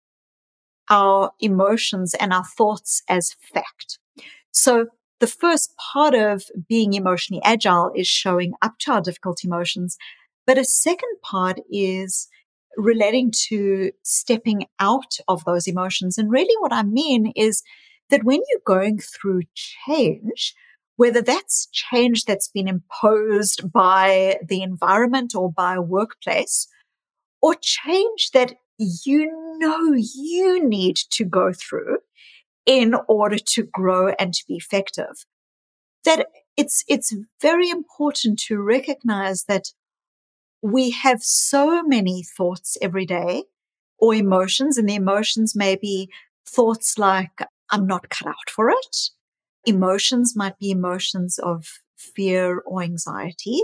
our 0.89 1.31
emotions 1.39 2.13
and 2.15 2.33
our 2.33 2.45
thoughts 2.45 3.01
as 3.09 3.35
fact. 3.53 3.99
So 4.51 4.87
the 5.19 5.27
first 5.27 5.73
part 5.93 6.13
of 6.13 6.45
being 6.67 6.93
emotionally 6.93 7.41
agile 7.43 7.91
is 7.95 8.07
showing 8.07 8.53
up 8.61 8.77
to 8.79 8.91
our 8.91 9.01
difficult 9.01 9.43
emotions. 9.43 9.97
But 10.45 10.57
a 10.57 10.63
second 10.63 11.17
part 11.23 11.59
is 11.69 12.27
relating 12.77 13.31
to 13.49 13.91
stepping 14.03 14.65
out 14.79 15.17
of 15.27 15.43
those 15.45 15.67
emotions. 15.67 16.17
And 16.17 16.29
really 16.29 16.55
what 16.59 16.71
I 16.71 16.83
mean 16.83 17.33
is 17.35 17.63
that 18.09 18.23
when 18.23 18.39
you're 18.47 18.61
going 18.65 18.99
through 18.99 19.41
change, 19.55 20.53
whether 20.95 21.21
that's 21.21 21.67
change 21.71 22.25
that's 22.25 22.47
been 22.47 22.67
imposed 22.67 23.71
by 23.71 24.37
the 24.47 24.61
environment 24.61 25.33
or 25.35 25.51
by 25.51 25.75
a 25.75 25.81
workplace, 25.81 26.67
or 27.41 27.55
change 27.55 28.31
that 28.33 28.53
you 28.77 29.57
know 29.59 29.93
you 29.93 30.63
need 30.67 30.97
to 31.11 31.25
go 31.25 31.51
through 31.53 31.97
in 32.65 32.95
order 33.07 33.37
to 33.37 33.63
grow 33.63 34.09
and 34.19 34.33
to 34.33 34.43
be 34.47 34.55
effective. 34.55 35.25
That 36.05 36.27
it's, 36.55 36.83
it's 36.87 37.15
very 37.41 37.69
important 37.69 38.39
to 38.47 38.59
recognize 38.59 39.45
that 39.45 39.69
we 40.61 40.91
have 40.91 41.21
so 41.21 41.83
many 41.83 42.23
thoughts 42.23 42.77
every 42.81 43.05
day 43.05 43.43
or 43.99 44.13
emotions 44.13 44.77
and 44.77 44.87
the 44.87 44.95
emotions 44.95 45.55
may 45.55 45.75
be 45.75 46.09
thoughts 46.45 46.97
like, 46.97 47.31
I'm 47.71 47.87
not 47.87 48.09
cut 48.09 48.27
out 48.27 48.49
for 48.49 48.69
it. 48.69 48.97
Emotions 49.65 50.35
might 50.35 50.57
be 50.59 50.71
emotions 50.71 51.39
of 51.39 51.67
fear 51.97 52.59
or 52.59 52.81
anxiety. 52.81 53.61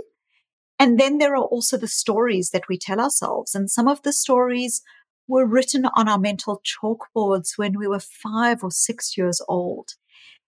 And 0.80 1.00
then 1.00 1.18
there 1.18 1.36
are 1.36 1.44
also 1.44 1.78
the 1.78 1.88
stories 1.88 2.50
that 2.50 2.68
we 2.68 2.78
tell 2.78 3.00
ourselves. 3.00 3.56
And 3.56 3.70
some 3.70 3.88
of 3.88 4.02
the 4.02 4.14
stories 4.14 4.82
were 5.28 5.46
written 5.46 5.86
on 5.96 6.08
our 6.08 6.20
mental 6.20 6.62
chalkboards 6.64 7.58
when 7.58 7.78
we 7.78 7.88
were 7.88 8.00
five 8.00 8.64
or 8.64 8.72
six 8.72 9.18
years 9.18 9.42
old. 9.48 9.94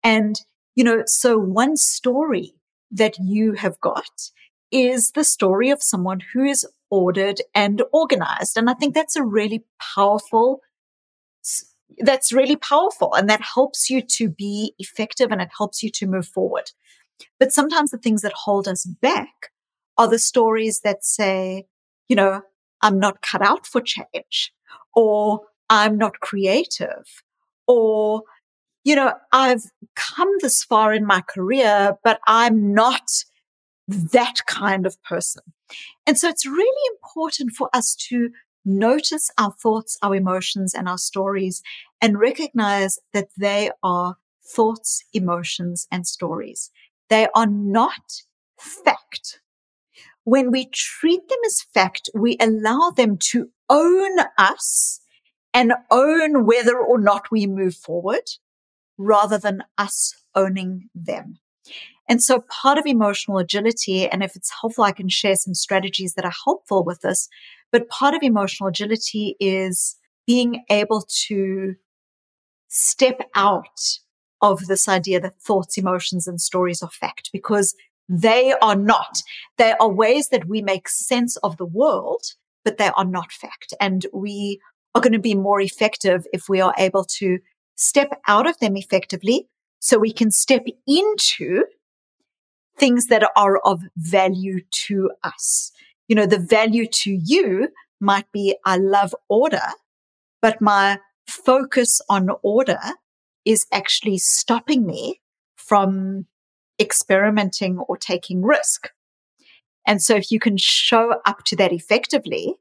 And, 0.03 0.39
you 0.76 0.84
know, 0.84 1.03
so 1.05 1.38
one 1.38 1.78
story 1.78 2.53
that 2.91 3.18
you 3.20 3.53
have 3.53 3.80
got 3.80 4.32
is 4.72 5.11
the 5.11 5.24
story 5.24 5.70
of 5.70 5.82
someone 5.82 6.22
who 6.34 6.43
is 6.43 6.65
ordered 6.89 7.41
and 7.55 7.82
organized. 7.93 8.57
And 8.57 8.70
I 8.70 8.74
think 8.74 8.93
that's 8.93 9.15
a 9.15 9.24
really 9.24 9.63
powerful, 9.95 10.61
that's 11.99 12.34
really 12.34 12.55
powerful 12.55 13.13
and 13.13 13.30
that 13.30 13.41
helps 13.41 13.89
you 13.89 14.01
to 14.01 14.30
be 14.30 14.74
effective 14.80 15.32
and 15.32 15.41
it 15.41 15.49
helps 15.57 15.82
you 15.82 15.89
to 15.91 16.07
move 16.07 16.28
forward. 16.28 16.72
But 17.39 17.51
sometimes 17.51 17.91
the 17.91 17.97
things 17.97 18.22
that 18.22 18.34
hold 18.34 18.68
us 18.68 18.86
back 18.86 19.51
are 19.97 20.07
the 20.07 20.20
stories 20.20 20.82
that 20.82 21.03
say, 21.03 21.65
you 22.07 22.15
know, 22.15 22.41
I'm 22.82 22.99
not 22.99 23.22
cut 23.22 23.41
out 23.41 23.65
for 23.65 23.82
change 23.82 24.53
or 24.97 25.41
I'm 25.69 25.95
not 25.95 26.21
creative 26.21 27.05
or, 27.67 28.23
you 28.83 28.95
know, 28.95 29.13
I've 29.31 29.65
come 29.95 30.29
this 30.39 30.63
far 30.63 30.91
in 30.91 31.05
my 31.05 31.21
career, 31.21 31.95
but 32.03 32.19
I'm 32.25 32.73
not 32.73 33.07
that 33.87 34.39
kind 34.47 34.87
of 34.87 35.01
person. 35.03 35.43
And 36.07 36.17
so 36.17 36.27
it's 36.27 36.47
really 36.47 36.91
important 36.95 37.51
for 37.51 37.69
us 37.73 37.95
to 38.09 38.31
notice 38.65 39.29
our 39.37 39.51
thoughts, 39.51 39.99
our 40.01 40.15
emotions 40.15 40.73
and 40.73 40.89
our 40.89 40.97
stories 40.97 41.61
and 42.01 42.19
recognize 42.19 42.97
that 43.13 43.27
they 43.37 43.69
are 43.83 44.15
thoughts, 44.43 45.03
emotions 45.13 45.87
and 45.91 46.07
stories. 46.07 46.71
They 47.09 47.27
are 47.35 47.45
not 47.45 48.23
fact. 48.59 49.41
When 50.23 50.49
we 50.49 50.65
treat 50.73 51.29
them 51.29 51.39
as 51.45 51.61
fact, 51.61 52.09
we 52.15 52.35
allow 52.39 52.89
them 52.89 53.17
to 53.29 53.49
own 53.70 54.20
us 54.38 54.99
and 55.53 55.74
own 55.89 56.45
whether 56.45 56.78
or 56.78 56.99
not 56.99 57.32
we 57.32 57.47
move 57.47 57.76
forward 57.76 58.30
rather 58.97 59.38
than 59.38 59.63
us 59.78 60.15
owning 60.36 60.89
them. 60.93 61.39
And 62.09 62.24
so 62.24 62.43
part 62.49 62.78
of 62.78 62.86
emotional 62.86 63.38
agility, 63.38 64.07
and 64.07 64.24
if 64.24 64.36
it's 64.36 64.51
helpful, 64.61 64.86
I 64.86 64.91
can 64.91 65.09
share 65.09 65.36
some 65.36 65.53
strategies 65.53 66.13
that 66.13 66.26
are 66.26 66.34
helpful 66.45 66.84
with 66.84 67.01
this. 67.01 67.28
But 67.72 67.89
part 67.89 68.13
of 68.13 68.24
emotional 68.24 68.70
agility 68.70 69.36
is 69.39 69.97
being 70.26 70.63
able 70.70 71.05
to 71.28 71.76
step 72.70 73.22
out 73.36 73.99
of 74.41 74.68
this 74.68 74.88
idea 74.88 75.20
that 75.20 75.41
thoughts, 75.41 75.78
emotions, 75.78 76.28
and 76.28 76.39
stories 76.39 76.82
are 76.82 76.89
fact 76.89 77.30
because 77.34 77.76
they 78.07 78.53
are 78.61 78.76
not. 78.76 79.22
They 79.57 79.74
are 79.74 79.89
ways 79.89 80.30
that 80.30 80.47
we 80.47 80.61
make 80.61 80.88
sense 80.88 81.36
of 81.38 81.57
the 81.57 81.65
world, 81.65 82.24
but 82.68 82.78
they 82.78 82.91
are 82.97 83.05
not 83.05 83.32
fact. 83.32 83.74
And 83.80 84.05
we 84.11 84.59
are 84.93 84.99
going 84.99 85.13
to 85.13 85.20
be 85.20 85.36
more 85.36 85.61
effective 85.61 86.28
if 86.34 86.49
we 86.49 86.59
are 86.59 86.74
able 86.78 87.05
to 87.05 87.39
step 87.78 88.09
out 88.28 88.45
of 88.45 88.59
them 88.59 88.76
effectively 88.76 89.47
so 89.80 89.97
we 89.97 90.11
can 90.11 90.32
step 90.32 90.65
into 90.86 91.63
things 92.78 93.05
that 93.05 93.24
are 93.38 93.59
of 93.59 93.84
value 93.95 94.59
to 94.88 95.09
us. 95.24 95.72
You 96.09 96.18
know, 96.18 96.26
the 96.26 96.39
value 96.39 96.88
to 96.88 97.11
you 97.11 97.70
might 98.01 98.30
be, 98.34 98.57
I 98.65 98.76
love 98.76 99.15
order, 99.30 99.70
but 100.41 100.59
my 100.59 100.99
focus 101.26 102.01
on 102.09 102.32
order 102.43 102.82
is 103.45 103.65
actually 103.72 104.18
stopping 104.18 104.86
me 104.86 105.22
from 105.55 106.26
experimenting 106.82 107.78
or 107.78 107.95
taking 107.95 108.43
risk. 108.43 108.89
And 109.88 110.01
so 110.01 110.15
if 110.15 110.31
you 110.31 110.39
can 110.39 110.57
show 110.57 111.15
up 111.25 111.43
to 111.45 111.55
that 111.55 111.71
effectively 111.71 112.55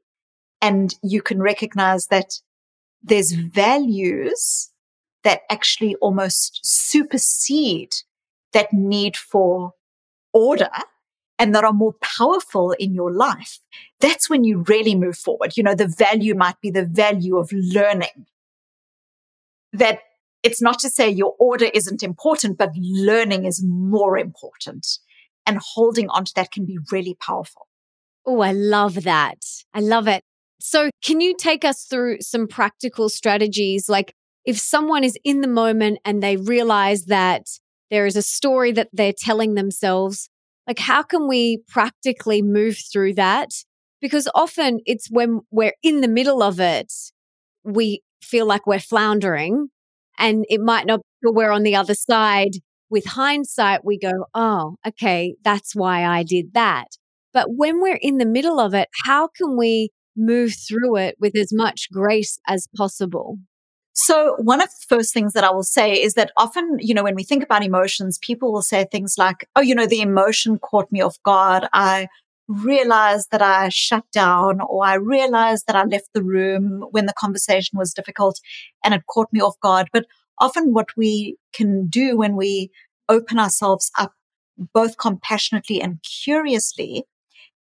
and 0.61 0.95
you 1.03 1.21
can 1.21 1.41
recognize 1.41 2.07
that 2.07 2.39
there's 3.03 3.33
values 3.33 4.71
that 5.23 5.41
actually 5.49 5.95
almost 5.95 6.61
supersede 6.63 7.91
that 8.53 8.71
need 8.71 9.17
for 9.17 9.73
order 10.31 10.69
and 11.37 11.53
that 11.53 11.65
are 11.65 11.73
more 11.73 11.93
powerful 12.01 12.71
in 12.79 12.93
your 12.93 13.11
life, 13.11 13.59
that's 13.99 14.29
when 14.29 14.45
you 14.45 14.63
really 14.67 14.95
move 14.95 15.17
forward. 15.17 15.57
You 15.57 15.63
know, 15.63 15.75
the 15.75 15.87
value 15.87 16.33
might 16.33 16.59
be 16.61 16.71
the 16.71 16.85
value 16.85 17.37
of 17.37 17.51
learning. 17.51 18.25
That 19.73 19.99
it's 20.43 20.61
not 20.61 20.79
to 20.79 20.89
say 20.89 21.09
your 21.09 21.35
order 21.39 21.69
isn't 21.73 22.01
important, 22.01 22.57
but 22.57 22.71
learning 22.77 23.45
is 23.45 23.61
more 23.63 24.17
important. 24.17 24.87
And 25.47 25.59
holding 25.59 26.09
on 26.09 26.25
to 26.25 26.31
that 26.35 26.51
can 26.51 26.65
be 26.65 26.77
really 26.91 27.15
powerful. 27.19 27.67
Oh, 28.25 28.41
I 28.41 28.51
love 28.51 29.03
that. 29.03 29.37
I 29.73 29.79
love 29.79 30.07
it. 30.07 30.21
So, 30.59 30.89
can 31.03 31.21
you 31.21 31.35
take 31.37 31.63
us 31.63 31.85
through 31.85 32.17
some 32.21 32.47
practical 32.47 33.09
strategies? 33.09 33.87
Like, 33.87 34.13
if 34.45 34.59
someone 34.59 35.03
is 35.03 35.17
in 35.23 35.41
the 35.41 35.47
moment 35.47 35.99
and 36.03 36.21
they 36.21 36.35
realize 36.35 37.05
that 37.05 37.47
there 37.89 38.05
is 38.05 38.15
a 38.15 38.21
story 38.21 38.71
that 38.73 38.89
they're 38.93 39.13
telling 39.17 39.53
themselves. 39.53 40.29
Like, 40.67 40.79
how 40.79 41.03
can 41.03 41.27
we 41.27 41.59
practically 41.67 42.41
move 42.41 42.77
through 42.91 43.13
that? 43.13 43.49
Because 44.01 44.27
often 44.35 44.79
it's 44.85 45.09
when 45.09 45.41
we're 45.51 45.73
in 45.81 46.01
the 46.01 46.07
middle 46.07 46.43
of 46.43 46.59
it, 46.59 46.91
we 47.63 48.01
feel 48.21 48.45
like 48.45 48.67
we're 48.67 48.79
floundering 48.79 49.69
and 50.19 50.45
it 50.49 50.61
might 50.61 50.85
not 50.85 50.99
be 51.21 51.29
we're 51.29 51.51
on 51.51 51.63
the 51.63 51.75
other 51.75 51.95
side. 51.95 52.57
With 52.89 53.05
hindsight, 53.05 53.83
we 53.83 53.97
go, 53.97 54.25
oh, 54.33 54.75
okay, 54.87 55.35
that's 55.43 55.75
why 55.75 56.05
I 56.05 56.23
did 56.23 56.53
that. 56.53 56.87
But 57.33 57.47
when 57.55 57.81
we're 57.81 57.99
in 58.01 58.17
the 58.17 58.25
middle 58.25 58.59
of 58.59 58.73
it, 58.73 58.87
how 59.05 59.27
can 59.27 59.57
we 59.57 59.89
move 60.15 60.53
through 60.67 60.97
it 60.97 61.15
with 61.19 61.35
as 61.35 61.53
much 61.53 61.89
grace 61.91 62.39
as 62.47 62.67
possible? 62.75 63.37
So 63.93 64.35
one 64.37 64.61
of 64.61 64.69
the 64.69 64.95
first 64.95 65.13
things 65.13 65.33
that 65.33 65.43
I 65.43 65.51
will 65.51 65.63
say 65.63 65.93
is 65.93 66.13
that 66.13 66.31
often, 66.37 66.77
you 66.79 66.93
know, 66.93 67.03
when 67.03 67.15
we 67.15 67.23
think 67.23 67.43
about 67.43 67.63
emotions, 67.63 68.19
people 68.21 68.53
will 68.53 68.61
say 68.61 68.85
things 68.85 69.15
like, 69.17 69.47
Oh, 69.55 69.61
you 69.61 69.73
know, 69.73 69.87
the 69.87 70.01
emotion 70.01 70.59
caught 70.59 70.91
me 70.91 71.01
off 71.01 71.17
guard. 71.23 71.67
I 71.73 72.07
realized 72.47 73.29
that 73.31 73.41
I 73.41 73.69
shut 73.69 74.05
down 74.13 74.61
or 74.61 74.85
I 74.85 74.93
realized 74.93 75.65
that 75.67 75.75
I 75.75 75.83
left 75.83 76.09
the 76.13 76.23
room 76.23 76.85
when 76.91 77.07
the 77.07 77.13
conversation 77.19 77.77
was 77.77 77.93
difficult 77.93 78.39
and 78.83 78.93
it 78.93 79.01
caught 79.09 79.33
me 79.33 79.41
off 79.41 79.59
guard. 79.59 79.89
But 79.91 80.05
often 80.39 80.73
what 80.73 80.95
we 80.95 81.37
can 81.53 81.87
do 81.87 82.17
when 82.17 82.35
we 82.35 82.71
open 83.09 83.39
ourselves 83.39 83.91
up 83.97 84.13
both 84.73 84.97
compassionately 84.97 85.81
and 85.81 85.99
curiously 86.03 87.03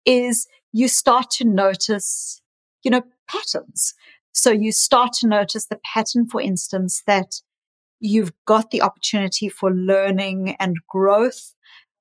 is 0.05 0.47
you 0.73 0.89
start 0.89 1.31
to 1.31 1.45
notice, 1.45 2.43
you 2.83 2.91
know, 2.91 3.03
patterns. 3.29 3.95
So 4.33 4.51
you 4.51 4.73
start 4.73 5.13
to 5.15 5.29
notice 5.29 5.67
the 5.67 5.81
pattern, 5.85 6.27
for 6.27 6.41
instance, 6.41 7.03
that 7.07 7.41
you've 8.01 8.33
got 8.47 8.71
the 8.71 8.83
opportunity 8.83 9.49
for 9.49 9.71
learning 9.71 10.57
and 10.59 10.77
growth, 10.89 11.55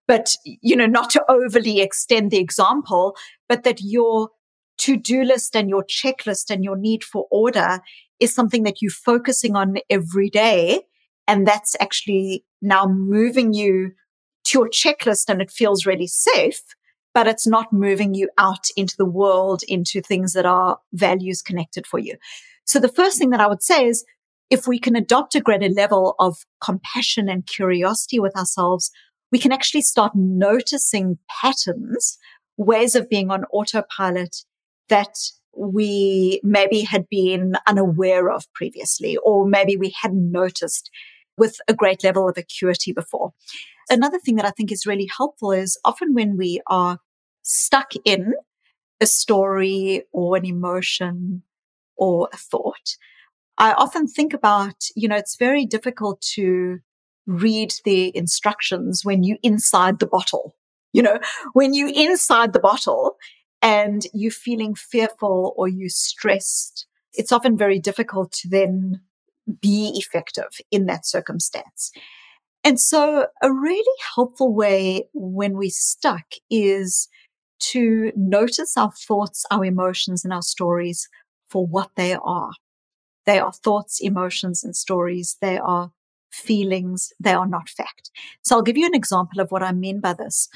but, 0.07 0.35
you 0.45 0.75
know, 0.75 0.85
not 0.85 1.09
to 1.11 1.23
overly 1.29 1.79
extend 1.81 2.31
the 2.31 2.39
example, 2.39 3.15
but 3.47 3.63
that 3.63 3.81
your 3.81 4.29
to-do 4.77 5.23
list 5.23 5.55
and 5.55 5.69
your 5.69 5.83
checklist 5.83 6.49
and 6.49 6.63
your 6.63 6.75
need 6.75 7.03
for 7.03 7.27
order 7.29 7.79
is 8.21 8.33
something 8.33 8.63
that 8.63 8.81
you're 8.81 8.91
focusing 8.91 9.55
on 9.55 9.75
every 9.89 10.29
day. 10.29 10.81
And 11.27 11.45
that's 11.45 11.75
actually 11.79 12.45
now 12.61 12.85
moving 12.85 13.53
you 13.53 13.91
to 14.45 14.59
your 14.59 14.69
checklist 14.69 15.29
and 15.29 15.41
it 15.41 15.51
feels 15.51 15.85
really 15.85 16.07
safe 16.07 16.61
but 17.13 17.27
it's 17.27 17.47
not 17.47 17.73
moving 17.73 18.13
you 18.13 18.29
out 18.37 18.67
into 18.77 18.95
the 18.97 19.05
world, 19.05 19.63
into 19.67 20.01
things 20.01 20.33
that 20.33 20.45
are 20.45 20.79
values 20.93 21.41
connected 21.41 21.85
for 21.85 21.99
you. 21.99 22.15
So 22.65 22.79
the 22.79 22.87
first 22.87 23.17
thing 23.17 23.31
that 23.31 23.41
I 23.41 23.47
would 23.47 23.63
say 23.63 23.85
is 23.85 24.05
if 24.49 24.67
we 24.67 24.79
can 24.79 24.95
adopt 24.95 25.35
a 25.35 25.41
greater 25.41 25.69
level 25.69 26.15
of 26.19 26.37
compassion 26.63 27.29
and 27.29 27.45
curiosity 27.45 28.19
with 28.19 28.35
ourselves, 28.37 28.91
we 29.31 29.39
can 29.39 29.51
actually 29.51 29.81
start 29.81 30.13
noticing 30.15 31.17
patterns, 31.41 32.17
ways 32.57 32.95
of 32.95 33.09
being 33.09 33.31
on 33.31 33.45
autopilot 33.45 34.37
that 34.89 35.15
we 35.55 36.39
maybe 36.43 36.81
had 36.81 37.07
been 37.09 37.53
unaware 37.67 38.29
of 38.29 38.51
previously, 38.53 39.17
or 39.17 39.45
maybe 39.45 39.75
we 39.75 39.93
hadn't 40.01 40.31
noticed 40.31 40.89
with 41.37 41.57
a 41.67 41.73
great 41.73 42.03
level 42.03 42.27
of 42.27 42.37
acuity 42.37 42.91
before. 42.93 43.33
Another 43.89 44.19
thing 44.19 44.35
that 44.35 44.45
I 44.45 44.51
think 44.51 44.71
is 44.71 44.85
really 44.85 45.09
helpful 45.17 45.51
is 45.51 45.77
often 45.83 46.13
when 46.13 46.37
we 46.37 46.61
are 46.67 46.99
stuck 47.41 47.93
in 48.05 48.33
a 49.01 49.05
story 49.05 50.03
or 50.13 50.37
an 50.37 50.45
emotion 50.45 51.43
or 51.97 52.29
a 52.31 52.37
thought, 52.37 52.95
I 53.57 53.73
often 53.73 54.07
think 54.07 54.33
about, 54.33 54.75
you 54.95 55.07
know, 55.07 55.15
it's 55.15 55.35
very 55.37 55.65
difficult 55.65 56.21
to 56.35 56.79
read 57.27 57.73
the 57.85 58.15
instructions 58.15 59.01
when 59.03 59.23
you 59.23 59.37
inside 59.43 59.99
the 59.99 60.07
bottle. 60.07 60.55
You 60.93 61.03
know, 61.03 61.19
when 61.53 61.73
you 61.73 61.87
inside 61.87 62.53
the 62.53 62.59
bottle 62.59 63.15
and 63.61 64.03
you're 64.13 64.31
feeling 64.31 64.75
fearful 64.75 65.53
or 65.57 65.67
you're 65.67 65.89
stressed, 65.89 66.87
it's 67.13 67.31
often 67.31 67.57
very 67.57 67.79
difficult 67.79 68.31
to 68.31 68.49
then 68.49 69.01
be 69.61 69.91
effective 69.95 70.49
in 70.71 70.85
that 70.85 71.05
circumstance. 71.05 71.91
And 72.63 72.79
so 72.79 73.27
a 73.41 73.51
really 73.51 73.97
helpful 74.15 74.53
way 74.53 75.07
when 75.13 75.57
we're 75.57 75.69
stuck 75.71 76.25
is 76.49 77.07
to 77.59 78.11
notice 78.15 78.77
our 78.77 78.91
thoughts, 78.91 79.45
our 79.51 79.65
emotions 79.65 80.23
and 80.23 80.33
our 80.33 80.41
stories 80.41 81.07
for 81.49 81.65
what 81.65 81.91
they 81.95 82.13
are. 82.13 82.51
They 83.25 83.39
are 83.39 83.51
thoughts, 83.51 83.99
emotions 83.99 84.63
and 84.63 84.75
stories. 84.75 85.37
They 85.41 85.57
are 85.57 85.91
feelings. 86.31 87.11
They 87.19 87.33
are 87.33 87.47
not 87.47 87.69
fact. 87.69 88.09
So 88.41 88.55
I'll 88.55 88.61
give 88.61 88.77
you 88.77 88.85
an 88.85 88.95
example 88.95 89.41
of 89.41 89.51
what 89.51 89.63
I 89.63 89.71
mean 89.71 89.99
by 89.99 90.13
this. 90.13 90.47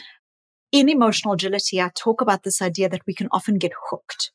In 0.76 0.90
emotional 0.90 1.36
agility, 1.36 1.82
I 1.82 1.90
talk 1.96 2.20
about 2.20 2.44
this 2.44 2.62
idea 2.62 2.90
that 2.90 3.08
we 3.08 3.14
can 3.14 3.30
often 3.32 3.58
get 3.58 3.72
hooked. 3.90 4.32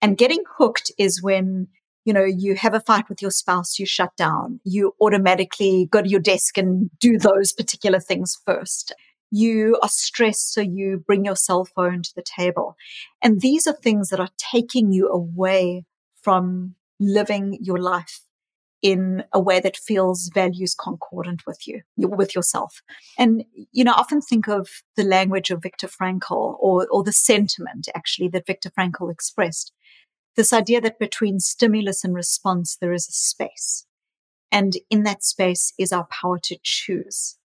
And 0.00 0.16
getting 0.16 0.42
hooked 0.56 0.90
is 0.96 1.22
when 1.22 1.68
you 2.06 2.14
know, 2.14 2.24
you 2.24 2.54
have 2.54 2.72
a 2.72 2.80
fight 2.80 3.10
with 3.10 3.20
your 3.20 3.30
spouse, 3.30 3.78
you 3.78 3.84
shut 3.84 4.16
down, 4.16 4.60
you 4.64 4.94
automatically 5.02 5.86
go 5.90 6.00
to 6.00 6.08
your 6.08 6.20
desk 6.20 6.56
and 6.56 6.88
do 6.98 7.18
those 7.18 7.52
particular 7.52 8.00
things 8.00 8.38
first. 8.46 8.94
You 9.30 9.78
are 9.82 9.88
stressed, 9.90 10.54
so 10.54 10.62
you 10.62 11.04
bring 11.06 11.26
your 11.26 11.36
cell 11.36 11.66
phone 11.66 12.00
to 12.00 12.14
the 12.14 12.22
table. 12.22 12.76
And 13.20 13.42
these 13.42 13.66
are 13.66 13.74
things 13.74 14.08
that 14.08 14.20
are 14.20 14.30
taking 14.38 14.92
you 14.92 15.08
away 15.08 15.84
from 16.22 16.76
living 16.98 17.58
your 17.60 17.78
life 17.78 18.22
in 18.82 19.24
a 19.32 19.40
way 19.40 19.58
that 19.60 19.76
feels 19.76 20.30
values 20.34 20.74
concordant 20.74 21.46
with 21.46 21.66
you, 21.66 21.82
with 21.96 22.34
yourself. 22.34 22.82
And, 23.18 23.44
you 23.72 23.84
know, 23.84 23.92
I 23.92 23.98
often 23.98 24.20
think 24.20 24.48
of 24.48 24.68
the 24.96 25.04
language 25.04 25.50
of 25.50 25.62
Viktor 25.62 25.88
Frankl 25.88 26.56
or, 26.60 26.86
or 26.90 27.02
the 27.02 27.12
sentiment 27.12 27.88
actually 27.94 28.28
that 28.28 28.46
Viktor 28.46 28.70
Frankl 28.70 29.10
expressed 29.10 29.72
this 30.36 30.52
idea 30.52 30.80
that 30.82 30.98
between 30.98 31.40
stimulus 31.40 32.04
and 32.04 32.14
response, 32.14 32.76
there 32.76 32.92
is 32.92 33.08
a 33.08 33.12
space. 33.12 33.86
And 34.52 34.74
in 34.90 35.02
that 35.02 35.24
space 35.24 35.72
is 35.78 35.92
our 35.92 36.06
power 36.06 36.38
to 36.44 36.58
choose. 36.62 37.38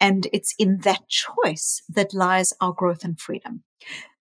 And 0.00 0.28
it's 0.32 0.54
in 0.58 0.78
that 0.78 1.08
choice 1.08 1.82
that 1.88 2.14
lies 2.14 2.52
our 2.60 2.72
growth 2.72 3.02
and 3.04 3.18
freedom. 3.18 3.64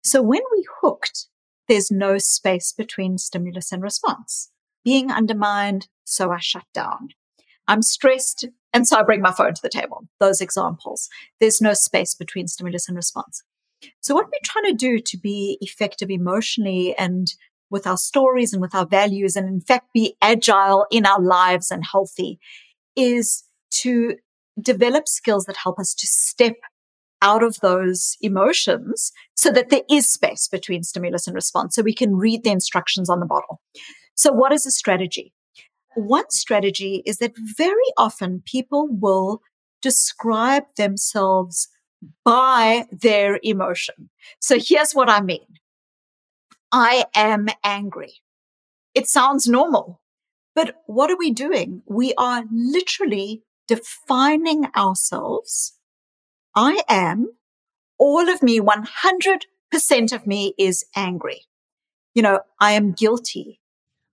So 0.02 0.22
when 0.22 0.42
we 0.52 0.66
hooked, 0.80 1.26
there's 1.68 1.90
no 1.90 2.18
space 2.18 2.72
between 2.72 3.18
stimulus 3.18 3.72
and 3.72 3.82
response. 3.82 4.50
Being 4.84 5.10
undermined, 5.10 5.88
so 6.04 6.30
I 6.30 6.38
shut 6.38 6.64
down. 6.74 7.08
I'm 7.68 7.82
stressed, 7.82 8.46
and 8.72 8.86
so 8.86 8.98
I 8.98 9.02
bring 9.02 9.20
my 9.20 9.32
phone 9.32 9.54
to 9.54 9.62
the 9.62 9.68
table. 9.68 10.06
Those 10.20 10.40
examples. 10.40 11.08
There's 11.40 11.60
no 11.60 11.74
space 11.74 12.14
between 12.14 12.48
stimulus 12.48 12.88
and 12.88 12.96
response. 12.96 13.42
So 14.00 14.14
what 14.14 14.26
we're 14.26 14.32
trying 14.44 14.66
to 14.66 14.76
do 14.76 14.98
to 14.98 15.18
be 15.18 15.58
effective 15.60 16.10
emotionally 16.10 16.94
and 16.96 17.32
with 17.70 17.86
our 17.86 17.96
stories 17.96 18.52
and 18.52 18.60
with 18.60 18.74
our 18.74 18.86
values 18.86 19.34
and 19.34 19.48
in 19.48 19.60
fact 19.60 19.92
be 19.94 20.14
agile 20.20 20.86
in 20.90 21.06
our 21.06 21.20
lives 21.20 21.70
and 21.70 21.82
healthy 21.90 22.38
is 22.96 23.44
to 23.70 24.16
develop 24.60 25.08
skills 25.08 25.46
that 25.46 25.56
help 25.56 25.78
us 25.78 25.94
to 25.94 26.06
step 26.06 26.56
out 27.22 27.42
of 27.42 27.58
those 27.60 28.16
emotions 28.20 29.12
so 29.34 29.50
that 29.50 29.70
there 29.70 29.82
is 29.90 30.08
space 30.08 30.48
between 30.48 30.82
stimulus 30.82 31.26
and 31.26 31.34
response 31.34 31.74
so 31.74 31.82
we 31.82 31.94
can 31.94 32.16
read 32.16 32.44
the 32.44 32.50
instructions 32.50 33.08
on 33.08 33.20
the 33.20 33.26
bottle. 33.26 33.60
So 34.14 34.32
what 34.32 34.52
is 34.52 34.66
a 34.66 34.70
strategy? 34.70 35.32
One 35.94 36.30
strategy 36.30 37.02
is 37.06 37.18
that 37.18 37.32
very 37.36 37.92
often 37.96 38.42
people 38.44 38.88
will 38.90 39.42
describe 39.80 40.64
themselves 40.76 41.68
by 42.24 42.86
their 42.90 43.38
emotion. 43.42 44.10
So 44.40 44.58
here's 44.58 44.92
what 44.92 45.08
I 45.08 45.20
mean. 45.20 45.46
I 46.70 47.04
am 47.14 47.48
angry. 47.62 48.14
It 48.94 49.06
sounds 49.06 49.46
normal, 49.46 50.00
but 50.54 50.82
what 50.86 51.10
are 51.10 51.18
we 51.18 51.30
doing? 51.30 51.82
We 51.86 52.14
are 52.14 52.44
literally 52.50 53.42
defining 53.68 54.66
ourselves. 54.76 55.78
I 56.54 56.82
am 56.88 57.28
all 57.98 58.28
of 58.28 58.42
me, 58.42 58.60
100% 58.60 60.12
of 60.12 60.26
me 60.26 60.54
is 60.58 60.84
angry. 60.96 61.42
You 62.14 62.22
know, 62.22 62.40
I 62.60 62.72
am 62.72 62.92
guilty. 62.92 63.60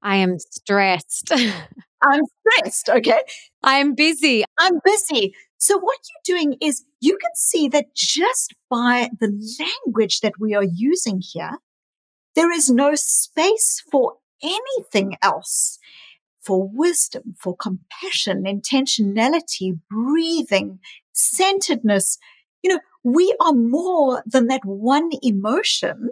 I 0.02 0.18
am 0.18 0.40
stressed. 0.40 1.32
I'm 2.02 2.22
stressed. 2.26 2.90
Okay. 2.90 3.20
I'm 3.64 3.94
busy. 3.96 4.44
I'm 4.58 4.80
busy. 4.84 5.34
So 5.58 5.78
what 5.78 5.98
you're 6.08 6.38
doing 6.38 6.56
is 6.62 6.86
you 7.02 7.18
can 7.18 7.32
see 7.36 7.68
that 7.70 7.94
just 7.94 8.54
by 8.70 9.10
the 9.20 9.28
language 9.60 10.22
that 10.22 10.34
we 10.40 10.56
are 10.56 10.64
using 10.64 11.22
here, 11.22 11.58
there 12.36 12.52
is 12.52 12.70
no 12.70 12.96
space 12.96 13.84
for 13.92 14.14
anything 14.42 15.18
else. 15.22 15.78
For 16.42 16.68
wisdom, 16.74 17.36
for 17.38 17.56
compassion, 17.56 18.46
intentionality, 18.46 19.78
breathing, 19.92 20.80
centeredness. 21.12 22.18
You 22.64 22.74
know, 22.74 22.80
we 23.04 23.36
are 23.42 23.54
more 23.54 24.24
than 24.26 24.48
that 24.48 24.64
one 24.64 25.10
emotion. 25.22 26.10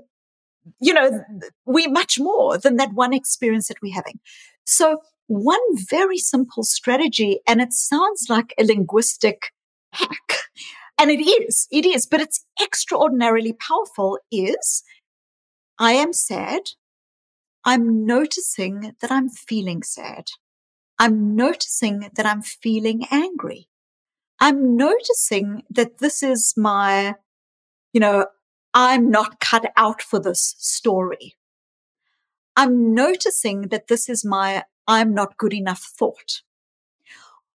You 0.79 0.93
know, 0.93 1.21
we're 1.65 1.89
much 1.89 2.19
more 2.19 2.57
than 2.57 2.75
that 2.77 2.93
one 2.93 3.13
experience 3.13 3.67
that 3.67 3.81
we're 3.81 3.93
having. 3.93 4.19
So 4.65 5.01
one 5.27 5.59
very 5.73 6.17
simple 6.17 6.63
strategy, 6.63 7.39
and 7.47 7.61
it 7.61 7.73
sounds 7.73 8.27
like 8.29 8.53
a 8.57 8.63
linguistic 8.63 9.51
hack. 9.93 10.33
And 10.99 11.11
it 11.11 11.21
is, 11.21 11.67
it 11.71 11.85
is, 11.85 12.07
but 12.07 12.21
it's 12.21 12.43
extraordinarily 12.61 13.53
powerful 13.53 14.17
is 14.31 14.83
I 15.77 15.91
am 15.93 16.11
sad. 16.11 16.61
I'm 17.65 18.05
noticing 18.05 18.95
that 19.01 19.11
I'm 19.11 19.29
feeling 19.29 19.83
sad. 19.83 20.25
I'm 20.97 21.35
noticing 21.35 22.09
that 22.15 22.25
I'm 22.25 22.41
feeling 22.41 23.05
angry. 23.11 23.67
I'm 24.39 24.75
noticing 24.75 25.63
that 25.69 25.99
this 25.99 26.23
is 26.23 26.53
my, 26.57 27.15
you 27.93 27.99
know, 27.99 28.27
I'm 28.73 29.09
not 29.09 29.39
cut 29.39 29.71
out 29.75 30.01
for 30.01 30.19
this 30.19 30.55
story. 30.57 31.35
I'm 32.55 32.93
noticing 32.93 33.69
that 33.69 33.87
this 33.87 34.09
is 34.09 34.25
my 34.25 34.63
I'm 34.87 35.13
not 35.13 35.37
good 35.37 35.53
enough 35.53 35.81
thought. 35.81 36.41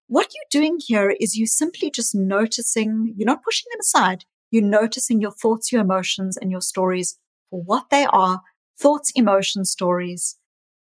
What 0.06 0.28
you're 0.34 0.60
doing 0.62 0.78
here 0.78 1.16
is 1.18 1.36
you 1.36 1.46
simply 1.46 1.90
just 1.90 2.14
noticing, 2.14 3.14
you're 3.16 3.26
not 3.26 3.42
pushing 3.42 3.66
them 3.72 3.80
aside. 3.80 4.24
You're 4.50 4.62
noticing 4.62 5.20
your 5.20 5.30
thoughts, 5.30 5.72
your 5.72 5.80
emotions 5.80 6.36
and 6.36 6.50
your 6.50 6.60
stories 6.60 7.18
for 7.48 7.62
what 7.62 7.88
they 7.90 8.04
are 8.04 8.42
thoughts, 8.78 9.12
emotions, 9.14 9.70
stories, 9.70 10.36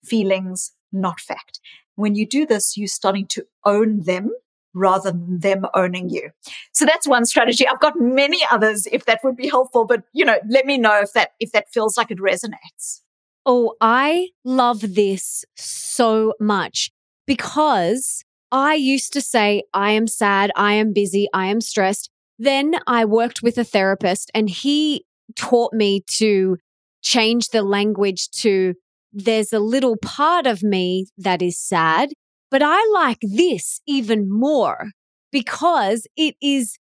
feelings, 0.03 0.74
not 0.91 1.19
fact. 1.19 1.59
When 1.95 2.15
you 2.15 2.28
do 2.28 2.45
this, 2.45 2.76
you're 2.76 2.88
starting 2.88 3.28
to 3.28 3.45
own 3.65 4.01
them 4.01 4.32
rather 4.74 5.11
than 5.11 5.39
them 5.39 5.65
owning 5.74 6.09
you. 6.09 6.30
So 6.74 6.86
that's 6.86 7.07
one 7.07 7.26
strategy. 7.26 7.67
I've 7.67 7.80
got 7.80 7.99
many 7.99 8.41
others 8.51 8.88
if 8.91 9.05
that 9.05 9.19
would 9.24 9.36
be 9.36 9.49
helpful, 9.49 9.86
but 9.86 10.03
you 10.13 10.26
know, 10.26 10.38
let 10.49 10.65
me 10.65 10.78
know 10.78 10.99
if 11.01 11.13
that 11.13 11.32
if 11.39 11.51
that 11.51 11.71
feels 11.71 11.97
like 11.97 12.11
it 12.11 12.19
resonates. 12.19 13.01
Oh, 13.45 13.76
I 13.82 14.30
love 14.45 14.95
this 14.95 15.43
so 15.55 16.34
much 16.39 16.91
because 17.28 18.24
I 18.51 18.76
used 18.76 19.11
to 19.13 19.21
say 19.21 19.63
I 19.74 19.91
am 19.91 20.07
sad, 20.07 20.51
I 20.55 20.74
am 20.74 20.93
busy, 20.93 21.28
I 21.34 21.47
am 21.47 21.59
stressed. 21.59 22.09
Then 22.39 22.76
I 22.88 23.05
worked 23.05 23.43
with 23.43 23.57
a 23.57 23.63
therapist 23.63 24.32
and 24.34 24.49
he 24.49 25.05
taught 25.36 25.74
me 25.74 26.03
to 26.17 26.57
change 27.01 27.49
the 27.49 27.63
language 27.63 28.30
to 28.32 28.76
there's 29.11 29.53
a 29.53 29.59
little 29.59 29.97
part 29.97 30.47
of 30.47 30.63
me 30.63 31.07
that 31.17 31.41
is 31.41 31.59
sad, 31.59 32.09
but 32.54 32.62
I 32.64 32.88
like 32.93 33.18
this 33.24 33.82
even 33.88 34.30
more 34.30 34.91
because 35.32 36.06
it 36.16 36.36
is, 36.39 36.78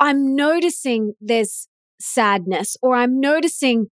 I'm 0.00 0.34
noticing 0.34 1.12
there's 1.20 1.68
sadness 2.00 2.76
or 2.82 2.96
I'm 2.96 3.20
noticing 3.20 3.86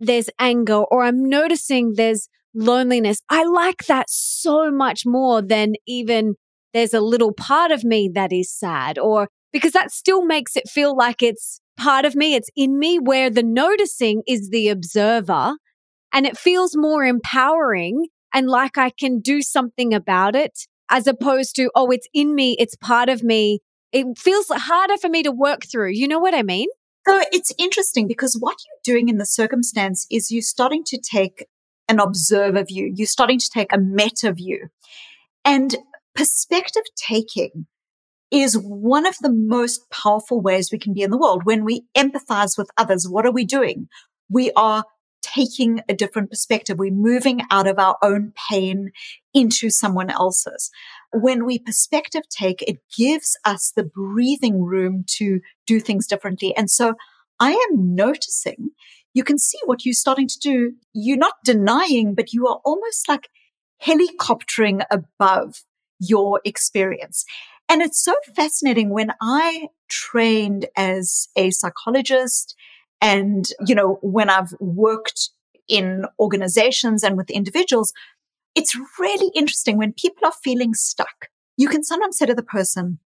there's 0.00 0.30
anger 0.38 0.82
or 0.90 1.04
I'm 1.04 1.28
noticing 1.28 1.92
there's 1.96 2.26
loneliness. 2.54 3.20
I 3.28 3.44
like 3.44 3.84
that 3.84 4.08
so 4.08 4.70
much 4.70 5.02
more 5.04 5.42
than 5.42 5.74
even 5.86 6.36
there's 6.72 6.94
a 6.94 7.02
little 7.02 7.34
part 7.34 7.70
of 7.70 7.84
me 7.84 8.10
that 8.14 8.32
is 8.32 8.50
sad 8.50 8.98
or 8.98 9.28
because 9.52 9.72
that 9.72 9.90
still 9.90 10.24
makes 10.24 10.56
it 10.56 10.70
feel 10.70 10.96
like 10.96 11.22
it's 11.22 11.60
part 11.76 12.06
of 12.06 12.14
me, 12.14 12.34
it's 12.34 12.48
in 12.56 12.78
me, 12.78 12.98
where 12.98 13.28
the 13.28 13.42
noticing 13.42 14.22
is 14.26 14.48
the 14.48 14.70
observer 14.70 15.52
and 16.14 16.24
it 16.24 16.38
feels 16.38 16.74
more 16.74 17.04
empowering 17.04 18.06
and 18.32 18.48
like 18.48 18.78
I 18.78 18.90
can 18.90 19.20
do 19.20 19.42
something 19.42 19.94
about 19.94 20.34
it 20.34 20.66
as 20.90 21.06
opposed 21.06 21.56
to, 21.56 21.70
oh, 21.74 21.90
it's 21.90 22.08
in 22.12 22.34
me, 22.34 22.56
it's 22.58 22.76
part 22.76 23.08
of 23.08 23.22
me. 23.22 23.60
It 23.92 24.06
feels 24.18 24.46
harder 24.50 24.96
for 24.96 25.08
me 25.08 25.22
to 25.22 25.32
work 25.32 25.62
through. 25.70 25.90
You 25.90 26.08
know 26.08 26.18
what 26.18 26.34
I 26.34 26.42
mean? 26.42 26.68
So 27.08 27.20
it's 27.32 27.52
interesting 27.58 28.06
because 28.06 28.36
what 28.38 28.56
you're 28.64 28.94
doing 28.94 29.08
in 29.08 29.18
the 29.18 29.26
circumstance 29.26 30.06
is 30.10 30.30
you're 30.30 30.42
starting 30.42 30.84
to 30.86 30.98
take 30.98 31.46
an 31.88 31.98
observer 31.98 32.64
view, 32.64 32.92
you're 32.94 33.06
starting 33.06 33.38
to 33.38 33.50
take 33.52 33.72
a 33.72 33.78
meta 33.78 34.32
view. 34.32 34.68
And 35.44 35.76
perspective 36.14 36.84
taking 36.96 37.66
is 38.30 38.56
one 38.56 39.06
of 39.06 39.16
the 39.20 39.32
most 39.32 39.90
powerful 39.90 40.40
ways 40.40 40.70
we 40.72 40.78
can 40.78 40.94
be 40.94 41.02
in 41.02 41.10
the 41.10 41.18
world. 41.18 41.42
When 41.44 41.64
we 41.64 41.84
empathize 41.96 42.56
with 42.56 42.70
others, 42.78 43.06
what 43.08 43.26
are 43.26 43.32
we 43.32 43.44
doing? 43.44 43.88
We 44.30 44.52
are 44.52 44.84
taking 45.22 45.80
a 45.88 45.94
different 45.94 46.30
perspective. 46.30 46.78
We're 46.78 46.92
moving 46.92 47.42
out 47.50 47.66
of 47.66 47.78
our 47.78 47.96
own 48.02 48.32
pain 48.50 48.90
into 49.32 49.70
someone 49.70 50.10
else's. 50.10 50.70
When 51.12 51.46
we 51.46 51.58
perspective 51.58 52.28
take, 52.28 52.62
it 52.62 52.78
gives 52.96 53.36
us 53.44 53.72
the 53.74 53.84
breathing 53.84 54.62
room 54.62 55.04
to 55.18 55.40
do 55.66 55.80
things 55.80 56.06
differently. 56.06 56.54
And 56.56 56.70
so 56.70 56.94
I 57.40 57.52
am 57.70 57.94
noticing 57.94 58.70
you 59.14 59.24
can 59.24 59.38
see 59.38 59.58
what 59.64 59.84
you're 59.84 59.94
starting 59.94 60.28
to 60.28 60.38
do. 60.38 60.72
You're 60.92 61.18
not 61.18 61.34
denying, 61.44 62.14
but 62.14 62.32
you 62.32 62.46
are 62.46 62.60
almost 62.64 63.08
like 63.08 63.28
helicoptering 63.84 64.84
above 64.90 65.64
your 65.98 66.40
experience. 66.44 67.24
And 67.68 67.82
it's 67.82 68.02
so 68.02 68.14
fascinating 68.34 68.90
when 68.90 69.12
I 69.20 69.68
trained 69.88 70.66
as 70.76 71.28
a 71.36 71.50
psychologist 71.50 72.54
and, 73.02 73.48
you 73.66 73.74
know, 73.74 73.98
when 74.00 74.30
I've 74.30 74.54
worked 74.60 75.30
in 75.68 76.06
organizations 76.18 77.02
and 77.02 77.16
with 77.16 77.28
individuals, 77.30 77.92
it's 78.54 78.76
really 78.98 79.30
interesting 79.34 79.76
when 79.76 79.92
people 79.92 80.24
are 80.24 80.32
feeling 80.44 80.72
stuck. 80.72 81.28
You 81.56 81.68
can 81.68 81.82
sometimes 81.82 82.16
say 82.16 82.26
to 82.26 82.34
the 82.34 82.42
person, 82.42 83.00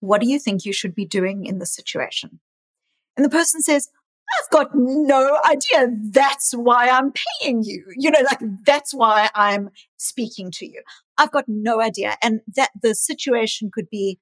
what 0.00 0.20
do 0.20 0.28
you 0.28 0.38
think 0.38 0.64
you 0.64 0.72
should 0.72 0.94
be 0.94 1.04
doing 1.04 1.44
in 1.44 1.58
this 1.58 1.74
situation? 1.74 2.38
And 3.16 3.24
the 3.24 3.30
person 3.30 3.62
says, 3.62 3.88
I've 4.38 4.50
got 4.50 4.70
no 4.74 5.38
idea. 5.48 5.88
That's 6.10 6.52
why 6.52 6.88
I'm 6.88 7.12
paying 7.40 7.62
you. 7.62 7.84
You 7.96 8.10
know, 8.10 8.20
like 8.30 8.40
that's 8.64 8.92
why 8.92 9.30
I'm 9.34 9.70
speaking 9.96 10.50
to 10.52 10.66
you. 10.66 10.82
I've 11.18 11.32
got 11.32 11.44
no 11.48 11.80
idea. 11.80 12.16
And 12.22 12.40
that 12.54 12.70
the 12.80 12.94
situation 12.94 13.70
could 13.72 13.88
be 13.90 14.18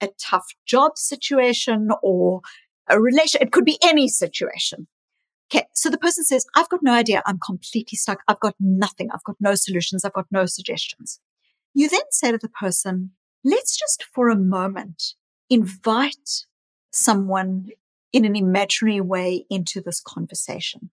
a 0.00 0.08
tough 0.18 0.46
job 0.64 0.96
situation 0.96 1.90
or 2.02 2.40
a 2.88 3.00
relation. 3.00 3.40
It 3.42 3.52
could 3.52 3.64
be 3.64 3.78
any 3.82 4.08
situation. 4.08 4.86
Okay. 5.50 5.66
So 5.74 5.88
the 5.88 5.98
person 5.98 6.24
says, 6.24 6.44
I've 6.56 6.68
got 6.68 6.82
no 6.82 6.92
idea. 6.92 7.22
I'm 7.24 7.38
completely 7.38 7.96
stuck. 7.96 8.20
I've 8.28 8.40
got 8.40 8.54
nothing. 8.60 9.10
I've 9.10 9.24
got 9.24 9.36
no 9.40 9.54
solutions. 9.54 10.04
I've 10.04 10.12
got 10.12 10.26
no 10.30 10.46
suggestions. 10.46 11.20
You 11.74 11.88
then 11.88 12.00
say 12.10 12.32
to 12.32 12.38
the 12.38 12.48
person, 12.48 13.12
let's 13.44 13.76
just 13.76 14.04
for 14.12 14.28
a 14.28 14.36
moment 14.36 15.14
invite 15.48 16.44
someone 16.90 17.68
in 18.12 18.24
an 18.24 18.36
imaginary 18.36 19.00
way 19.00 19.46
into 19.50 19.80
this 19.80 20.00
conversation. 20.00 20.90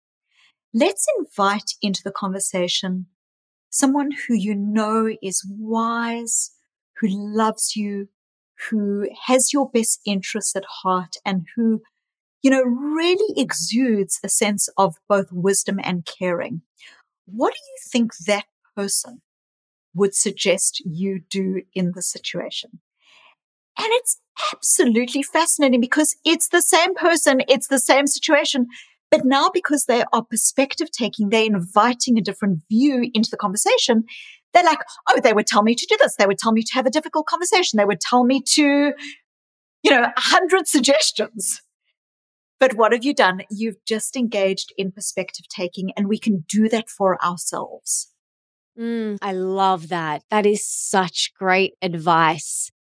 Let's 0.73 1.05
invite 1.19 1.73
into 1.81 2.01
the 2.03 2.11
conversation 2.11 3.07
someone 3.69 4.11
who 4.11 4.33
you 4.33 4.55
know 4.55 5.09
is 5.21 5.45
wise, 5.49 6.51
who 6.97 7.07
loves 7.09 7.75
you, 7.75 8.07
who 8.69 9.07
has 9.25 9.53
your 9.53 9.69
best 9.69 10.01
interests 10.05 10.55
at 10.55 10.65
heart 10.83 11.17
and 11.25 11.45
who, 11.55 11.81
you 12.41 12.49
know, 12.49 12.63
really 12.63 13.39
exudes 13.39 14.19
a 14.23 14.29
sense 14.29 14.69
of 14.77 14.95
both 15.07 15.31
wisdom 15.31 15.79
and 15.83 16.05
caring. 16.05 16.61
What 17.25 17.53
do 17.53 17.59
you 17.59 17.77
think 17.91 18.11
that 18.27 18.45
person 18.75 19.21
would 19.93 20.13
suggest 20.13 20.81
you 20.85 21.21
do 21.29 21.61
in 21.73 21.93
the 21.95 22.01
situation? 22.01 22.79
And 23.77 23.87
it's 23.91 24.19
absolutely 24.53 25.23
fascinating 25.23 25.81
because 25.81 26.15
it's 26.23 26.49
the 26.49 26.61
same 26.61 26.95
person, 26.95 27.41
it's 27.47 27.67
the 27.67 27.79
same 27.79 28.07
situation. 28.07 28.67
But 29.11 29.25
now, 29.25 29.49
because 29.53 29.85
they 29.85 30.03
are 30.13 30.23
perspective 30.23 30.91
taking, 30.91 31.29
they're 31.29 31.45
inviting 31.45 32.17
a 32.17 32.21
different 32.21 32.61
view 32.69 33.09
into 33.13 33.29
the 33.29 33.37
conversation. 33.37 34.05
They're 34.55 34.63
like, 34.63 34.79
oh, 35.09 35.19
they 35.19 35.33
would 35.33 35.45
tell 35.45 35.61
me 35.61 35.75
to 35.75 35.85
do 35.87 35.97
this. 35.99 36.15
They 36.15 36.25
would 36.25 36.39
tell 36.39 36.53
me 36.53 36.63
to 36.63 36.73
have 36.73 36.85
a 36.85 36.89
difficult 36.89 37.27
conversation. 37.27 37.77
They 37.77 37.85
would 37.85 37.99
tell 37.99 38.23
me 38.23 38.41
to, 38.53 38.93
you 39.83 39.91
know, 39.91 40.03
a 40.03 40.19
hundred 40.19 40.67
suggestions. 40.67 41.61
But 42.59 42.75
what 42.75 42.93
have 42.93 43.03
you 43.03 43.13
done? 43.13 43.41
You've 43.51 43.83
just 43.85 44.15
engaged 44.15 44.73
in 44.77 44.93
perspective 44.93 45.47
taking, 45.49 45.91
and 45.97 46.07
we 46.07 46.17
can 46.17 46.45
do 46.47 46.69
that 46.69 46.89
for 46.89 47.23
ourselves. 47.23 48.11
Mm, 48.79 49.17
I 49.21 49.33
love 49.33 49.89
that. 49.89 50.23
That 50.31 50.45
is 50.45 50.65
such 50.65 51.33
great 51.37 51.73
advice. 51.81 52.71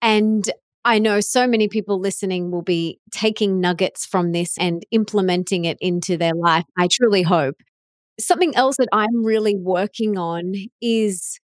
And 0.00 0.48
I 0.84 0.98
know 1.00 1.20
so 1.20 1.46
many 1.46 1.66
people 1.68 1.98
listening 1.98 2.50
will 2.50 2.62
be 2.62 3.00
taking 3.10 3.60
nuggets 3.60 4.06
from 4.06 4.32
this 4.32 4.56
and 4.58 4.84
implementing 4.90 5.64
it 5.64 5.78
into 5.80 6.16
their 6.16 6.34
life. 6.34 6.64
I 6.78 6.88
truly 6.88 7.22
hope. 7.22 7.56
Something 8.20 8.54
else 8.54 8.76
that 8.76 8.88
I'm 8.92 9.24
really 9.24 9.56
working 9.56 10.16
on 10.18 10.54
is 10.80 11.38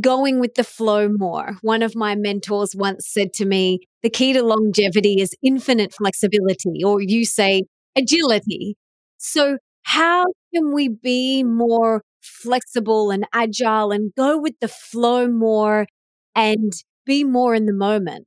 going 0.00 0.40
with 0.40 0.54
the 0.56 0.64
flow 0.64 1.08
more. 1.08 1.56
One 1.62 1.82
of 1.82 1.94
my 1.94 2.16
mentors 2.16 2.74
once 2.74 3.06
said 3.08 3.32
to 3.34 3.44
me, 3.46 3.80
the 4.02 4.10
key 4.10 4.32
to 4.32 4.42
longevity 4.42 5.20
is 5.20 5.34
infinite 5.42 5.94
flexibility, 5.94 6.82
or 6.84 7.00
you 7.00 7.24
say 7.24 7.62
agility. 7.96 8.76
So, 9.18 9.58
how 9.84 10.24
can 10.54 10.74
we 10.74 10.88
be 10.88 11.44
more 11.44 12.02
flexible 12.20 13.10
and 13.12 13.24
agile 13.32 13.92
and 13.92 14.12
go 14.16 14.36
with 14.38 14.54
the 14.60 14.68
flow 14.68 15.28
more 15.28 15.86
and 16.34 16.72
be 17.04 17.22
more 17.24 17.54
in 17.54 17.66
the 17.66 17.72
moment? 17.72 18.26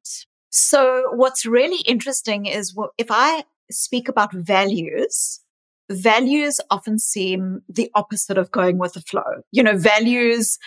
So, 0.52 1.04
what's 1.14 1.46
really 1.46 1.82
interesting 1.86 2.46
is 2.46 2.74
if 2.98 3.08
I 3.12 3.44
speak 3.72 4.08
about 4.10 4.34
values, 4.34 5.42
values 5.90 6.60
often 6.70 7.00
seem 7.00 7.62
the 7.68 7.90
opposite 7.96 8.38
of 8.38 8.52
going 8.52 8.78
with 8.78 8.94
the 8.94 9.02
flow. 9.02 9.42
You 9.52 9.64
know, 9.64 9.78
values 9.78 10.58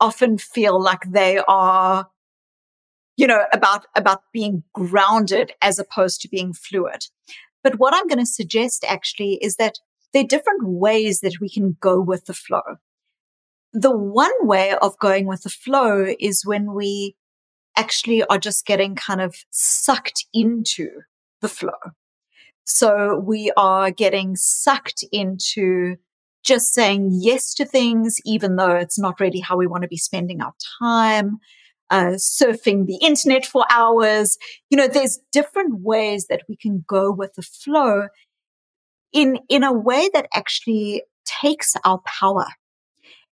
often 0.00 0.38
feel 0.38 0.82
like 0.82 1.02
they 1.10 1.38
are, 1.46 2.08
you 3.16 3.26
know, 3.26 3.44
about, 3.52 3.86
about 3.96 4.22
being 4.32 4.64
grounded 4.74 5.52
as 5.62 5.78
opposed 5.78 6.20
to 6.22 6.28
being 6.28 6.52
fluid. 6.52 7.06
But 7.62 7.78
what 7.78 7.94
I'm 7.94 8.08
going 8.08 8.18
to 8.18 8.26
suggest 8.26 8.84
actually 8.88 9.38
is 9.40 9.56
that 9.56 9.78
there 10.12 10.24
are 10.24 10.26
different 10.26 10.64
ways 10.64 11.20
that 11.20 11.40
we 11.40 11.48
can 11.48 11.76
go 11.80 12.00
with 12.00 12.26
the 12.26 12.34
flow. 12.34 12.62
The 13.72 13.96
one 13.96 14.32
way 14.40 14.74
of 14.82 14.98
going 14.98 15.26
with 15.26 15.44
the 15.44 15.50
flow 15.50 16.12
is 16.18 16.44
when 16.44 16.74
we 16.74 17.16
actually 17.76 18.22
are 18.24 18.38
just 18.38 18.66
getting 18.66 18.94
kind 18.94 19.20
of 19.20 19.34
sucked 19.50 20.26
into 20.34 20.88
the 21.40 21.48
flow. 21.48 21.70
So 22.64 23.18
we 23.18 23.52
are 23.56 23.90
getting 23.90 24.36
sucked 24.36 25.04
into 25.12 25.96
just 26.44 26.72
saying 26.74 27.10
yes 27.12 27.54
to 27.54 27.64
things, 27.64 28.16
even 28.24 28.56
though 28.56 28.76
it's 28.76 28.98
not 28.98 29.20
really 29.20 29.40
how 29.40 29.56
we 29.56 29.66
want 29.66 29.82
to 29.82 29.88
be 29.88 29.96
spending 29.96 30.40
our 30.40 30.54
time, 30.80 31.38
uh, 31.90 32.16
surfing 32.16 32.86
the 32.86 32.98
internet 33.02 33.46
for 33.46 33.64
hours. 33.70 34.38
You 34.70 34.76
know, 34.76 34.88
there's 34.88 35.20
different 35.30 35.80
ways 35.82 36.26
that 36.28 36.42
we 36.48 36.56
can 36.56 36.84
go 36.86 37.12
with 37.12 37.34
the 37.34 37.42
flow 37.42 38.08
in, 39.12 39.38
in 39.48 39.62
a 39.62 39.72
way 39.72 40.08
that 40.14 40.28
actually 40.34 41.02
takes 41.24 41.74
our 41.84 42.00
power 42.20 42.46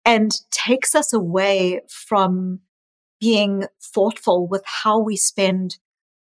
and 0.05 0.31
takes 0.51 0.95
us 0.95 1.13
away 1.13 1.81
from 1.89 2.59
being 3.19 3.65
thoughtful 3.81 4.47
with 4.47 4.63
how 4.65 4.99
we 4.99 5.15
spend 5.15 5.77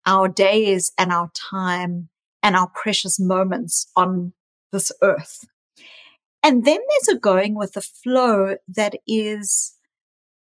our 0.06 0.28
days 0.28 0.92
and 0.98 1.12
our 1.12 1.32
time 1.34 2.10
and 2.44 2.56
our 2.56 2.70
precious 2.74 3.20
moments 3.20 3.90
on 3.96 4.34
this 4.72 4.92
earth. 5.02 5.46
And 6.42 6.66
then 6.66 6.78
there's 6.78 7.18
a 7.18 7.20
going 7.20 7.56
with 7.56 7.74
the 7.74 7.82
flow 7.82 8.56
that 8.68 8.96
is 9.08 9.74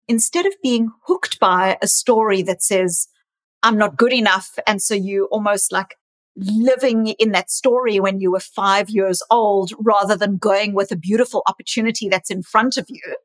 instead 0.07 0.45
of 0.45 0.53
being 0.61 0.91
hooked 1.05 1.39
by 1.39 1.77
a 1.81 1.87
story 1.87 2.41
that 2.43 2.63
says, 2.63 3.07
I'm 3.61 3.77
not 3.77 3.95
good 3.95 4.13
enough. 4.13 4.57
And 4.67 4.81
so 4.81 4.93
you 4.93 5.27
almost 5.31 5.71
like 5.71 5.95
living 6.35 7.07
in 7.19 7.31
that 7.31 7.51
story 7.51 7.99
when 7.99 8.19
you 8.19 8.31
were 8.31 8.39
five 8.39 8.89
years 8.89 9.21
old 9.29 9.71
rather 9.79 10.17
than 10.17 10.37
going 10.37 10.73
with 10.73 10.91
a 10.91 10.97
beautiful 10.97 11.43
opportunity 11.47 12.09
that's 12.09 12.31
in 12.31 12.41
front 12.41 12.75
of 12.75 12.87
you. 12.89 13.15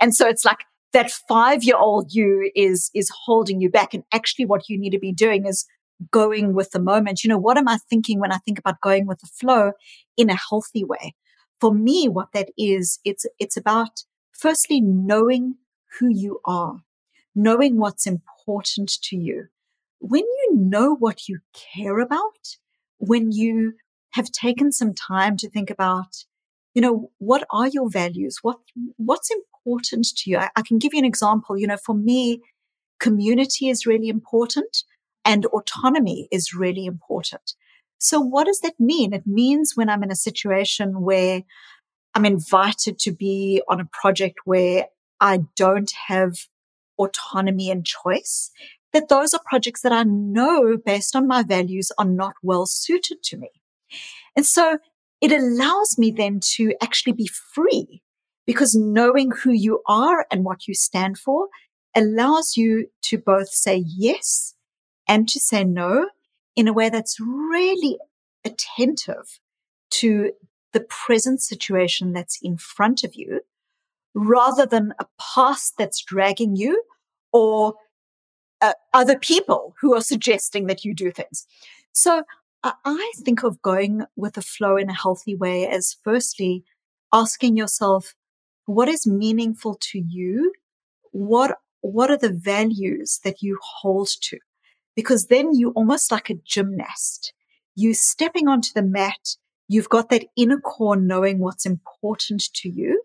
And 0.00 0.14
so 0.14 0.26
it's 0.26 0.44
like 0.44 0.60
that 0.92 1.10
five 1.10 1.62
year 1.62 1.76
old 1.76 2.14
you 2.14 2.50
is, 2.56 2.90
is 2.94 3.10
holding 3.24 3.60
you 3.60 3.70
back. 3.70 3.92
And 3.92 4.04
actually 4.12 4.46
what 4.46 4.68
you 4.68 4.78
need 4.78 4.90
to 4.90 4.98
be 4.98 5.12
doing 5.12 5.46
is 5.46 5.66
going 6.10 6.54
with 6.54 6.70
the 6.70 6.80
moment. 6.80 7.24
You 7.24 7.28
know, 7.28 7.38
what 7.38 7.58
am 7.58 7.68
I 7.68 7.78
thinking 7.88 8.20
when 8.20 8.32
I 8.32 8.38
think 8.38 8.58
about 8.58 8.80
going 8.80 9.06
with 9.06 9.20
the 9.20 9.26
flow 9.26 9.72
in 10.16 10.30
a 10.30 10.38
healthy 10.50 10.84
way? 10.84 11.14
For 11.60 11.72
me, 11.72 12.08
what 12.08 12.32
that 12.32 12.50
is, 12.58 12.98
it's, 13.04 13.26
it's 13.38 13.56
about 13.56 14.02
firstly 14.32 14.80
knowing 14.80 15.56
who 15.98 16.08
you 16.08 16.40
are, 16.44 16.82
knowing 17.34 17.78
what's 17.78 18.06
important 18.06 18.92
to 19.04 19.16
you. 19.16 19.46
When 20.00 20.22
you 20.22 20.50
know 20.54 20.94
what 20.94 21.28
you 21.28 21.38
care 21.54 21.98
about, 22.00 22.56
when 22.98 23.32
you 23.32 23.74
have 24.12 24.30
taken 24.30 24.72
some 24.72 24.92
time 24.92 25.36
to 25.38 25.48
think 25.48 25.70
about, 25.70 26.24
you 26.74 26.82
know, 26.82 27.10
what 27.18 27.44
are 27.50 27.68
your 27.68 27.88
values? 27.88 28.38
What, 28.42 28.58
what's 28.96 29.30
important 29.30 30.06
to 30.18 30.30
you? 30.30 30.36
I, 30.36 30.50
I 30.56 30.62
can 30.62 30.78
give 30.78 30.92
you 30.92 30.98
an 30.98 31.06
example. 31.06 31.56
You 31.56 31.66
know, 31.66 31.78
for 31.78 31.94
me, 31.94 32.42
community 33.00 33.68
is 33.68 33.86
really 33.86 34.08
important 34.08 34.84
and 35.26 35.44
autonomy 35.46 36.28
is 36.30 36.54
really 36.54 36.86
important. 36.86 37.54
So 37.98 38.20
what 38.20 38.46
does 38.46 38.60
that 38.60 38.78
mean? 38.78 39.12
It 39.12 39.26
means 39.26 39.72
when 39.74 39.90
I'm 39.90 40.04
in 40.04 40.12
a 40.12 40.16
situation 40.16 41.02
where 41.02 41.42
I'm 42.14 42.24
invited 42.24 42.98
to 43.00 43.12
be 43.12 43.60
on 43.68 43.80
a 43.80 43.88
project 43.92 44.38
where 44.44 44.86
I 45.20 45.40
don't 45.56 45.92
have 46.06 46.36
autonomy 46.98 47.70
and 47.70 47.84
choice, 47.84 48.50
that 48.92 49.08
those 49.08 49.34
are 49.34 49.40
projects 49.44 49.82
that 49.82 49.92
I 49.92 50.04
know 50.04 50.76
based 50.76 51.16
on 51.16 51.26
my 51.26 51.42
values 51.42 51.90
are 51.98 52.06
not 52.06 52.34
well 52.42 52.64
suited 52.66 53.22
to 53.24 53.36
me. 53.36 53.50
And 54.36 54.46
so 54.46 54.78
it 55.20 55.32
allows 55.32 55.98
me 55.98 56.10
then 56.10 56.40
to 56.54 56.74
actually 56.80 57.14
be 57.14 57.28
free 57.54 58.02
because 58.46 58.76
knowing 58.76 59.32
who 59.32 59.50
you 59.50 59.82
are 59.88 60.26
and 60.30 60.44
what 60.44 60.68
you 60.68 60.74
stand 60.74 61.18
for 61.18 61.48
allows 61.94 62.56
you 62.56 62.88
to 63.02 63.18
both 63.18 63.48
say 63.48 63.82
yes 63.86 64.55
and 65.08 65.28
to 65.28 65.40
say 65.40 65.64
no 65.64 66.08
in 66.54 66.68
a 66.68 66.72
way 66.72 66.88
that's 66.88 67.20
really 67.20 67.98
attentive 68.44 69.38
to 69.90 70.32
the 70.72 70.80
present 70.80 71.40
situation 71.42 72.12
that's 72.12 72.38
in 72.42 72.56
front 72.56 73.04
of 73.04 73.14
you 73.14 73.40
rather 74.14 74.66
than 74.66 74.94
a 74.98 75.06
past 75.20 75.74
that's 75.78 76.02
dragging 76.02 76.56
you 76.56 76.82
or 77.32 77.74
uh, 78.62 78.72
other 78.94 79.18
people 79.18 79.74
who 79.80 79.94
are 79.94 80.00
suggesting 80.00 80.66
that 80.66 80.84
you 80.84 80.94
do 80.94 81.10
things. 81.10 81.46
So 81.92 82.22
I 82.62 83.12
think 83.18 83.44
of 83.44 83.62
going 83.62 84.04
with 84.16 84.34
the 84.34 84.42
flow 84.42 84.76
in 84.76 84.88
a 84.88 84.94
healthy 84.94 85.36
way 85.36 85.68
as 85.68 85.96
firstly 86.02 86.64
asking 87.12 87.56
yourself, 87.56 88.14
what 88.64 88.88
is 88.88 89.06
meaningful 89.06 89.78
to 89.80 89.98
you? 89.98 90.52
What, 91.12 91.58
what 91.82 92.10
are 92.10 92.16
the 92.16 92.32
values 92.32 93.20
that 93.22 93.42
you 93.42 93.58
hold 93.62 94.08
to? 94.22 94.38
Because 94.96 95.26
then 95.26 95.54
you 95.54 95.70
almost 95.70 96.10
like 96.10 96.30
a 96.30 96.34
gymnast. 96.44 97.32
You 97.76 97.94
stepping 97.94 98.48
onto 98.48 98.70
the 98.74 98.82
mat, 98.82 99.36
you've 99.68 99.90
got 99.90 100.08
that 100.08 100.24
inner 100.36 100.58
core 100.58 100.96
knowing 100.96 101.38
what's 101.38 101.66
important 101.66 102.42
to 102.54 102.68
you, 102.68 103.02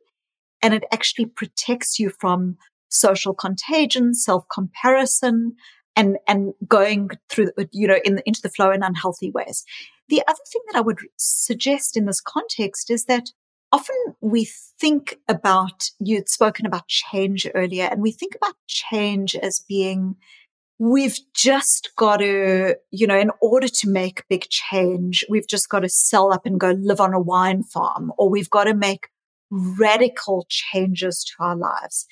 and 0.63 0.73
it 0.73 0.85
actually 0.91 1.25
protects 1.25 1.99
you 1.99 2.09
from 2.09 2.57
social 2.89 3.33
contagion, 3.33 4.13
self 4.13 4.45
comparison, 4.49 5.55
and 5.95 6.17
and 6.27 6.53
going 6.67 7.09
through 7.29 7.51
you 7.71 7.87
know 7.87 7.99
in, 8.03 8.21
into 8.25 8.41
the 8.41 8.49
flow 8.49 8.71
in 8.71 8.81
unhealthy 8.81 9.29
ways. 9.29 9.65
The 10.07 10.23
other 10.27 10.39
thing 10.51 10.61
that 10.71 10.77
I 10.77 10.81
would 10.81 10.99
suggest 11.17 11.97
in 11.97 12.05
this 12.05 12.21
context 12.21 12.89
is 12.89 13.05
that 13.05 13.31
often 13.71 13.95
we 14.19 14.45
think 14.79 15.17
about 15.27 15.89
you'd 15.99 16.29
spoken 16.29 16.65
about 16.65 16.87
change 16.87 17.47
earlier, 17.53 17.85
and 17.85 18.01
we 18.01 18.11
think 18.11 18.35
about 18.35 18.55
change 18.67 19.35
as 19.35 19.59
being 19.59 20.15
we've 20.81 21.19
just 21.35 21.91
got 21.95 22.17
to, 22.17 22.75
you 22.89 23.05
know, 23.05 23.17
in 23.17 23.29
order 23.39 23.67
to 23.67 23.87
make 23.87 24.27
big 24.29 24.49
change, 24.49 25.23
we've 25.29 25.47
just 25.47 25.69
got 25.69 25.81
to 25.81 25.89
sell 25.89 26.33
up 26.33 26.43
and 26.43 26.59
go 26.59 26.71
live 26.71 26.99
on 26.99 27.13
a 27.13 27.19
wine 27.19 27.61
farm, 27.61 28.11
or 28.17 28.31
we've 28.31 28.49
got 28.49 28.63
to 28.63 28.73
make 28.73 29.09
radical 29.51 30.47
changes 30.49 31.23
to 31.23 31.33
our 31.43 31.55
lives. 31.55 32.07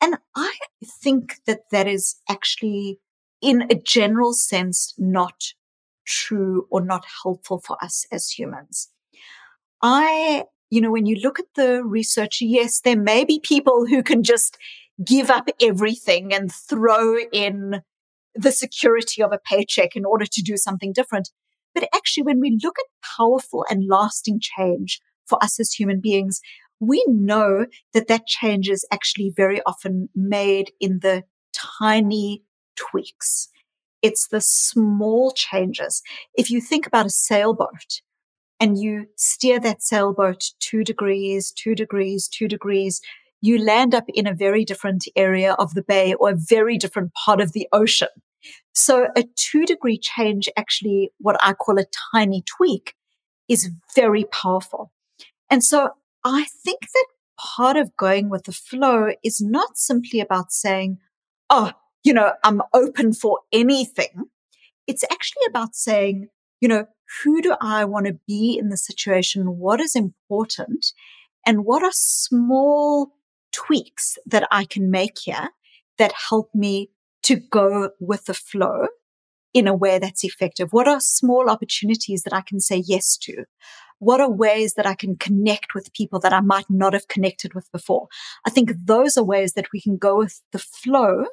And 0.00 0.16
I 0.34 0.52
think 0.84 1.36
that 1.46 1.70
that 1.70 1.86
is 1.86 2.16
actually, 2.28 2.98
in 3.40 3.68
a 3.70 3.76
general 3.76 4.32
sense, 4.32 4.92
not 4.98 5.52
true 6.04 6.66
or 6.68 6.80
not 6.80 7.04
helpful 7.22 7.62
for 7.64 7.76
us 7.80 8.06
as 8.10 8.28
humans. 8.28 8.88
I, 9.82 10.46
you 10.68 10.80
know, 10.80 10.90
when 10.90 11.06
you 11.06 11.14
look 11.22 11.38
at 11.38 11.54
the 11.54 11.84
research, 11.84 12.38
yes, 12.40 12.80
there 12.80 12.98
may 12.98 13.24
be 13.24 13.38
people 13.38 13.86
who 13.86 14.02
can 14.02 14.24
just 14.24 14.58
give 15.04 15.30
up 15.30 15.48
everything 15.60 16.34
and 16.34 16.50
throw 16.50 17.16
in 17.32 17.82
the 18.34 18.52
security 18.52 19.22
of 19.22 19.32
a 19.32 19.38
paycheck 19.38 19.96
in 19.96 20.04
order 20.04 20.26
to 20.26 20.42
do 20.42 20.56
something 20.56 20.92
different. 20.92 21.30
But 21.74 21.88
actually, 21.94 22.24
when 22.24 22.40
we 22.40 22.58
look 22.62 22.76
at 22.78 23.16
powerful 23.16 23.64
and 23.70 23.88
lasting 23.88 24.40
change 24.40 25.00
for 25.26 25.42
us 25.42 25.60
as 25.60 25.72
human 25.72 26.00
beings, 26.00 26.40
we 26.80 27.04
know 27.06 27.66
that 27.92 28.08
that 28.08 28.26
change 28.26 28.68
is 28.68 28.86
actually 28.90 29.32
very 29.36 29.60
often 29.62 30.08
made 30.14 30.72
in 30.80 31.00
the 31.00 31.24
tiny 31.52 32.42
tweaks. 32.76 33.48
It's 34.02 34.28
the 34.28 34.40
small 34.40 35.30
changes. 35.32 36.02
If 36.34 36.50
you 36.50 36.60
think 36.60 36.86
about 36.86 37.06
a 37.06 37.10
sailboat 37.10 38.00
and 38.58 38.78
you 38.78 39.06
steer 39.16 39.60
that 39.60 39.82
sailboat 39.82 40.52
two 40.58 40.84
degrees, 40.84 41.52
two 41.52 41.74
degrees, 41.74 42.28
two 42.28 42.48
degrees, 42.48 43.00
you 43.40 43.58
land 43.58 43.94
up 43.94 44.04
in 44.08 44.26
a 44.26 44.34
very 44.34 44.64
different 44.64 45.04
area 45.16 45.54
of 45.54 45.74
the 45.74 45.82
bay 45.82 46.14
or 46.14 46.30
a 46.30 46.36
very 46.36 46.76
different 46.78 47.12
part 47.14 47.40
of 47.40 47.52
the 47.52 47.68
ocean. 47.72 48.08
So 48.74 49.08
a 49.16 49.24
two 49.36 49.66
degree 49.66 49.98
change, 49.98 50.48
actually 50.56 51.10
what 51.18 51.36
I 51.42 51.52
call 51.52 51.78
a 51.78 51.86
tiny 52.12 52.42
tweak 52.42 52.94
is 53.48 53.70
very 53.94 54.24
powerful. 54.24 54.92
And 55.50 55.64
so 55.64 55.90
I 56.24 56.46
think 56.64 56.80
that 56.82 57.06
part 57.38 57.76
of 57.76 57.96
going 57.96 58.28
with 58.28 58.44
the 58.44 58.52
flow 58.52 59.10
is 59.24 59.40
not 59.40 59.76
simply 59.76 60.20
about 60.20 60.52
saying, 60.52 60.98
Oh, 61.48 61.72
you 62.04 62.12
know, 62.12 62.32
I'm 62.44 62.62
open 62.72 63.12
for 63.12 63.40
anything. 63.52 64.24
It's 64.86 65.04
actually 65.04 65.42
about 65.48 65.74
saying, 65.74 66.28
you 66.60 66.68
know, 66.68 66.86
who 67.22 67.42
do 67.42 67.56
I 67.60 67.84
want 67.84 68.06
to 68.06 68.18
be 68.26 68.56
in 68.58 68.68
the 68.68 68.76
situation? 68.76 69.58
What 69.58 69.80
is 69.80 69.96
important? 69.96 70.92
And 71.46 71.64
what 71.64 71.82
are 71.82 71.92
small 71.92 73.12
tweaks 73.52 74.18
that 74.26 74.46
I 74.50 74.64
can 74.64 74.90
make 74.90 75.18
here 75.18 75.50
that 75.98 76.12
help 76.28 76.50
me 76.54 76.90
to 77.22 77.36
go 77.36 77.90
with 78.00 78.26
the 78.26 78.34
flow 78.34 78.88
in 79.52 79.66
a 79.66 79.74
way 79.74 79.98
that's 79.98 80.24
effective? 80.24 80.72
What 80.72 80.88
are 80.88 81.00
small 81.00 81.50
opportunities 81.50 82.22
that 82.22 82.32
I 82.32 82.40
can 82.40 82.60
say 82.60 82.82
yes 82.86 83.16
to? 83.18 83.44
What 83.98 84.20
are 84.20 84.30
ways 84.30 84.74
that 84.74 84.86
I 84.86 84.94
can 84.94 85.16
connect 85.16 85.74
with 85.74 85.92
people 85.92 86.20
that 86.20 86.32
I 86.32 86.40
might 86.40 86.70
not 86.70 86.94
have 86.94 87.08
connected 87.08 87.54
with 87.54 87.70
before? 87.70 88.08
I 88.46 88.50
think 88.50 88.72
those 88.84 89.18
are 89.18 89.24
ways 89.24 89.52
that 89.54 89.72
we 89.72 89.80
can 89.80 89.98
go 89.98 90.16
with 90.16 90.40
the 90.52 90.58
flow, 90.58 91.26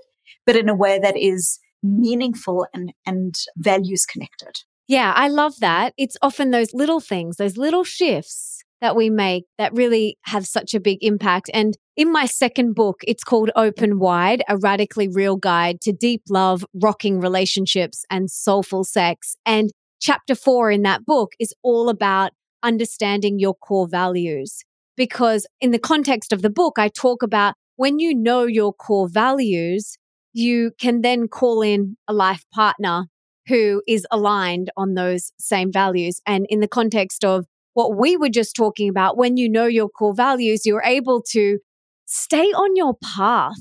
but 0.45 0.57
in 0.57 0.67
a 0.67 0.75
way 0.75 0.99
that 0.99 1.15
is 1.15 1.59
meaningful 1.81 2.67
and, 2.73 2.93
and 3.05 3.35
values 3.55 4.05
connected. 4.05 4.63
Yeah, 4.87 5.13
I 5.15 5.27
love 5.27 5.59
that. 5.59 5.93
It's 5.97 6.17
often 6.21 6.51
those 6.51 6.73
little 6.73 6.99
things, 6.99 7.37
those 7.37 7.57
little 7.57 7.83
shifts 7.83 8.63
that 8.81 8.95
we 8.95 9.09
make 9.09 9.45
that 9.57 9.73
really 9.73 10.17
have 10.23 10.45
such 10.45 10.73
a 10.73 10.79
big 10.79 10.99
impact. 11.01 11.49
And 11.53 11.77
in 11.95 12.11
my 12.11 12.25
second 12.25 12.75
book, 12.75 13.01
it's 13.07 13.23
called 13.23 13.49
Open 13.55 13.99
Wide, 13.99 14.43
a 14.47 14.57
radically 14.57 15.07
real 15.07 15.35
guide 15.35 15.81
to 15.81 15.91
deep 15.91 16.21
love, 16.29 16.63
rocking 16.73 17.19
relationships, 17.19 18.05
and 18.09 18.29
soulful 18.29 18.83
sex. 18.83 19.35
And 19.45 19.71
chapter 19.99 20.35
four 20.35 20.69
in 20.69 20.83
that 20.83 21.05
book 21.05 21.31
is 21.39 21.53
all 21.63 21.89
about 21.89 22.31
understanding 22.61 23.39
your 23.39 23.55
core 23.55 23.87
values. 23.87 24.63
Because 24.95 25.47
in 25.61 25.71
the 25.71 25.79
context 25.79 26.33
of 26.33 26.41
the 26.41 26.49
book, 26.49 26.77
I 26.77 26.89
talk 26.89 27.23
about 27.23 27.55
when 27.75 27.99
you 27.99 28.15
know 28.15 28.43
your 28.43 28.73
core 28.73 29.07
values, 29.07 29.97
you 30.33 30.71
can 30.79 31.01
then 31.01 31.27
call 31.27 31.61
in 31.61 31.97
a 32.07 32.13
life 32.13 32.43
partner 32.53 33.05
who 33.47 33.81
is 33.87 34.05
aligned 34.11 34.69
on 34.75 34.95
those 34.95 35.31
same 35.39 35.71
values. 35.71 36.19
And 36.25 36.45
in 36.49 36.59
the 36.59 36.67
context 36.67 37.23
of 37.23 37.45
what 37.77 37.95
we 37.95 38.17
were 38.17 38.27
just 38.27 38.55
talking 38.55 38.89
about, 38.89 39.17
when 39.17 39.37
you 39.37 39.47
know 39.47 39.67
your 39.67 39.87
core 39.87 40.15
values, 40.15 40.65
you're 40.65 40.81
able 40.81 41.21
to 41.21 41.59
stay 42.05 42.45
on 42.45 42.75
your 42.75 42.95
path. 43.03 43.53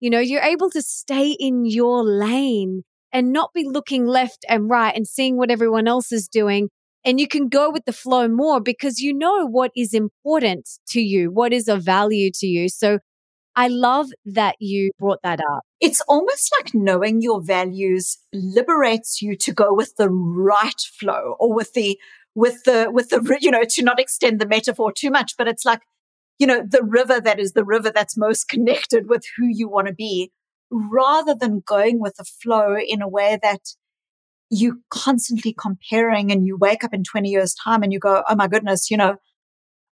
You 0.00 0.08
know, 0.08 0.20
you're 0.20 0.40
able 0.40 0.70
to 0.70 0.80
stay 0.80 1.32
in 1.38 1.66
your 1.66 2.02
lane 2.02 2.84
and 3.12 3.30
not 3.30 3.52
be 3.52 3.68
looking 3.68 4.06
left 4.06 4.46
and 4.48 4.70
right 4.70 4.96
and 4.96 5.06
seeing 5.06 5.36
what 5.36 5.50
everyone 5.50 5.86
else 5.86 6.12
is 6.12 6.28
doing. 6.28 6.70
And 7.04 7.20
you 7.20 7.28
can 7.28 7.48
go 7.48 7.70
with 7.70 7.84
the 7.84 7.92
flow 7.92 8.26
more 8.26 8.58
because 8.58 9.00
you 9.00 9.12
know 9.12 9.46
what 9.46 9.70
is 9.76 9.92
important 9.92 10.66
to 10.92 11.02
you, 11.02 11.30
what 11.30 11.52
is 11.52 11.68
of 11.68 11.84
value 11.84 12.30
to 12.36 12.46
you. 12.46 12.70
So 12.70 13.00
I 13.54 13.68
love 13.68 14.06
that 14.24 14.54
you 14.60 14.92
brought 14.98 15.18
that 15.24 15.40
up. 15.40 15.64
It's 15.78 16.00
almost 16.08 16.50
like 16.58 16.74
knowing 16.74 17.20
your 17.20 17.42
values 17.42 18.16
liberates 18.32 19.20
you 19.20 19.36
to 19.36 19.52
go 19.52 19.74
with 19.74 19.94
the 19.96 20.08
right 20.08 20.80
flow 20.98 21.34
or 21.38 21.52
with 21.52 21.74
the 21.74 21.98
with 22.38 22.62
the, 22.62 22.88
with 22.92 23.08
the, 23.08 23.36
you 23.40 23.50
know, 23.50 23.64
to 23.68 23.82
not 23.82 23.98
extend 23.98 24.40
the 24.40 24.46
metaphor 24.46 24.92
too 24.92 25.10
much, 25.10 25.34
but 25.36 25.48
it's 25.48 25.64
like, 25.64 25.80
you 26.38 26.46
know, 26.46 26.62
the 26.64 26.84
river 26.84 27.20
that 27.20 27.40
is 27.40 27.52
the 27.52 27.64
river 27.64 27.90
that's 27.90 28.16
most 28.16 28.48
connected 28.48 29.08
with 29.08 29.24
who 29.36 29.46
you 29.48 29.68
want 29.68 29.88
to 29.88 29.92
be 29.92 30.30
rather 30.70 31.34
than 31.34 31.64
going 31.66 31.98
with 31.98 32.14
the 32.16 32.24
flow 32.24 32.76
in 32.78 33.02
a 33.02 33.08
way 33.08 33.40
that 33.42 33.62
you 34.50 34.82
constantly 34.88 35.52
comparing 35.52 36.30
and 36.30 36.46
you 36.46 36.56
wake 36.56 36.84
up 36.84 36.94
in 36.94 37.02
20 37.02 37.28
years 37.28 37.56
time 37.64 37.82
and 37.82 37.92
you 37.92 37.98
go, 37.98 38.22
Oh 38.28 38.36
my 38.36 38.46
goodness, 38.46 38.88
you 38.88 38.96
know, 38.96 39.16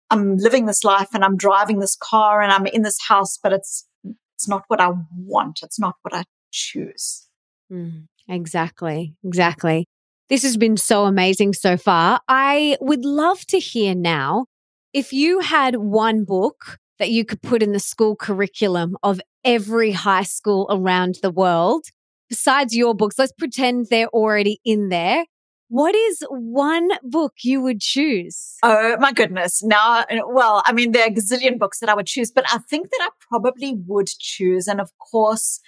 I'm 0.10 0.36
living 0.36 0.66
this 0.66 0.84
life 0.84 1.14
and 1.14 1.24
I'm 1.24 1.38
driving 1.38 1.80
this 1.80 1.96
car 1.96 2.42
and 2.42 2.52
I'm 2.52 2.66
in 2.68 2.82
this 2.82 3.00
house, 3.08 3.40
but 3.42 3.54
it's, 3.54 3.88
it's 4.36 4.50
not 4.50 4.64
what 4.68 4.82
I 4.82 4.90
want. 5.18 5.60
It's 5.64 5.80
not 5.80 5.96
what 6.02 6.14
I 6.14 6.26
choose. 6.52 7.26
Mm, 7.72 8.08
exactly. 8.28 9.16
Exactly. 9.24 9.88
This 10.30 10.44
has 10.44 10.58
been 10.58 10.78
so 10.78 11.06
amazing 11.06 11.54
so 11.54 11.78
far. 11.78 12.22
I 12.28 12.78
would 12.82 13.06
love 13.06 13.46
to 13.48 13.60
hear 13.60 13.94
now 13.94 14.46
if 14.94 15.12
you 15.12 15.40
had 15.40 15.76
one 15.76 16.24
book 16.24 16.80
that 17.00 17.10
you 17.10 17.26
could 17.26 17.42
put 17.42 17.62
in 17.64 17.72
the 17.72 17.80
school 17.80 18.16
curriculum 18.16 18.96
of 19.04 19.20
every 19.44 19.92
high 19.92 20.24
school 20.24 20.68
around 20.70 21.18
the 21.22 21.32
world, 21.32 21.86
besides 22.30 22.76
your 22.76 22.96
books, 22.96 23.20
let's 23.20 23.34
pretend 23.34 23.88
they're 23.90 24.08
already 24.08 24.60
in 24.64 24.90
there. 24.90 25.26
What 25.70 25.96
is 25.96 26.24
one 26.30 26.90
book 27.02 27.34
you 27.44 27.62
would 27.62 27.82
choose? 27.82 28.58
Oh 28.62 28.96
my 29.00 29.12
goodness. 29.12 29.64
Now, 29.64 30.02
uh, 30.02 30.20
well, 30.28 30.62
I 30.66 30.72
mean, 30.72 30.92
there 30.92 31.08
are 31.08 31.10
gazillion 31.10 31.58
books 31.58 31.80
that 31.80 31.90
I 31.90 31.96
would 31.96 32.06
choose, 32.06 32.32
but 32.32 32.46
I 32.48 32.60
think 32.60 32.92
that 32.92 33.00
I 33.02 33.10
probably 33.28 33.74
would 33.88 34.08
choose. 34.20 34.68
And 34.68 34.80
of 34.80 34.92
course, 35.00 35.60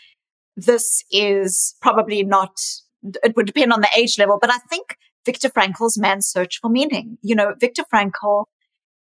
this 0.55 1.03
is 1.11 1.75
probably 1.81 2.23
not, 2.23 2.55
it 3.23 3.35
would 3.35 3.47
depend 3.47 3.73
on 3.73 3.81
the 3.81 3.89
age 3.97 4.17
level, 4.17 4.37
but 4.39 4.51
I 4.51 4.57
think 4.69 4.97
Viktor 5.25 5.49
Frankl's 5.49 5.97
Man's 5.97 6.27
Search 6.27 6.59
for 6.59 6.69
Meaning. 6.69 7.17
You 7.21 7.35
know, 7.35 7.53
Viktor 7.59 7.83
Frankl 7.93 8.45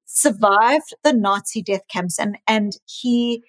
survived 0.05 0.95
the 1.03 1.12
Nazi 1.12 1.62
death 1.62 1.82
camps 1.91 2.18
and, 2.18 2.39
and 2.47 2.76
he, 2.87 3.43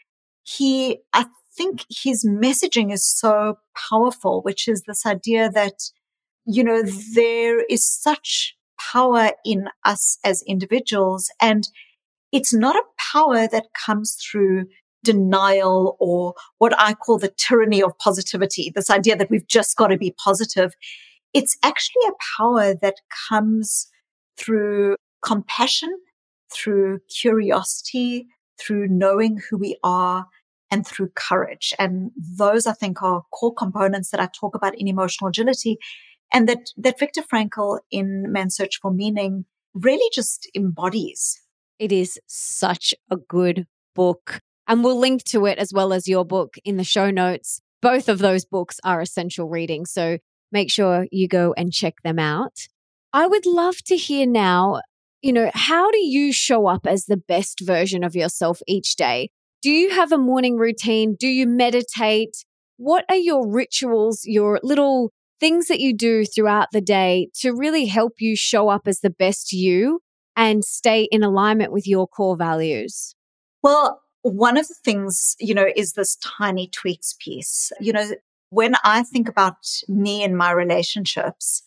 he, 0.44 1.00
I 1.14 1.26
think 1.56 1.86
his 1.90 2.26
messaging 2.26 2.92
is 2.92 3.06
so 3.06 3.60
powerful, 3.90 4.42
which 4.42 4.68
is 4.68 4.84
this 4.88 5.06
idea 5.06 5.50
that, 5.52 5.74
you 6.46 6.64
know, 6.64 6.84
there 7.14 7.64
is 7.66 7.88
such 7.88 8.56
power 8.80 9.32
in 9.46 9.70
us 9.84 10.18
as 10.24 10.44
individuals 10.48 11.30
and 11.42 11.68
it's 12.32 12.54
not 12.54 12.76
a 12.76 12.84
power 13.14 13.48
that 13.48 13.68
comes 13.74 14.16
through 14.16 14.66
denial 15.08 15.96
or 16.00 16.34
what 16.58 16.74
I 16.78 16.94
call 16.94 17.18
the 17.18 17.34
tyranny 17.38 17.82
of 17.82 17.98
positivity, 17.98 18.72
this 18.76 18.90
idea 18.90 19.16
that 19.16 19.30
we've 19.30 19.48
just 19.48 19.78
got 19.78 19.88
to 19.88 19.98
be 19.98 20.14
positive. 20.24 20.74
It's 21.34 21.58
actually 21.64 22.04
a 22.08 22.20
power 22.38 22.74
that 22.76 22.96
comes 23.30 23.88
through 24.38 24.98
compassion, 25.24 25.90
through 26.54 27.00
curiosity, 27.22 28.28
through 28.60 28.88
knowing 28.88 29.40
who 29.50 29.58
we 29.58 29.78
are, 29.84 30.28
and 30.70 30.86
through 30.86 31.10
courage. 31.16 31.74
And 31.80 32.12
those, 32.38 32.68
I 32.68 32.74
think, 32.74 33.02
are 33.02 33.24
core 33.32 33.54
components 33.54 34.10
that 34.12 34.20
I 34.20 34.28
talk 34.38 34.56
about 34.56 34.78
in 34.78 34.88
emotional 34.88 35.30
agility 35.30 35.78
and 36.34 36.50
that, 36.50 36.72
that 36.78 37.00
Viktor 37.00 37.22
Frankl 37.22 37.80
in 37.90 38.32
Man's 38.32 38.56
Search 38.56 38.80
for 38.82 38.92
Meaning 38.92 39.46
really 39.74 40.10
just 40.14 40.50
embodies. 40.56 41.40
It 41.80 41.92
is 41.92 42.20
such 42.28 42.94
a 43.10 43.16
good 43.16 43.66
book. 43.96 44.42
And 44.68 44.84
we'll 44.84 45.00
link 45.00 45.24
to 45.26 45.46
it 45.46 45.58
as 45.58 45.72
well 45.74 45.94
as 45.94 46.08
your 46.08 46.26
book 46.26 46.56
in 46.66 46.78
the 46.78 46.84
show 46.84 47.10
notes. 47.10 47.62
Both 47.82 48.10
of 48.10 48.20
those 48.20 48.46
books 48.46 48.80
are 48.84 49.02
essential 49.02 49.48
reading. 49.48 49.86
So 49.86 50.18
make 50.52 50.72
sure 50.72 51.08
you 51.12 51.28
go 51.28 51.54
and 51.56 51.72
check 51.72 51.96
them 52.04 52.20
out. 52.20 52.68
I 53.14 53.28
would 53.28 53.46
love 53.46 53.78
to 53.84 53.96
hear 53.96 54.28
now, 54.28 54.82
you 55.22 55.32
know, 55.32 55.52
how 55.54 55.90
do 55.92 56.00
you 56.00 56.34
show 56.34 56.68
up 56.68 56.86
as 56.86 57.06
the 57.06 57.18
best 57.18 57.62
version 57.62 58.04
of 58.04 58.16
yourself 58.16 58.62
each 58.68 58.96
day? 58.96 59.30
Do 59.62 59.72
you 59.72 59.92
have 59.92 60.12
a 60.12 60.18
morning 60.18 60.58
routine? 60.58 61.16
Do 61.20 61.28
you 61.28 61.48
meditate? 61.48 62.46
What 62.78 63.06
are 63.10 63.16
your 63.16 63.48
rituals, 63.48 64.22
your 64.26 64.60
little 64.62 65.12
things 65.40 65.68
that 65.68 65.80
you 65.80 65.96
do 65.96 66.26
throughout 66.26 66.68
the 66.72 66.82
day 66.82 67.30
to 67.42 67.54
really 67.54 67.86
help 67.86 68.14
you 68.20 68.36
show 68.36 68.70
up 68.70 68.88
as 68.88 69.00
the 69.00 69.10
best 69.10 69.52
you 69.54 70.02
and 70.36 70.64
stay 70.64 71.08
in 71.12 71.24
alignment 71.24 71.72
with 71.72 71.88
your 71.88 72.08
core 72.08 72.38
values? 72.38 73.16
Well, 73.64 74.02
one 74.30 74.58
of 74.58 74.68
the 74.68 74.76
things, 74.84 75.36
you 75.40 75.54
know, 75.54 75.68
is 75.76 75.94
this 75.94 76.18
tiny 76.18 76.68
tweaks 76.68 77.16
piece. 77.20 77.72
You 77.80 77.94
know, 77.94 78.12
when 78.50 78.76
I 78.84 79.04
think 79.04 79.28
about 79.28 79.58
me 79.88 80.24
and 80.24 80.38
my 80.38 80.52
relationships, 80.52 81.64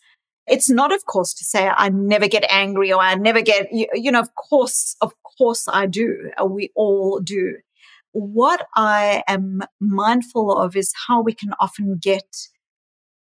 it's 0.46 0.68
not, 0.68 0.92
of 0.92 1.06
course, 1.06 1.32
to 1.34 1.44
say 1.44 1.68
I 1.68 1.90
never 1.90 2.26
get 2.26 2.44
angry 2.50 2.92
or 2.92 3.00
I 3.00 3.14
never 3.14 3.40
get, 3.40 3.72
you, 3.72 3.86
you 3.94 4.10
know, 4.10 4.20
of 4.20 4.34
course, 4.34 4.96
of 5.00 5.12
course 5.38 5.68
I 5.68 5.86
do. 5.86 6.30
Uh, 6.40 6.46
we 6.46 6.70
all 6.74 7.20
do. 7.20 7.56
What 8.12 8.66
I 8.74 9.22
am 9.28 9.60
mindful 9.80 10.56
of 10.56 10.74
is 10.74 10.92
how 11.06 11.22
we 11.22 11.32
can 11.32 11.52
often 11.60 11.98
get 12.00 12.48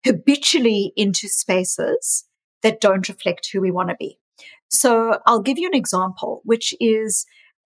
habitually 0.03 0.91
into 0.95 1.27
spaces 1.27 2.25
that 2.63 2.81
don't 2.81 3.07
reflect 3.07 3.49
who 3.51 3.61
we 3.61 3.71
want 3.71 3.89
to 3.89 3.95
be. 3.99 4.17
So 4.69 5.19
I'll 5.25 5.41
give 5.41 5.59
you 5.59 5.67
an 5.67 5.75
example, 5.75 6.41
which 6.45 6.73
is 6.79 7.25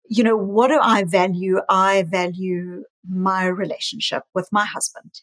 you 0.09 0.23
know, 0.23 0.35
what 0.35 0.69
do 0.69 0.79
I 0.81 1.03
value? 1.03 1.59
I 1.69 2.03
value 2.03 2.83
my 3.07 3.45
relationship 3.45 4.23
with 4.33 4.49
my 4.51 4.65
husband. 4.65 5.21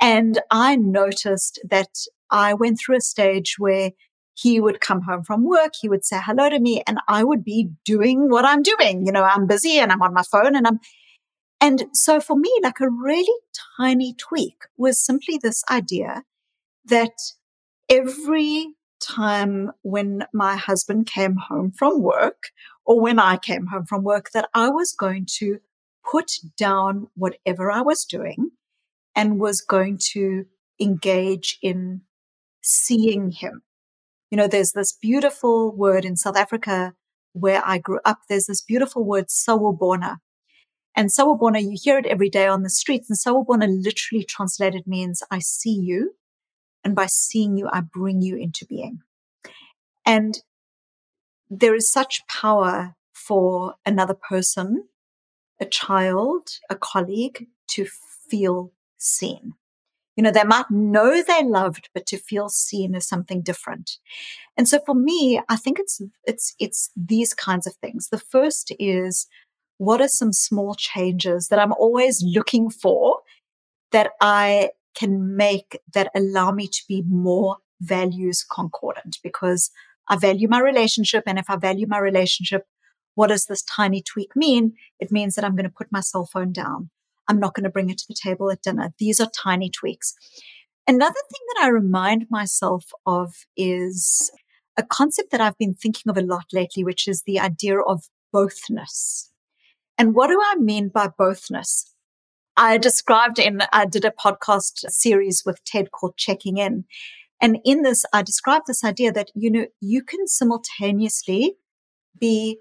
And 0.00 0.40
I 0.50 0.76
noticed 0.76 1.60
that 1.70 1.88
I 2.30 2.52
went 2.52 2.78
through 2.78 2.96
a 2.96 3.00
stage 3.00 3.54
where 3.58 3.92
he 4.34 4.60
would 4.60 4.80
come 4.80 5.00
home 5.02 5.22
from 5.22 5.44
work, 5.44 5.72
he 5.80 5.88
would 5.88 6.04
say 6.04 6.20
hello 6.22 6.50
to 6.50 6.58
me, 6.58 6.82
and 6.86 6.98
I 7.08 7.24
would 7.24 7.42
be 7.42 7.70
doing 7.86 8.28
what 8.28 8.44
I'm 8.44 8.62
doing. 8.62 9.06
You 9.06 9.12
know, 9.12 9.24
I'm 9.24 9.46
busy 9.46 9.78
and 9.78 9.90
I'm 9.90 10.02
on 10.02 10.12
my 10.12 10.24
phone 10.30 10.54
and 10.54 10.66
I'm, 10.66 10.78
and 11.60 11.84
so 11.94 12.20
for 12.20 12.36
me, 12.36 12.52
like 12.62 12.80
a 12.80 12.90
really 12.90 13.40
tiny 13.78 14.12
tweak 14.12 14.56
was 14.76 15.02
simply 15.02 15.38
this 15.40 15.64
idea 15.70 16.24
that 16.84 17.14
every 17.88 18.75
time 19.00 19.70
when 19.82 20.24
my 20.32 20.56
husband 20.56 21.06
came 21.06 21.36
home 21.36 21.72
from 21.72 22.02
work 22.02 22.50
or 22.84 23.00
when 23.00 23.18
I 23.18 23.36
came 23.36 23.66
home 23.66 23.86
from 23.86 24.02
work 24.02 24.30
that 24.32 24.48
I 24.54 24.68
was 24.70 24.92
going 24.92 25.26
to 25.38 25.58
put 26.10 26.32
down 26.56 27.08
whatever 27.14 27.70
I 27.70 27.82
was 27.82 28.04
doing 28.04 28.50
and 29.14 29.40
was 29.40 29.60
going 29.60 29.98
to 30.12 30.46
engage 30.80 31.58
in 31.62 32.02
seeing 32.62 33.30
him. 33.30 33.62
You 34.30 34.36
know, 34.36 34.48
there's 34.48 34.72
this 34.72 34.92
beautiful 34.92 35.74
word 35.74 36.04
in 36.04 36.16
South 36.16 36.36
Africa 36.36 36.94
where 37.32 37.62
I 37.64 37.78
grew 37.78 38.00
up. 38.04 38.20
There's 38.28 38.46
this 38.46 38.62
beautiful 38.62 39.04
word, 39.04 39.26
sawubona. 39.28 40.16
And 40.96 41.10
sawubona, 41.10 41.62
you 41.62 41.76
hear 41.80 41.98
it 41.98 42.06
every 42.06 42.30
day 42.30 42.46
on 42.46 42.62
the 42.62 42.70
streets. 42.70 43.10
And 43.10 43.18
sawubona 43.18 43.68
literally 43.68 44.24
translated 44.24 44.86
means 44.86 45.22
I 45.30 45.38
see 45.38 45.74
you. 45.74 46.14
And 46.86 46.94
by 46.94 47.06
seeing 47.06 47.56
you, 47.56 47.68
I 47.72 47.80
bring 47.80 48.22
you 48.22 48.36
into 48.36 48.64
being. 48.64 49.00
And 50.06 50.40
there 51.50 51.74
is 51.74 51.90
such 51.90 52.24
power 52.28 52.94
for 53.12 53.74
another 53.84 54.14
person, 54.14 54.84
a 55.60 55.64
child, 55.64 56.60
a 56.70 56.76
colleague 56.76 57.48
to 57.70 57.88
feel 58.28 58.70
seen. 58.98 59.54
You 60.14 60.22
know, 60.22 60.30
they 60.30 60.44
might 60.44 60.70
know 60.70 61.24
they're 61.24 61.42
loved, 61.42 61.88
but 61.92 62.06
to 62.06 62.18
feel 62.18 62.48
seen 62.48 62.94
is 62.94 63.08
something 63.08 63.42
different. 63.42 63.98
And 64.56 64.68
so 64.68 64.78
for 64.86 64.94
me, 64.94 65.40
I 65.48 65.56
think 65.56 65.80
it's, 65.80 66.00
it's, 66.24 66.54
it's 66.60 66.90
these 66.94 67.34
kinds 67.34 67.66
of 67.66 67.74
things. 67.74 68.10
The 68.10 68.20
first 68.20 68.70
is 68.78 69.26
what 69.78 70.00
are 70.00 70.06
some 70.06 70.32
small 70.32 70.76
changes 70.76 71.48
that 71.48 71.58
I'm 71.58 71.72
always 71.72 72.22
looking 72.22 72.70
for 72.70 73.22
that 73.90 74.12
I 74.20 74.70
can 74.96 75.36
make 75.36 75.78
that 75.94 76.10
allow 76.14 76.50
me 76.50 76.66
to 76.66 76.82
be 76.88 77.04
more 77.06 77.58
values 77.80 78.44
concordant 78.50 79.18
because 79.22 79.70
I 80.08 80.16
value 80.16 80.48
my 80.48 80.60
relationship. 80.60 81.24
And 81.26 81.38
if 81.38 81.50
I 81.50 81.56
value 81.56 81.86
my 81.86 81.98
relationship, 81.98 82.64
what 83.14 83.28
does 83.28 83.46
this 83.46 83.62
tiny 83.62 84.02
tweak 84.02 84.34
mean? 84.34 84.74
It 84.98 85.12
means 85.12 85.34
that 85.34 85.44
I'm 85.44 85.56
going 85.56 85.64
to 85.64 85.76
put 85.76 85.92
my 85.92 86.00
cell 86.00 86.26
phone 86.26 86.52
down. 86.52 86.90
I'm 87.28 87.40
not 87.40 87.54
going 87.54 87.64
to 87.64 87.70
bring 87.70 87.90
it 87.90 87.98
to 87.98 88.04
the 88.08 88.16
table 88.20 88.50
at 88.50 88.62
dinner. 88.62 88.92
These 88.98 89.20
are 89.20 89.28
tiny 89.36 89.70
tweaks. 89.70 90.14
Another 90.86 91.14
thing 91.14 91.40
that 91.48 91.64
I 91.64 91.68
remind 91.68 92.26
myself 92.30 92.90
of 93.04 93.34
is 93.56 94.30
a 94.76 94.84
concept 94.84 95.32
that 95.32 95.40
I've 95.40 95.58
been 95.58 95.74
thinking 95.74 96.08
of 96.10 96.16
a 96.16 96.22
lot 96.22 96.46
lately, 96.52 96.84
which 96.84 97.08
is 97.08 97.22
the 97.22 97.40
idea 97.40 97.80
of 97.80 98.04
bothness. 98.32 99.30
And 99.98 100.14
what 100.14 100.28
do 100.28 100.38
I 100.40 100.56
mean 100.56 100.88
by 100.88 101.08
bothness? 101.08 101.86
I 102.56 102.78
described 102.78 103.38
in, 103.38 103.62
I 103.72 103.84
did 103.84 104.04
a 104.04 104.10
podcast 104.10 104.90
series 104.90 105.42
with 105.44 105.62
Ted 105.64 105.90
called 105.92 106.16
Checking 106.16 106.58
In. 106.58 106.84
And 107.40 107.58
in 107.64 107.82
this, 107.82 108.04
I 108.12 108.22
described 108.22 108.66
this 108.66 108.82
idea 108.82 109.12
that, 109.12 109.30
you 109.34 109.50
know, 109.50 109.66
you 109.80 110.02
can 110.02 110.26
simultaneously 110.26 111.56
be 112.18 112.58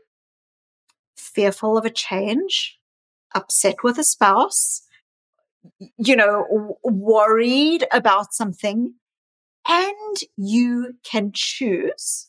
fearful 1.15 1.77
of 1.77 1.85
a 1.85 1.89
change, 1.89 2.77
upset 3.33 3.75
with 3.83 3.97
a 3.97 4.03
spouse, 4.03 4.81
you 5.97 6.15
know, 6.15 6.77
worried 6.83 7.85
about 7.91 8.33
something, 8.33 8.95
and 9.67 10.17
you 10.35 10.95
can 11.09 11.31
choose 11.33 12.27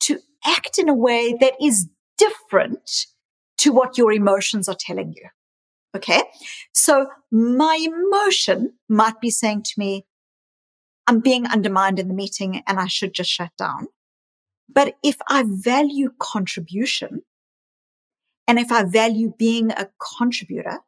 to 0.00 0.20
act 0.44 0.78
in 0.78 0.88
a 0.88 0.94
way 0.94 1.34
that 1.40 1.54
is 1.60 1.88
different 2.18 3.06
to 3.58 3.72
what 3.72 3.98
your 3.98 4.12
emotions 4.12 4.68
are 4.68 4.76
telling 4.78 5.14
you. 5.16 5.28
Okay. 5.96 6.22
So 6.72 7.08
my 7.30 7.78
emotion 7.82 8.74
might 8.88 9.20
be 9.20 9.30
saying 9.30 9.62
to 9.64 9.72
me, 9.76 10.06
I'm 11.06 11.20
being 11.20 11.46
undermined 11.46 11.98
in 11.98 12.08
the 12.08 12.14
meeting 12.14 12.62
and 12.66 12.78
I 12.78 12.86
should 12.86 13.12
just 13.12 13.30
shut 13.30 13.50
down. 13.58 13.88
But 14.72 14.94
if 15.02 15.16
I 15.28 15.44
value 15.46 16.12
contribution 16.20 17.22
and 18.46 18.58
if 18.58 18.70
I 18.70 18.84
value 18.84 19.34
being 19.36 19.72
a 19.72 19.88
contributor, 20.18 20.78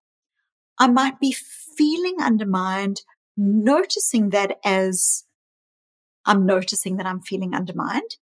I 0.78 0.86
might 0.86 1.18
be 1.18 1.32
feeling 1.32 2.16
undermined, 2.20 3.02
noticing 3.36 4.30
that 4.30 4.58
as 4.64 5.24
I'm 6.24 6.46
noticing 6.46 6.96
that 6.98 7.06
I'm 7.06 7.20
feeling 7.20 7.54
undermined 7.54 8.16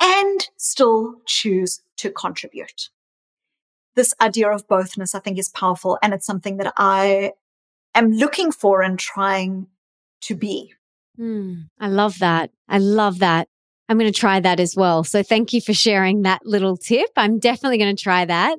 and 0.00 0.46
still 0.56 1.16
choose 1.26 1.80
to 1.96 2.10
contribute. 2.10 2.90
This 3.96 4.14
idea 4.20 4.50
of 4.50 4.68
bothness, 4.68 5.14
I 5.14 5.18
think, 5.18 5.38
is 5.38 5.48
powerful. 5.48 5.98
And 6.02 6.14
it's 6.14 6.26
something 6.26 6.58
that 6.58 6.72
I 6.76 7.32
am 7.94 8.12
looking 8.12 8.52
for 8.52 8.82
and 8.82 8.98
trying 8.98 9.66
to 10.22 10.34
be. 10.34 10.74
Mm, 11.18 11.68
I 11.80 11.88
love 11.88 12.18
that. 12.20 12.50
I 12.68 12.78
love 12.78 13.20
that. 13.20 13.48
I'm 13.88 13.98
going 13.98 14.12
to 14.12 14.18
try 14.18 14.40
that 14.40 14.60
as 14.60 14.74
well. 14.76 15.04
So 15.04 15.22
thank 15.22 15.52
you 15.52 15.60
for 15.60 15.72
sharing 15.72 16.22
that 16.22 16.44
little 16.44 16.76
tip. 16.76 17.10
I'm 17.16 17.38
definitely 17.38 17.78
going 17.78 17.94
to 17.94 18.02
try 18.02 18.24
that. 18.24 18.58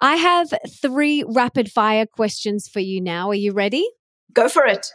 I 0.00 0.16
have 0.16 0.52
three 0.80 1.24
rapid 1.26 1.70
fire 1.70 2.06
questions 2.06 2.68
for 2.68 2.80
you 2.80 3.00
now. 3.00 3.30
Are 3.30 3.34
you 3.34 3.52
ready? 3.52 3.86
Go 4.32 4.48
for 4.48 4.64
it. 4.64 4.86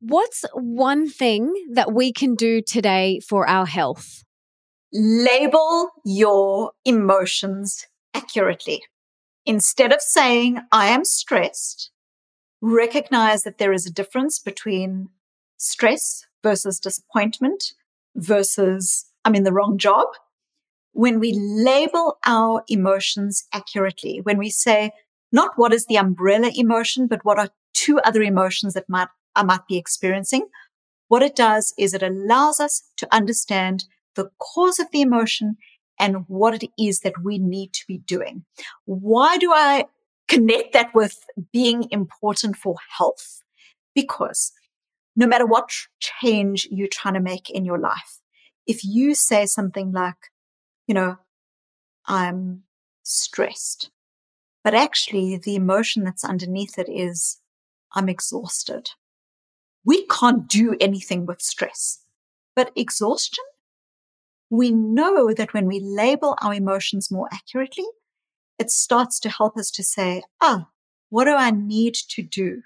What's 0.00 0.44
one 0.54 1.08
thing 1.08 1.52
that 1.72 1.92
we 1.92 2.12
can 2.12 2.34
do 2.34 2.62
today 2.62 3.20
for 3.28 3.48
our 3.48 3.66
health? 3.66 4.22
Label 4.92 5.90
your 6.04 6.72
emotions 6.84 7.86
accurately. 8.14 8.82
Instead 9.44 9.92
of 9.92 10.00
saying, 10.00 10.58
I 10.70 10.88
am 10.88 11.04
stressed, 11.04 11.90
recognize 12.60 13.42
that 13.42 13.58
there 13.58 13.72
is 13.72 13.86
a 13.86 13.92
difference 13.92 14.38
between 14.38 15.08
stress 15.56 16.26
versus 16.42 16.78
disappointment 16.78 17.72
versus 18.14 19.06
I'm 19.24 19.34
in 19.34 19.44
the 19.44 19.52
wrong 19.52 19.78
job. 19.78 20.08
When 20.92 21.18
we 21.18 21.32
label 21.32 22.18
our 22.26 22.62
emotions 22.68 23.44
accurately, 23.52 24.20
when 24.22 24.38
we 24.38 24.50
say 24.50 24.92
not 25.32 25.52
what 25.56 25.72
is 25.72 25.86
the 25.86 25.96
umbrella 25.96 26.50
emotion, 26.54 27.06
but 27.06 27.24
what 27.24 27.38
are 27.38 27.48
two 27.72 27.98
other 28.00 28.22
emotions 28.22 28.74
that 28.74 28.88
might, 28.88 29.08
I 29.34 29.42
might 29.42 29.66
be 29.66 29.78
experiencing, 29.78 30.48
what 31.08 31.22
it 31.22 31.34
does 31.34 31.74
is 31.78 31.94
it 31.94 32.02
allows 32.02 32.60
us 32.60 32.84
to 32.98 33.08
understand 33.14 33.84
the 34.14 34.30
cause 34.38 34.78
of 34.78 34.90
the 34.92 35.00
emotion 35.00 35.56
and 35.98 36.24
what 36.28 36.62
it 36.62 36.70
is 36.78 37.00
that 37.00 37.22
we 37.22 37.38
need 37.38 37.72
to 37.72 37.84
be 37.86 37.98
doing. 37.98 38.44
Why 38.84 39.38
do 39.38 39.52
I 39.52 39.86
connect 40.28 40.72
that 40.72 40.94
with 40.94 41.24
being 41.52 41.88
important 41.90 42.56
for 42.56 42.76
health? 42.96 43.42
Because 43.94 44.52
no 45.14 45.26
matter 45.26 45.46
what 45.46 45.70
change 46.00 46.66
you're 46.70 46.88
trying 46.88 47.14
to 47.14 47.20
make 47.20 47.50
in 47.50 47.64
your 47.64 47.78
life, 47.78 48.20
if 48.66 48.84
you 48.84 49.14
say 49.14 49.46
something 49.46 49.92
like, 49.92 50.30
you 50.86 50.94
know, 50.94 51.16
I'm 52.06 52.62
stressed, 53.02 53.90
but 54.64 54.74
actually 54.74 55.36
the 55.36 55.54
emotion 55.54 56.04
that's 56.04 56.24
underneath 56.24 56.78
it 56.78 56.88
is, 56.88 57.38
I'm 57.92 58.08
exhausted. 58.08 58.90
We 59.84 60.06
can't 60.06 60.48
do 60.48 60.76
anything 60.80 61.26
with 61.26 61.42
stress, 61.42 61.98
but 62.54 62.70
exhaustion, 62.76 63.44
we 64.52 64.70
know 64.70 65.32
that 65.32 65.54
when 65.54 65.64
we 65.64 65.80
label 65.80 66.36
our 66.42 66.52
emotions 66.52 67.10
more 67.10 67.26
accurately, 67.32 67.86
it 68.58 68.70
starts 68.70 69.18
to 69.18 69.30
help 69.30 69.56
us 69.56 69.70
to 69.70 69.82
say, 69.82 70.22
ah, 70.42 70.68
what 71.08 71.24
do 71.24 71.30
I 71.30 71.50
need 71.50 71.94
to 72.10 72.22
do? 72.22 72.60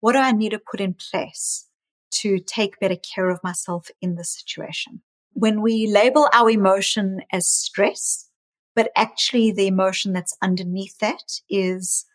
What 0.00 0.12
do 0.12 0.20
I 0.20 0.32
need 0.32 0.52
to 0.52 0.58
put 0.58 0.80
in 0.80 0.94
place 0.94 1.66
to 2.12 2.38
take 2.38 2.80
better 2.80 2.96
care 2.96 3.28
of 3.28 3.44
myself 3.44 3.90
in 4.00 4.14
this 4.14 4.30
situation? 4.30 5.02
When 5.34 5.60
we 5.60 5.86
label 5.86 6.30
our 6.32 6.48
emotion 6.48 7.20
as 7.30 7.46
stress, 7.46 8.30
but 8.74 8.90
actually 8.96 9.52
the 9.52 9.66
emotion 9.66 10.14
that's 10.14 10.38
underneath 10.40 10.96
that 11.00 11.42
is, 11.50 12.06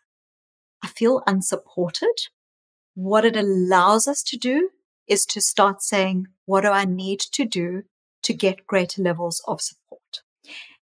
I 0.82 0.88
feel 0.88 1.22
unsupported. 1.24 2.26
What 2.96 3.24
it 3.24 3.36
allows 3.36 4.08
us 4.08 4.24
to 4.24 4.36
do 4.36 4.70
is 5.06 5.24
to 5.26 5.40
start 5.40 5.84
saying, 5.84 6.26
what 6.46 6.62
do 6.62 6.70
I 6.70 6.84
need 6.84 7.20
to 7.20 7.44
do 7.44 7.84
to 8.22 8.34
get 8.34 8.66
greater 8.66 9.02
levels 9.02 9.42
of 9.46 9.60
support? 9.60 10.22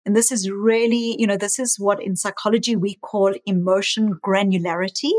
And 0.06 0.16
this 0.16 0.32
is 0.32 0.50
really, 0.50 1.16
you 1.20 1.26
know, 1.26 1.38
this 1.38 1.58
is 1.58 1.80
what 1.80 2.02
in 2.02 2.16
psychology 2.16 2.76
we 2.76 2.96
call 2.96 3.34
emotion 3.46 4.20
granularity 4.24 5.12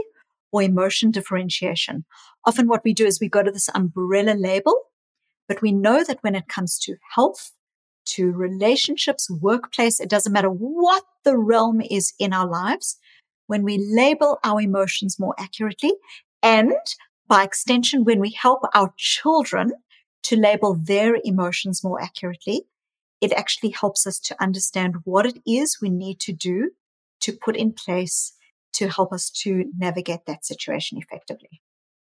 or 0.52 0.62
emotion 0.62 1.10
differentiation. 1.10 2.04
Often 2.44 2.68
what 2.68 2.84
we 2.84 2.94
do 2.94 3.04
is 3.04 3.20
we 3.20 3.28
go 3.28 3.42
to 3.42 3.50
this 3.50 3.68
umbrella 3.74 4.34
label, 4.34 4.74
but 5.48 5.60
we 5.60 5.72
know 5.72 6.04
that 6.04 6.18
when 6.22 6.36
it 6.36 6.46
comes 6.48 6.78
to 6.80 6.96
health, 7.14 7.52
to 8.06 8.32
relationships, 8.32 9.28
workplace, 9.28 9.98
it 9.98 10.08
doesn't 10.08 10.32
matter 10.32 10.48
what 10.48 11.02
the 11.24 11.36
realm 11.36 11.80
is 11.80 12.14
in 12.20 12.32
our 12.32 12.46
lives. 12.46 12.96
When 13.48 13.64
we 13.64 13.78
label 13.78 14.38
our 14.44 14.60
emotions 14.60 15.18
more 15.18 15.34
accurately 15.38 15.94
and 16.42 16.72
by 17.28 17.42
extension, 17.42 18.04
when 18.04 18.20
we 18.20 18.30
help 18.30 18.60
our 18.72 18.92
children 18.96 19.72
to 20.26 20.36
label 20.36 20.74
their 20.74 21.16
emotions 21.24 21.84
more 21.84 22.00
accurately, 22.02 22.66
it 23.20 23.32
actually 23.32 23.70
helps 23.70 24.06
us 24.06 24.18
to 24.18 24.42
understand 24.42 24.96
what 25.04 25.24
it 25.24 25.38
is 25.46 25.78
we 25.80 25.88
need 25.88 26.18
to 26.20 26.32
do 26.32 26.72
to 27.20 27.32
put 27.32 27.56
in 27.56 27.72
place 27.72 28.32
to 28.72 28.88
help 28.88 29.12
us 29.12 29.30
to 29.30 29.64
navigate 29.78 30.26
that 30.26 30.44
situation 30.44 30.98
effectively. 30.98 31.62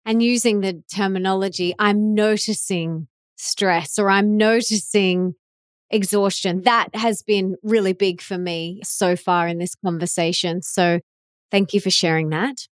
And 0.05 0.21
using 0.21 0.61
the 0.61 0.83
terminology, 0.93 1.73
I'm 1.79 2.13
noticing 2.13 3.07
stress 3.37 3.97
or 3.97 4.09
I'm 4.09 4.37
noticing 4.37 5.35
exhaustion. 5.89 6.61
That 6.63 6.89
has 6.93 7.21
been 7.21 7.55
really 7.63 7.93
big 7.93 8.21
for 8.21 8.37
me 8.37 8.81
so 8.83 9.15
far 9.15 9.47
in 9.47 9.59
this 9.59 9.75
conversation. 9.75 10.61
So 10.61 10.99
thank 11.51 11.73
you 11.73 11.79
for 11.79 11.89
sharing 11.89 12.29
that. 12.29 12.67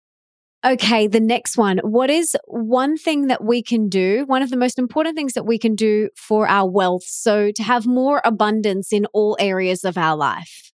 Okay, 0.66 1.08
the 1.08 1.20
next 1.20 1.58
one. 1.58 1.78
What 1.84 2.10
is 2.10 2.36
one 2.46 2.98
thing 2.98 3.28
that 3.28 3.44
we 3.44 3.62
can 3.62 3.90
do? 3.90 4.26
One 4.26 4.42
of 4.42 4.50
the 4.50 4.58
most 4.58 4.80
important 4.80 5.16
things 5.16 5.34
that 5.34 5.46
we 5.46 5.60
can 5.60 5.76
do 5.76 6.10
for 6.16 6.48
our 6.48 6.70
wealth. 6.70 7.04
So 7.04 7.52
to 7.52 7.64
have 7.64 7.86
more 7.86 8.22
abundance 8.26 8.92
in 8.92 9.06
all 9.14 9.38
areas 9.40 9.84
of 9.86 9.98
our 9.98 10.16
life. 10.16 10.72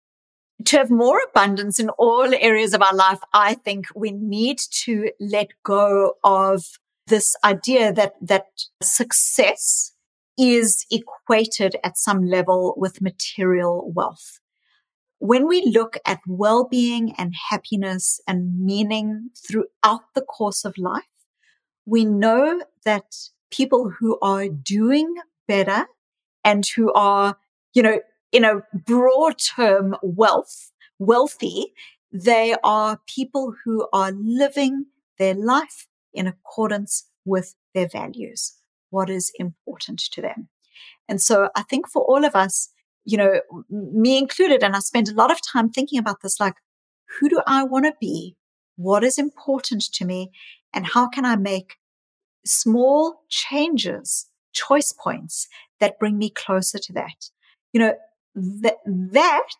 To 0.67 0.79
have 0.79 0.91
more 0.91 1.21
abundance 1.29 1.81
in 1.81 1.89
all 1.91 2.33
areas 2.33 2.75
of 2.75 2.83
our 2.83 2.95
life, 2.95 3.19
I 3.35 3.55
think 3.55 3.87
we 3.97 4.13
need 4.13 4.59
to 4.85 5.11
let 5.19 5.49
go 5.65 6.15
of 6.23 6.65
this 7.09 7.35
idea 7.45 7.93
that, 7.93 8.15
that 8.23 8.47
success 8.81 9.93
is 10.39 10.87
equated 10.91 11.77
at 11.83 11.99
some 11.99 12.25
level 12.25 12.75
with 12.77 13.03
material 13.03 13.91
wealth 13.93 14.39
when 15.23 15.47
we 15.47 15.65
look 15.73 15.99
at 16.05 16.19
well-being 16.27 17.15
and 17.17 17.33
happiness 17.49 18.21
and 18.27 18.59
meaning 18.59 19.31
throughout 19.37 20.03
the 20.17 20.21
course 20.21 20.65
of 20.65 20.77
life, 20.77 21.05
we 21.87 22.05
know 22.05 22.61
that 22.85 23.05
people 23.49 23.89
who 23.89 24.19
are 24.21 24.49
doing 24.49 25.15
better 25.47 25.87
and 26.43 26.67
who 26.75 26.93
are, 26.95 27.37
you 27.73 27.85
know, 27.85 28.01
in 28.33 28.45
a 28.45 28.63
broad 28.75 29.39
term 29.39 29.95
wealth, 30.03 30.73
wealthy, 30.99 31.73
they 32.13 32.57
are 32.65 32.99
people 33.07 33.55
who 33.65 33.87
are 33.93 34.11
living 34.11 34.87
their 35.21 35.35
life 35.35 35.87
in 36.13 36.27
accordance 36.27 37.05
with 37.25 37.55
their 37.75 37.87
values, 37.87 38.55
what 38.91 39.09
is 39.09 39.31
important 39.39 40.01
to 40.01 40.21
them. 40.21 40.49
And 41.09 41.23
so 41.23 41.49
I 41.55 41.63
think 41.63 41.89
for 41.89 42.03
all 42.03 42.25
of 42.25 42.35
us, 42.35 42.71
you 43.05 43.17
know, 43.17 43.41
me 43.71 44.19
included. 44.19 44.63
And 44.63 44.77
I 44.77 44.81
spent 44.81 45.11
a 45.11 45.15
lot 45.15 45.31
of 45.31 45.41
time 45.43 45.71
thinking 45.71 45.99
about 45.99 46.23
this, 46.23 46.39
like, 46.41 46.55
who 47.19 47.29
do 47.29 47.41
I 47.47 47.65
want 47.65 47.85
to 47.87 47.95
be? 48.01 48.37
What 48.77 49.05
is 49.05 49.19
important 49.19 49.83
to 49.95 50.05
me? 50.05 50.31
And 50.73 50.87
how 50.87 51.09
can 51.09 51.25
I 51.25 51.37
make 51.37 51.77
small 52.45 53.23
changes, 53.29 54.29
choice 54.53 54.93
points 54.93 55.49
that 55.81 55.99
bring 55.99 56.19
me 56.19 56.31
closer 56.31 56.79
to 56.79 56.93
that? 56.95 57.31
You 57.73 57.81
know, 57.81 57.95
that, 58.35 58.77
that 58.87 59.53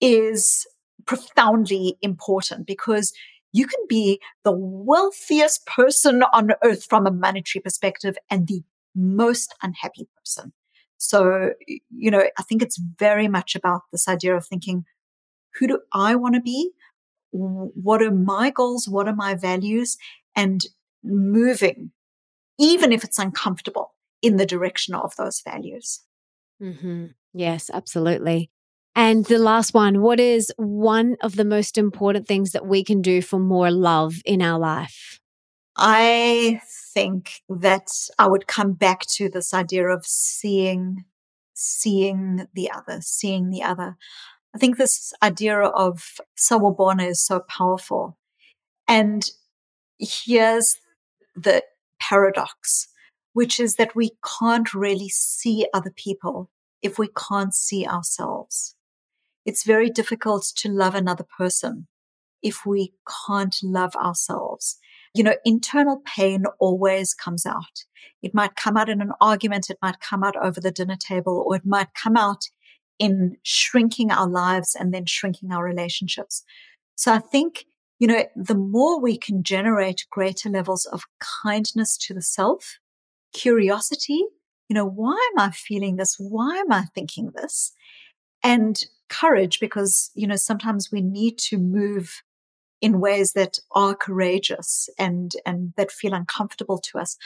is 0.00 0.66
profoundly 1.06 1.96
important 2.02 2.66
because 2.66 3.12
you 3.52 3.66
can 3.66 3.80
be 3.88 4.20
the 4.44 4.52
wealthiest 4.52 5.66
person 5.66 6.22
on 6.32 6.52
earth 6.62 6.84
from 6.84 7.06
a 7.06 7.10
monetary 7.10 7.62
perspective 7.62 8.16
and 8.30 8.46
the 8.46 8.62
most 8.94 9.54
unhappy 9.62 10.06
person. 10.18 10.52
So, 10.98 11.52
you 11.90 12.10
know, 12.10 12.24
I 12.38 12.42
think 12.42 12.62
it's 12.62 12.76
very 12.76 13.28
much 13.28 13.54
about 13.54 13.82
this 13.92 14.08
idea 14.08 14.36
of 14.36 14.46
thinking, 14.46 14.84
who 15.54 15.66
do 15.66 15.80
I 15.92 16.14
want 16.14 16.34
to 16.34 16.40
be? 16.40 16.70
What 17.30 18.02
are 18.02 18.10
my 18.10 18.50
goals? 18.50 18.88
What 18.88 19.08
are 19.08 19.14
my 19.14 19.34
values? 19.34 19.96
And 20.36 20.64
moving, 21.02 21.92
even 22.58 22.92
if 22.92 23.04
it's 23.04 23.18
uncomfortable, 23.18 23.94
in 24.20 24.36
the 24.36 24.46
direction 24.46 24.94
of 24.94 25.14
those 25.16 25.40
values. 25.40 26.00
Mm-hmm. 26.60 27.06
Yes, 27.32 27.70
absolutely. 27.72 28.50
And 28.96 29.24
the 29.26 29.38
last 29.38 29.74
one, 29.74 30.02
what 30.02 30.18
is 30.18 30.52
one 30.56 31.16
of 31.22 31.36
the 31.36 31.44
most 31.44 31.78
important 31.78 32.26
things 32.26 32.50
that 32.50 32.66
we 32.66 32.82
can 32.82 33.00
do 33.00 33.22
for 33.22 33.38
more 33.38 33.70
love 33.70 34.16
in 34.24 34.42
our 34.42 34.58
life? 34.58 35.20
I 35.76 36.60
think 36.98 37.42
that 37.48 37.90
I 38.18 38.26
would 38.26 38.48
come 38.48 38.72
back 38.72 39.02
to 39.16 39.28
this 39.28 39.54
idea 39.54 39.86
of 39.86 40.04
seeing, 40.04 41.04
seeing 41.54 42.48
the 42.54 42.72
other, 42.72 42.98
seeing 43.02 43.50
the 43.50 43.62
other. 43.62 43.96
I 44.52 44.58
think 44.58 44.76
this 44.76 45.12
idea 45.22 45.60
of 45.60 46.16
sawubona 46.36 47.08
is 47.08 47.24
so 47.24 47.38
powerful. 47.48 48.18
And 48.88 49.22
here's 50.00 50.74
the 51.36 51.62
paradox, 52.00 52.88
which 53.32 53.60
is 53.60 53.76
that 53.76 53.94
we 53.94 54.10
can't 54.40 54.74
really 54.74 55.08
see 55.08 55.68
other 55.72 55.92
people 55.94 56.50
if 56.82 56.98
we 56.98 57.08
can't 57.28 57.54
see 57.54 57.86
ourselves. 57.86 58.74
It's 59.46 59.62
very 59.62 59.88
difficult 59.88 60.50
to 60.56 60.68
love 60.68 60.96
another 60.96 61.26
person 61.38 61.86
if 62.42 62.66
we 62.66 62.92
can't 63.28 63.56
love 63.62 63.94
ourselves. 63.94 64.78
You 65.14 65.24
know, 65.24 65.34
internal 65.44 66.02
pain 66.04 66.44
always 66.58 67.14
comes 67.14 67.46
out. 67.46 67.84
It 68.22 68.34
might 68.34 68.56
come 68.56 68.76
out 68.76 68.88
in 68.88 69.00
an 69.00 69.12
argument. 69.20 69.70
It 69.70 69.78
might 69.80 70.00
come 70.00 70.22
out 70.22 70.36
over 70.36 70.60
the 70.60 70.72
dinner 70.72 70.96
table, 70.96 71.44
or 71.46 71.56
it 71.56 71.66
might 71.66 71.88
come 72.00 72.16
out 72.16 72.44
in 72.98 73.36
shrinking 73.42 74.10
our 74.10 74.28
lives 74.28 74.76
and 74.78 74.92
then 74.92 75.06
shrinking 75.06 75.52
our 75.52 75.64
relationships. 75.64 76.42
So 76.96 77.12
I 77.12 77.18
think, 77.20 77.64
you 77.98 78.08
know, 78.08 78.24
the 78.34 78.56
more 78.56 79.00
we 79.00 79.16
can 79.16 79.42
generate 79.42 80.06
greater 80.10 80.48
levels 80.48 80.84
of 80.84 81.04
kindness 81.42 81.96
to 81.98 82.14
the 82.14 82.22
self, 82.22 82.78
curiosity, 83.32 84.24
you 84.68 84.74
know, 84.74 84.84
why 84.86 85.12
am 85.32 85.48
I 85.48 85.50
feeling 85.52 85.96
this? 85.96 86.16
Why 86.18 86.56
am 86.58 86.72
I 86.72 86.84
thinking 86.94 87.30
this? 87.34 87.72
And 88.42 88.78
courage, 89.08 89.60
because, 89.60 90.10
you 90.14 90.26
know, 90.26 90.36
sometimes 90.36 90.90
we 90.92 91.00
need 91.00 91.38
to 91.38 91.56
move 91.56 92.22
in 92.80 93.00
ways 93.00 93.32
that 93.32 93.58
are 93.72 93.94
courageous 93.94 94.88
and, 94.98 95.32
and 95.44 95.72
that 95.76 95.90
feel 95.90 96.14
uncomfortable 96.14 96.78
to 96.78 96.98
us. 96.98 97.16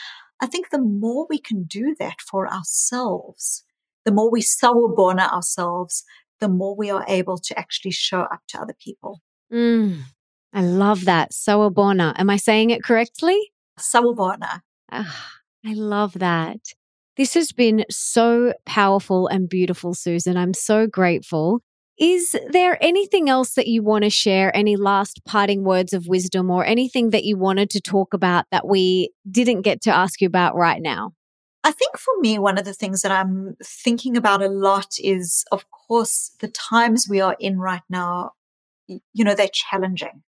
I 0.41 0.47
think 0.47 0.71
the 0.71 0.81
more 0.81 1.27
we 1.29 1.39
can 1.39 1.65
do 1.65 1.95
that 1.99 2.21
for 2.21 2.53
ourselves, 2.53 3.65
the 4.05 4.13
more 4.13 4.31
we 4.31 4.43
sawubona 4.43 5.31
ourselves, 5.31 6.05
the 6.41 6.49
more 6.49 6.75
we 6.75 6.91
are 6.91 7.05
able 7.07 7.39
to 7.39 7.59
actually 7.59 7.93
show 7.93 8.23
up 8.23 8.41
to 8.49 8.61
other 8.61 8.75
people. 8.79 9.21
Mm, 9.53 10.01
I 10.53 10.63
love 10.63 11.05
that. 11.05 11.31
Sawubona. 11.33 12.15
Am 12.19 12.29
I 12.29 12.37
saying 12.37 12.71
it 12.71 12.83
correctly? 12.83 13.39
Sawubona. 13.79 14.63
Ah, 14.91 15.31
I 15.65 15.75
love 15.75 16.15
that. 16.15 16.61
This 17.17 17.35
has 17.35 17.53
been 17.53 17.85
so 17.91 18.55
powerful 18.65 19.29
and 19.29 19.49
beautiful, 19.49 19.95
Susan. 19.95 20.37
I'm 20.37 20.55
so 20.55 20.87
grateful. 20.87 21.61
Is 21.99 22.35
there 22.51 22.79
anything 22.83 23.29
else 23.29 23.55
that 23.55 23.67
you 23.67 23.83
want 23.83 24.05
to 24.05 24.11
share? 24.11 24.55
Any 24.57 24.77
last 24.77 25.25
parting 25.25 25.63
words 25.63 25.93
of 25.93 26.07
wisdom 26.07 26.51
or 26.51 26.65
anything 26.65 27.11
that 27.11 27.25
you 27.25 27.37
wanted 27.37 27.71
to 27.71 27.81
talk 27.81 28.15
about 28.15 28.47
that 28.51 28.67
we 28.67 29.13
didn't 29.31 29.63
get 29.63 29.83
to 29.83 29.95
ask 29.95 30.21
you 30.21 30.27
about 30.27 30.57
right 30.57 30.81
now? 30.81 31.13
I 31.65 31.71
think 31.71 31.97
for 31.97 32.13
me, 32.19 32.39
one 32.39 32.59
of 32.59 32.65
the 32.65 32.73
things 32.73 33.03
that 33.03 33.13
I'm 33.13 33.57
thinking 33.63 34.17
about 34.17 34.43
a 34.43 34.49
lot 34.49 34.95
is, 34.99 35.45
of 35.53 35.65
course, 35.71 36.33
the 36.41 36.49
times 36.49 37.07
we 37.09 37.21
are 37.21 37.37
in 37.39 37.59
right 37.59 37.83
now, 37.89 38.33
you 38.87 39.25
know, 39.25 39.35
they're 39.35 39.49
challenging. 39.53 40.23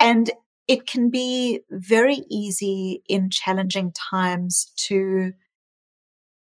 And 0.00 0.30
it 0.68 0.86
can 0.86 1.10
be 1.10 1.60
very 1.70 2.22
easy 2.30 3.02
in 3.08 3.28
challenging 3.30 3.92
times 3.92 4.72
to 4.76 5.32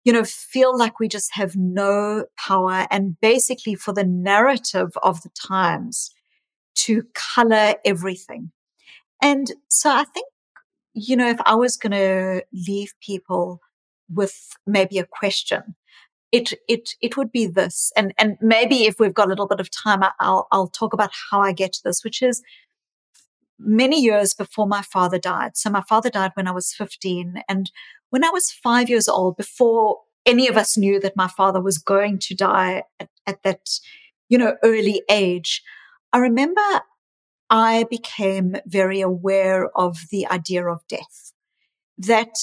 you 0.03 0.11
know, 0.11 0.23
feel 0.23 0.77
like 0.77 0.99
we 0.99 1.07
just 1.07 1.33
have 1.33 1.55
no 1.55 2.25
power 2.37 2.87
and 2.89 3.19
basically 3.21 3.75
for 3.75 3.93
the 3.93 4.03
narrative 4.03 4.89
of 5.03 5.21
the 5.21 5.29
times 5.29 6.11
to 6.73 7.03
color 7.13 7.75
everything. 7.85 8.51
And 9.21 9.51
so 9.69 9.91
I 9.91 10.03
think, 10.05 10.25
you 10.93 11.15
know, 11.15 11.29
if 11.29 11.39
I 11.45 11.55
was 11.55 11.77
going 11.77 11.91
to 11.91 12.43
leave 12.51 12.93
people 12.99 13.59
with 14.09 14.55
maybe 14.65 14.97
a 14.97 15.05
question, 15.05 15.75
it, 16.31 16.53
it, 16.67 16.95
it 17.01 17.17
would 17.17 17.31
be 17.31 17.45
this. 17.45 17.91
And, 17.95 18.13
and 18.17 18.37
maybe 18.41 18.85
if 18.85 18.99
we've 18.99 19.13
got 19.13 19.27
a 19.27 19.29
little 19.29 19.47
bit 19.47 19.59
of 19.59 19.69
time, 19.69 20.01
I'll, 20.19 20.47
I'll 20.51 20.69
talk 20.69 20.93
about 20.93 21.11
how 21.29 21.41
I 21.41 21.51
get 21.51 21.73
to 21.73 21.81
this, 21.83 22.03
which 22.03 22.21
is 22.21 22.41
many 23.59 24.01
years 24.01 24.33
before 24.33 24.65
my 24.65 24.81
father 24.81 25.19
died. 25.19 25.55
So 25.55 25.69
my 25.69 25.81
father 25.81 26.09
died 26.09 26.31
when 26.33 26.47
I 26.47 26.51
was 26.51 26.73
15 26.73 27.43
and 27.47 27.71
when 28.11 28.23
I 28.23 28.29
was 28.29 28.51
five 28.51 28.89
years 28.89 29.09
old, 29.09 29.35
before 29.37 29.99
any 30.25 30.47
of 30.47 30.55
us 30.55 30.77
knew 30.77 30.99
that 30.99 31.17
my 31.17 31.27
father 31.27 31.59
was 31.59 31.79
going 31.79 32.19
to 32.19 32.35
die 32.35 32.83
at, 32.99 33.09
at 33.25 33.43
that, 33.43 33.67
you 34.29 34.37
know, 34.37 34.55
early 34.63 35.01
age, 35.09 35.63
I 36.13 36.19
remember 36.19 36.61
I 37.49 37.85
became 37.89 38.57
very 38.65 39.01
aware 39.01 39.69
of 39.75 39.97
the 40.11 40.27
idea 40.27 40.67
of 40.67 40.87
death. 40.87 41.33
That 41.97 42.35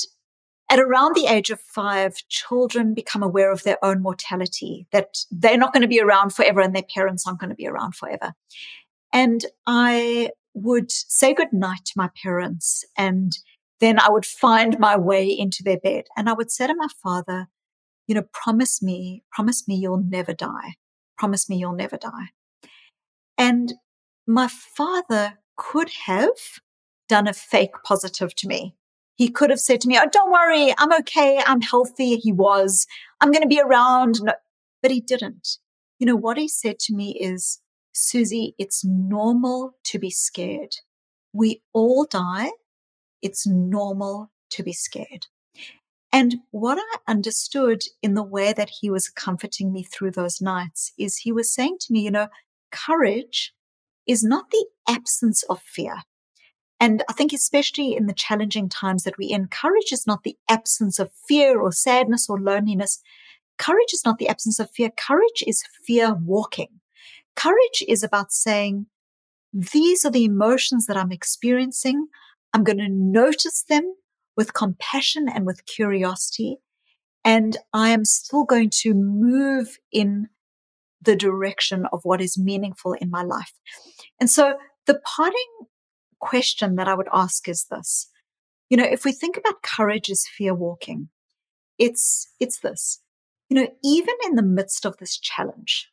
at 0.71 0.79
around 0.79 1.14
the 1.14 1.27
age 1.27 1.51
of 1.51 1.61
five, 1.61 2.16
children 2.29 2.95
become 2.95 3.23
aware 3.23 3.51
of 3.51 3.62
their 3.62 3.83
own 3.83 4.03
mortality, 4.03 4.87
that 4.93 5.19
they're 5.31 5.57
not 5.57 5.73
going 5.73 5.83
to 5.83 5.89
be 5.89 6.01
around 6.01 6.35
forever 6.35 6.61
and 6.61 6.75
their 6.75 6.83
parents 6.83 7.27
aren't 7.27 7.41
going 7.41 7.51
to 7.51 7.57
be 7.57 7.66
around 7.66 7.95
forever. 7.95 8.35
And 9.12 9.45
I 9.66 10.31
would 10.55 10.91
say 10.91 11.33
goodnight 11.33 11.85
to 11.87 11.93
my 11.97 12.11
parents 12.23 12.85
and 12.97 13.33
then 13.81 13.99
I 13.99 14.11
would 14.11 14.26
find 14.26 14.79
my 14.79 14.97
way 14.97 15.26
into 15.26 15.62
their 15.62 15.79
bed 15.79 16.05
and 16.16 16.29
I 16.29 16.33
would 16.33 16.51
say 16.51 16.66
to 16.66 16.74
my 16.74 16.89
father, 17.03 17.49
you 18.07 18.14
know, 18.14 18.24
promise 18.33 18.83
me, 18.83 19.22
promise 19.31 19.68
me 19.68 19.76
you'll 19.76 20.03
never 20.03 20.33
die. 20.33 20.74
Promise 21.16 21.49
me 21.49 21.57
you'll 21.57 21.74
never 21.74 21.97
die. 21.97 22.31
And 23.37 23.74
my 24.26 24.49
father 24.49 25.39
could 25.57 25.91
have 26.07 26.37
done 27.09 27.29
a 27.29 27.33
fake 27.33 27.74
positive 27.85 28.35
to 28.37 28.49
me. 28.49 28.74
He 29.16 29.29
could 29.29 29.51
have 29.51 29.61
said 29.61 29.81
to 29.81 29.89
me, 29.89 29.99
Oh, 30.01 30.09
don't 30.11 30.31
worry. 30.31 30.74
I'm 30.79 30.93
okay. 31.01 31.41
I'm 31.45 31.61
healthy. 31.61 32.16
He 32.16 32.33
was. 32.33 32.87
I'm 33.20 33.33
going 33.33 33.43
to 33.43 33.49
be 33.49 33.61
around. 33.61 34.22
No, 34.22 34.35
but 34.81 34.91
he 34.91 35.01
didn't. 35.01 35.59
You 35.99 36.07
know, 36.07 36.16
what 36.16 36.37
he 36.37 36.47
said 36.47 36.79
to 36.81 36.95
me 36.95 37.18
is, 37.20 37.61
Susie, 37.93 38.55
it's 38.59 38.85
normal 38.85 39.72
to 39.85 39.99
be 39.99 40.11
scared. 40.11 40.76
We 41.33 41.62
all 41.72 42.05
die 42.05 42.51
it's 43.23 43.47
normal 43.47 44.31
to 44.51 44.62
be 44.62 44.73
scared. 44.73 45.27
And 46.12 46.37
what 46.53 46.79
I 46.79 47.11
understood 47.11 47.83
in 48.03 48.14
the 48.14 48.23
way 48.23 48.53
that 48.55 48.71
he 48.81 48.91
was 48.91 49.11
comforting 49.11 49.73
me 49.73 49.83
through 49.83 50.12
those 50.12 50.41
nights 50.41 50.93
is 50.99 51.19
he 51.19 51.33
was 51.33 51.53
saying 51.53 51.79
to 51.81 51.93
me, 51.93 52.01
you 52.01 52.11
know, 52.11 52.29
courage 52.73 53.53
is 54.07 54.25
not 54.25 54.51
the 54.51 54.66
absence 54.89 55.43
of 55.45 55.61
fear. 55.61 56.03
And 56.81 57.03
I 57.11 57.12
think, 57.12 57.33
especially 57.33 57.95
in 57.97 58.07
the 58.07 58.14
challenging 58.14 58.69
times 58.69 59.05
that 59.05 59.19
we're 59.19 59.35
in, 59.35 59.49
courage 59.49 59.93
is 59.93 60.07
not 60.07 60.23
the 60.23 60.37
absence 60.49 60.99
of 60.99 61.11
fear 61.27 61.61
or 61.61 61.73
sadness 61.73 62.29
or 62.29 62.41
loneliness. 62.41 63.01
Courage 63.59 63.93
is 63.93 64.03
not 64.05 64.19
the 64.19 64.29
absence 64.29 64.59
of 64.59 64.71
fear. 64.71 64.91
Courage 64.91 65.43
is 65.47 65.64
fear 65.85 66.14
walking. 66.14 66.69
Courage 67.35 67.85
is 67.87 68.03
about 68.03 68.33
saying, 68.33 68.87
these 69.53 70.05
are 70.05 70.11
the 70.11 70.25
emotions 70.25 70.87
that 70.87 70.97
I'm 70.97 71.12
experiencing. 71.12 72.07
I'm 72.53 72.64
going 72.64 72.78
to 72.78 72.88
notice 72.88 73.64
them 73.68 73.94
with 74.36 74.55
compassion 74.55 75.28
and 75.28 75.44
with 75.46 75.66
curiosity. 75.66 76.58
And 77.25 77.57
I 77.72 77.91
am 77.91 78.04
still 78.04 78.45
going 78.45 78.70
to 78.83 78.95
move 78.95 79.79
in 79.92 80.29
the 81.03 81.16
direction 81.16 81.87
of 81.92 82.00
what 82.04 82.20
is 82.20 82.38
meaningful 82.38 82.95
in 82.95 83.11
my 83.11 83.22
life. 83.22 83.53
And 84.20 84.30
so 84.30 84.57
the 84.87 85.00
parting 85.04 85.66
question 86.20 86.76
that 86.76 86.88
I 86.88 86.95
would 86.95 87.08
ask 87.12 87.49
is 87.49 87.66
this. 87.70 88.08
You 88.70 88.76
know, 88.76 88.84
if 88.84 89.04
we 89.04 89.12
think 89.12 89.37
about 89.37 89.62
courage 89.62 90.11
as 90.11 90.26
fear 90.26 90.54
walking, 90.54 91.08
it's, 91.79 92.29
it's 92.41 92.61
this. 92.61 93.00
You 93.49 93.57
know, 93.61 93.68
even 93.83 94.14
in 94.26 94.34
the 94.34 94.42
midst 94.42 94.84
of 94.84 94.96
this 94.99 95.18
challenge, 95.18 95.91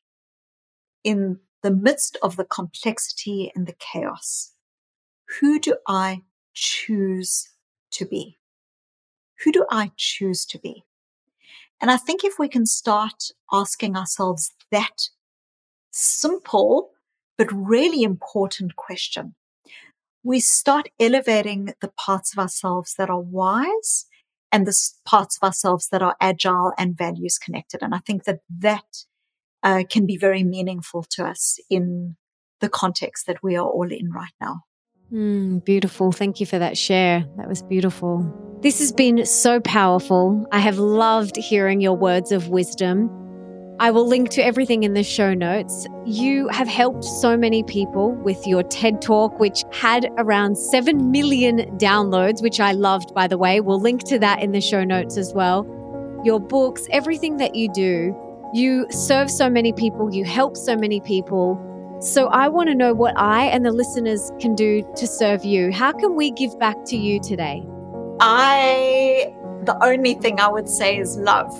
in 1.03 1.39
the 1.63 1.71
midst 1.71 2.17
of 2.21 2.35
the 2.35 2.45
complexity 2.45 3.51
and 3.55 3.65
the 3.65 3.75
chaos, 3.79 4.51
who 5.39 5.59
do 5.59 5.75
I 5.87 6.21
choose 6.55 7.49
to 7.91 8.05
be? 8.05 8.39
Who 9.43 9.51
do 9.51 9.65
I 9.69 9.91
choose 9.95 10.45
to 10.47 10.59
be? 10.59 10.83
And 11.81 11.91
I 11.91 11.97
think 11.97 12.23
if 12.23 12.39
we 12.39 12.47
can 12.47 12.65
start 12.65 13.31
asking 13.51 13.95
ourselves 13.95 14.53
that 14.71 15.09
simple 15.91 16.91
but 17.37 17.51
really 17.51 18.01
important 18.01 18.75
question, 18.75 19.35
we 20.23 20.39
start 20.39 20.89
elevating 20.99 21.73
the 21.81 21.89
parts 21.89 22.33
of 22.33 22.39
ourselves 22.39 22.95
that 22.97 23.09
are 23.09 23.19
wise 23.19 24.05
and 24.51 24.65
the 24.65 24.75
parts 25.05 25.37
of 25.37 25.45
ourselves 25.45 25.89
that 25.89 26.01
are 26.01 26.15
agile 26.21 26.71
and 26.77 26.97
values 26.97 27.37
connected. 27.37 27.83
And 27.83 27.93
I 27.93 27.99
think 27.99 28.23
that 28.23 28.39
that 28.59 29.03
uh, 29.61 29.83
can 29.89 30.05
be 30.05 30.17
very 30.17 30.43
meaningful 30.43 31.03
to 31.09 31.25
us 31.25 31.59
in 31.69 32.15
the 32.61 32.69
context 32.69 33.27
that 33.27 33.43
we 33.43 33.55
are 33.57 33.67
all 33.67 33.91
in 33.91 34.11
right 34.11 34.33
now. 34.39 34.61
Mm, 35.11 35.63
beautiful. 35.63 36.11
Thank 36.11 36.39
you 36.39 36.45
for 36.45 36.59
that 36.59 36.77
share. 36.77 37.25
That 37.37 37.47
was 37.47 37.61
beautiful. 37.61 38.25
This 38.61 38.79
has 38.79 38.91
been 38.91 39.25
so 39.25 39.59
powerful. 39.59 40.45
I 40.51 40.59
have 40.59 40.79
loved 40.79 41.37
hearing 41.37 41.81
your 41.81 41.95
words 41.95 42.31
of 42.31 42.49
wisdom. 42.49 43.09
I 43.77 43.91
will 43.91 44.07
link 44.07 44.29
to 44.29 44.43
everything 44.43 44.83
in 44.83 44.93
the 44.93 45.03
show 45.03 45.33
notes. 45.33 45.85
You 46.05 46.47
have 46.47 46.67
helped 46.67 47.03
so 47.03 47.35
many 47.35 47.61
people 47.61 48.13
with 48.13 48.47
your 48.47 48.63
TED 48.63 49.01
Talk, 49.01 49.37
which 49.37 49.63
had 49.73 50.09
around 50.17 50.55
7 50.57 51.11
million 51.11 51.77
downloads, 51.77 52.41
which 52.41 52.61
I 52.61 52.71
loved, 52.71 53.13
by 53.13 53.27
the 53.27 53.37
way. 53.37 53.59
We'll 53.59 53.81
link 53.81 54.03
to 54.05 54.19
that 54.19 54.41
in 54.41 54.53
the 54.53 54.61
show 54.61 54.85
notes 54.85 55.17
as 55.17 55.33
well. 55.33 55.67
Your 56.23 56.39
books, 56.39 56.87
everything 56.89 57.37
that 57.37 57.53
you 57.53 57.71
do, 57.73 58.15
you 58.53 58.87
serve 58.89 59.29
so 59.29 59.49
many 59.49 59.73
people, 59.73 60.13
you 60.13 60.23
help 60.23 60.55
so 60.55 60.77
many 60.77 61.01
people. 61.01 61.61
So 61.99 62.27
I 62.27 62.47
want 62.49 62.69
to 62.69 62.75
know 62.75 62.93
what 62.93 63.17
I 63.17 63.45
and 63.45 63.65
the 63.65 63.71
listeners 63.71 64.31
can 64.39 64.53
do 64.55 64.87
to 64.95 65.07
serve 65.07 65.45
you. 65.45 65.71
How 65.71 65.91
can 65.91 66.15
we 66.15 66.31
give 66.31 66.57
back 66.59 66.75
to 66.87 66.97
you 66.97 67.19
today? 67.21 67.65
I, 68.19 69.33
the 69.63 69.77
only 69.83 70.15
thing 70.15 70.39
I 70.39 70.47
would 70.47 70.69
say 70.69 70.97
is 70.97 71.17
love. 71.17 71.51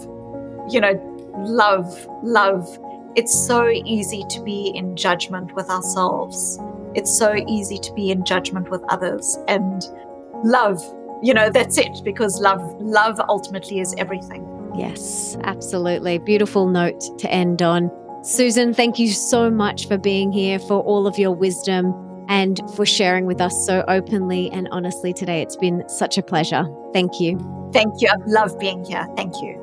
You 0.70 0.82
know, 0.82 1.34
love, 1.38 2.08
love. 2.22 2.80
It's 3.16 3.34
so 3.34 3.70
easy 3.70 4.24
to 4.30 4.42
be 4.42 4.72
in 4.76 4.96
judgment 4.96 5.56
with 5.56 5.70
ourselves. 5.70 6.60
It's 6.96 7.16
so 7.18 7.36
easy 7.48 7.78
to 7.78 7.94
be 7.94 8.12
in 8.12 8.26
judgment 8.26 8.70
with 8.70 8.84
others 8.90 9.38
and 9.48 9.84
love. 10.44 10.82
You 11.22 11.34
know, 11.34 11.50
that's 11.50 11.78
it 11.78 12.02
because 12.04 12.40
love 12.42 12.62
love 12.80 13.20
ultimately 13.30 13.80
is 13.80 13.96
everything. 13.98 14.46
Yes, 14.76 15.38
absolutely. 15.44 16.18
Beautiful 16.20 16.68
note 16.68 17.02
to 17.20 17.32
end 17.32 17.62
on. 17.62 17.90
Susan, 18.26 18.74
thank 18.74 18.98
you 18.98 19.10
so 19.10 19.52
much 19.52 19.88
for 19.88 20.00
being 20.00 20.32
here, 20.32 20.58
for 20.58 20.82
all 20.82 21.06
of 21.06 21.16
your 21.20 21.32
wisdom, 21.32 21.94
and 22.28 22.60
for 22.76 22.84
sharing 22.84 23.28
with 23.28 23.40
us 23.40 23.68
so 23.68 23.86
openly 23.88 24.50
and 24.50 24.68
honestly 24.72 25.14
today. 25.14 25.44
It's 25.44 25.56
been 25.56 25.88
such 25.88 26.18
a 26.18 26.24
pleasure. 26.24 26.66
Thank 26.92 27.20
you. 27.20 27.38
Thank 27.72 27.94
you. 28.02 28.08
I 28.10 28.16
love 28.26 28.58
being 28.58 28.84
here. 28.84 29.06
Thank 29.16 29.36
you. 29.44 29.62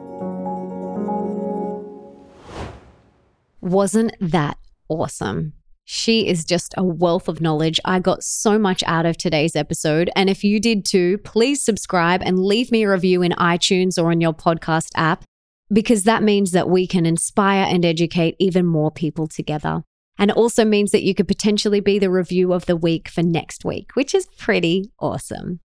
Wasn't 3.60 4.14
that 4.20 4.58
awesome? 4.88 5.54
She 5.84 6.28
is 6.28 6.44
just 6.44 6.72
a 6.76 6.84
wealth 6.84 7.26
of 7.26 7.40
knowledge. 7.40 7.80
I 7.84 7.98
got 7.98 8.22
so 8.22 8.60
much 8.60 8.84
out 8.86 9.06
of 9.06 9.16
today's 9.16 9.56
episode. 9.56 10.08
And 10.14 10.30
if 10.30 10.44
you 10.44 10.60
did 10.60 10.84
too, 10.84 11.18
please 11.18 11.64
subscribe 11.64 12.22
and 12.22 12.38
leave 12.38 12.70
me 12.70 12.84
a 12.84 12.90
review 12.90 13.22
in 13.22 13.32
iTunes 13.32 14.00
or 14.00 14.12
on 14.12 14.20
your 14.20 14.32
podcast 14.32 14.90
app, 14.94 15.24
because 15.72 16.04
that 16.04 16.22
means 16.22 16.50
that 16.52 16.68
we 16.68 16.86
can 16.86 17.06
inspire 17.06 17.66
and 17.68 17.84
educate 17.84 18.36
even 18.38 18.66
more 18.66 18.90
people 18.90 19.26
together. 19.26 19.82
And 20.18 20.30
also 20.30 20.64
means 20.64 20.90
that 20.90 21.02
you 21.02 21.14
could 21.14 21.26
potentially 21.26 21.80
be 21.80 21.98
the 21.98 22.10
review 22.10 22.52
of 22.52 22.66
the 22.66 22.76
week 22.76 23.08
for 23.08 23.22
next 23.22 23.64
week, 23.64 23.90
which 23.94 24.14
is 24.14 24.26
pretty 24.38 24.90
awesome. 25.00 25.60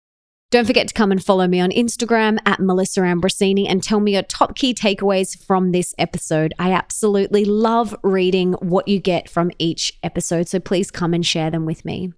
Don't 0.51 0.67
forget 0.67 0.87
to 0.87 0.93
come 0.93 1.11
and 1.11 1.21
follow 1.21 1.47
me 1.47 1.59
on 1.59 1.71
Instagram 1.71 2.37
at 2.45 2.59
Melissa 2.59 3.01
Ambrosini 3.01 3.65
and 3.67 3.81
tell 3.81 3.99
me 3.99 4.13
your 4.13 4.21
top 4.21 4.55
key 4.55 4.73
takeaways 4.73 5.37
from 5.43 5.71
this 5.71 5.95
episode. 5.97 6.53
I 6.59 6.71
absolutely 6.71 7.43
love 7.43 7.95
reading 8.03 8.53
what 8.53 8.87
you 8.87 8.99
get 8.99 9.27
from 9.27 9.51
each 9.57 9.91
episode, 10.03 10.47
so 10.47 10.59
please 10.59 10.91
come 10.91 11.13
and 11.13 11.25
share 11.25 11.49
them 11.49 11.65
with 11.65 11.83
me. 11.83 12.13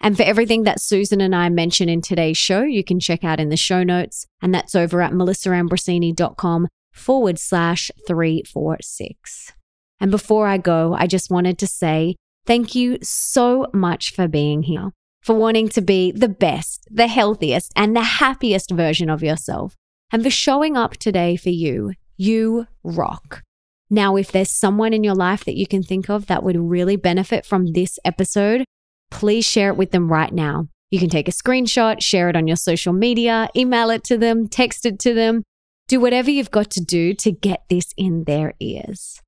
And 0.00 0.16
for 0.16 0.24
everything 0.24 0.64
that 0.64 0.80
Susan 0.80 1.20
and 1.20 1.34
I 1.34 1.48
mention 1.48 1.88
in 1.88 2.02
today's 2.02 2.36
show, 2.36 2.62
you 2.62 2.84
can 2.84 3.00
check 3.00 3.24
out 3.24 3.40
in 3.40 3.48
the 3.48 3.56
show 3.56 3.82
notes, 3.84 4.26
and 4.42 4.52
that's 4.52 4.74
over 4.74 5.00
at 5.00 5.12
melissaambrosini.com 5.12 6.68
forward 6.98 7.38
slash 7.38 7.90
346. 8.06 9.52
And 10.00 10.10
before 10.10 10.46
I 10.46 10.58
go, 10.58 10.94
I 10.94 11.06
just 11.06 11.30
wanted 11.30 11.58
to 11.58 11.66
say 11.66 12.16
thank 12.46 12.74
you 12.74 12.98
so 13.02 13.66
much 13.72 14.14
for 14.14 14.28
being 14.28 14.62
here 14.62 14.92
for 15.28 15.34
wanting 15.34 15.68
to 15.68 15.82
be 15.82 16.10
the 16.10 16.28
best, 16.28 16.88
the 16.90 17.06
healthiest, 17.06 17.70
and 17.76 17.94
the 17.94 18.02
happiest 18.02 18.70
version 18.70 19.10
of 19.10 19.22
yourself, 19.22 19.76
and 20.10 20.22
for 20.22 20.30
showing 20.30 20.76
up 20.76 20.96
today 20.96 21.36
for 21.36 21.50
you. 21.50 21.92
You 22.16 22.66
rock. 22.82 23.42
Now, 23.90 24.16
if 24.16 24.32
there's 24.32 24.50
someone 24.50 24.92
in 24.92 25.04
your 25.04 25.14
life 25.14 25.44
that 25.44 25.56
you 25.56 25.66
can 25.66 25.82
think 25.82 26.08
of 26.08 26.26
that 26.26 26.42
would 26.42 26.56
really 26.56 26.96
benefit 26.96 27.46
from 27.46 27.72
this 27.72 27.98
episode, 28.04 28.64
please 29.10 29.44
share 29.44 29.68
it 29.68 29.76
with 29.76 29.90
them 29.90 30.10
right 30.10 30.32
now. 30.32 30.68
You 30.90 30.98
can 30.98 31.10
take 31.10 31.28
a 31.28 31.32
screenshot, 31.32 32.02
share 32.02 32.30
it 32.30 32.36
on 32.36 32.46
your 32.46 32.56
social 32.56 32.92
media, 32.92 33.48
email 33.54 33.90
it 33.90 34.04
to 34.04 34.18
them, 34.18 34.48
text 34.48 34.86
it 34.86 34.98
to 35.00 35.12
them. 35.14 35.42
Do 35.88 36.00
whatever 36.00 36.30
you've 36.30 36.50
got 36.50 36.70
to 36.70 36.80
do 36.80 37.14
to 37.14 37.32
get 37.32 37.64
this 37.68 37.92
in 37.96 38.24
their 38.24 38.54
ears. 38.60 39.20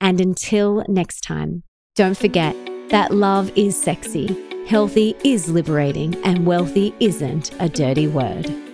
And 0.00 0.20
until 0.20 0.84
next 0.88 1.22
time, 1.22 1.62
don't 1.96 2.16
forget 2.16 2.54
that 2.90 3.12
love 3.12 3.50
is 3.56 3.80
sexy 3.80 4.48
Healthy 4.68 5.16
is 5.24 5.48
liberating, 5.48 6.14
and 6.26 6.44
wealthy 6.44 6.94
isn't 7.00 7.52
a 7.58 7.70
dirty 7.70 8.06
word. 8.06 8.67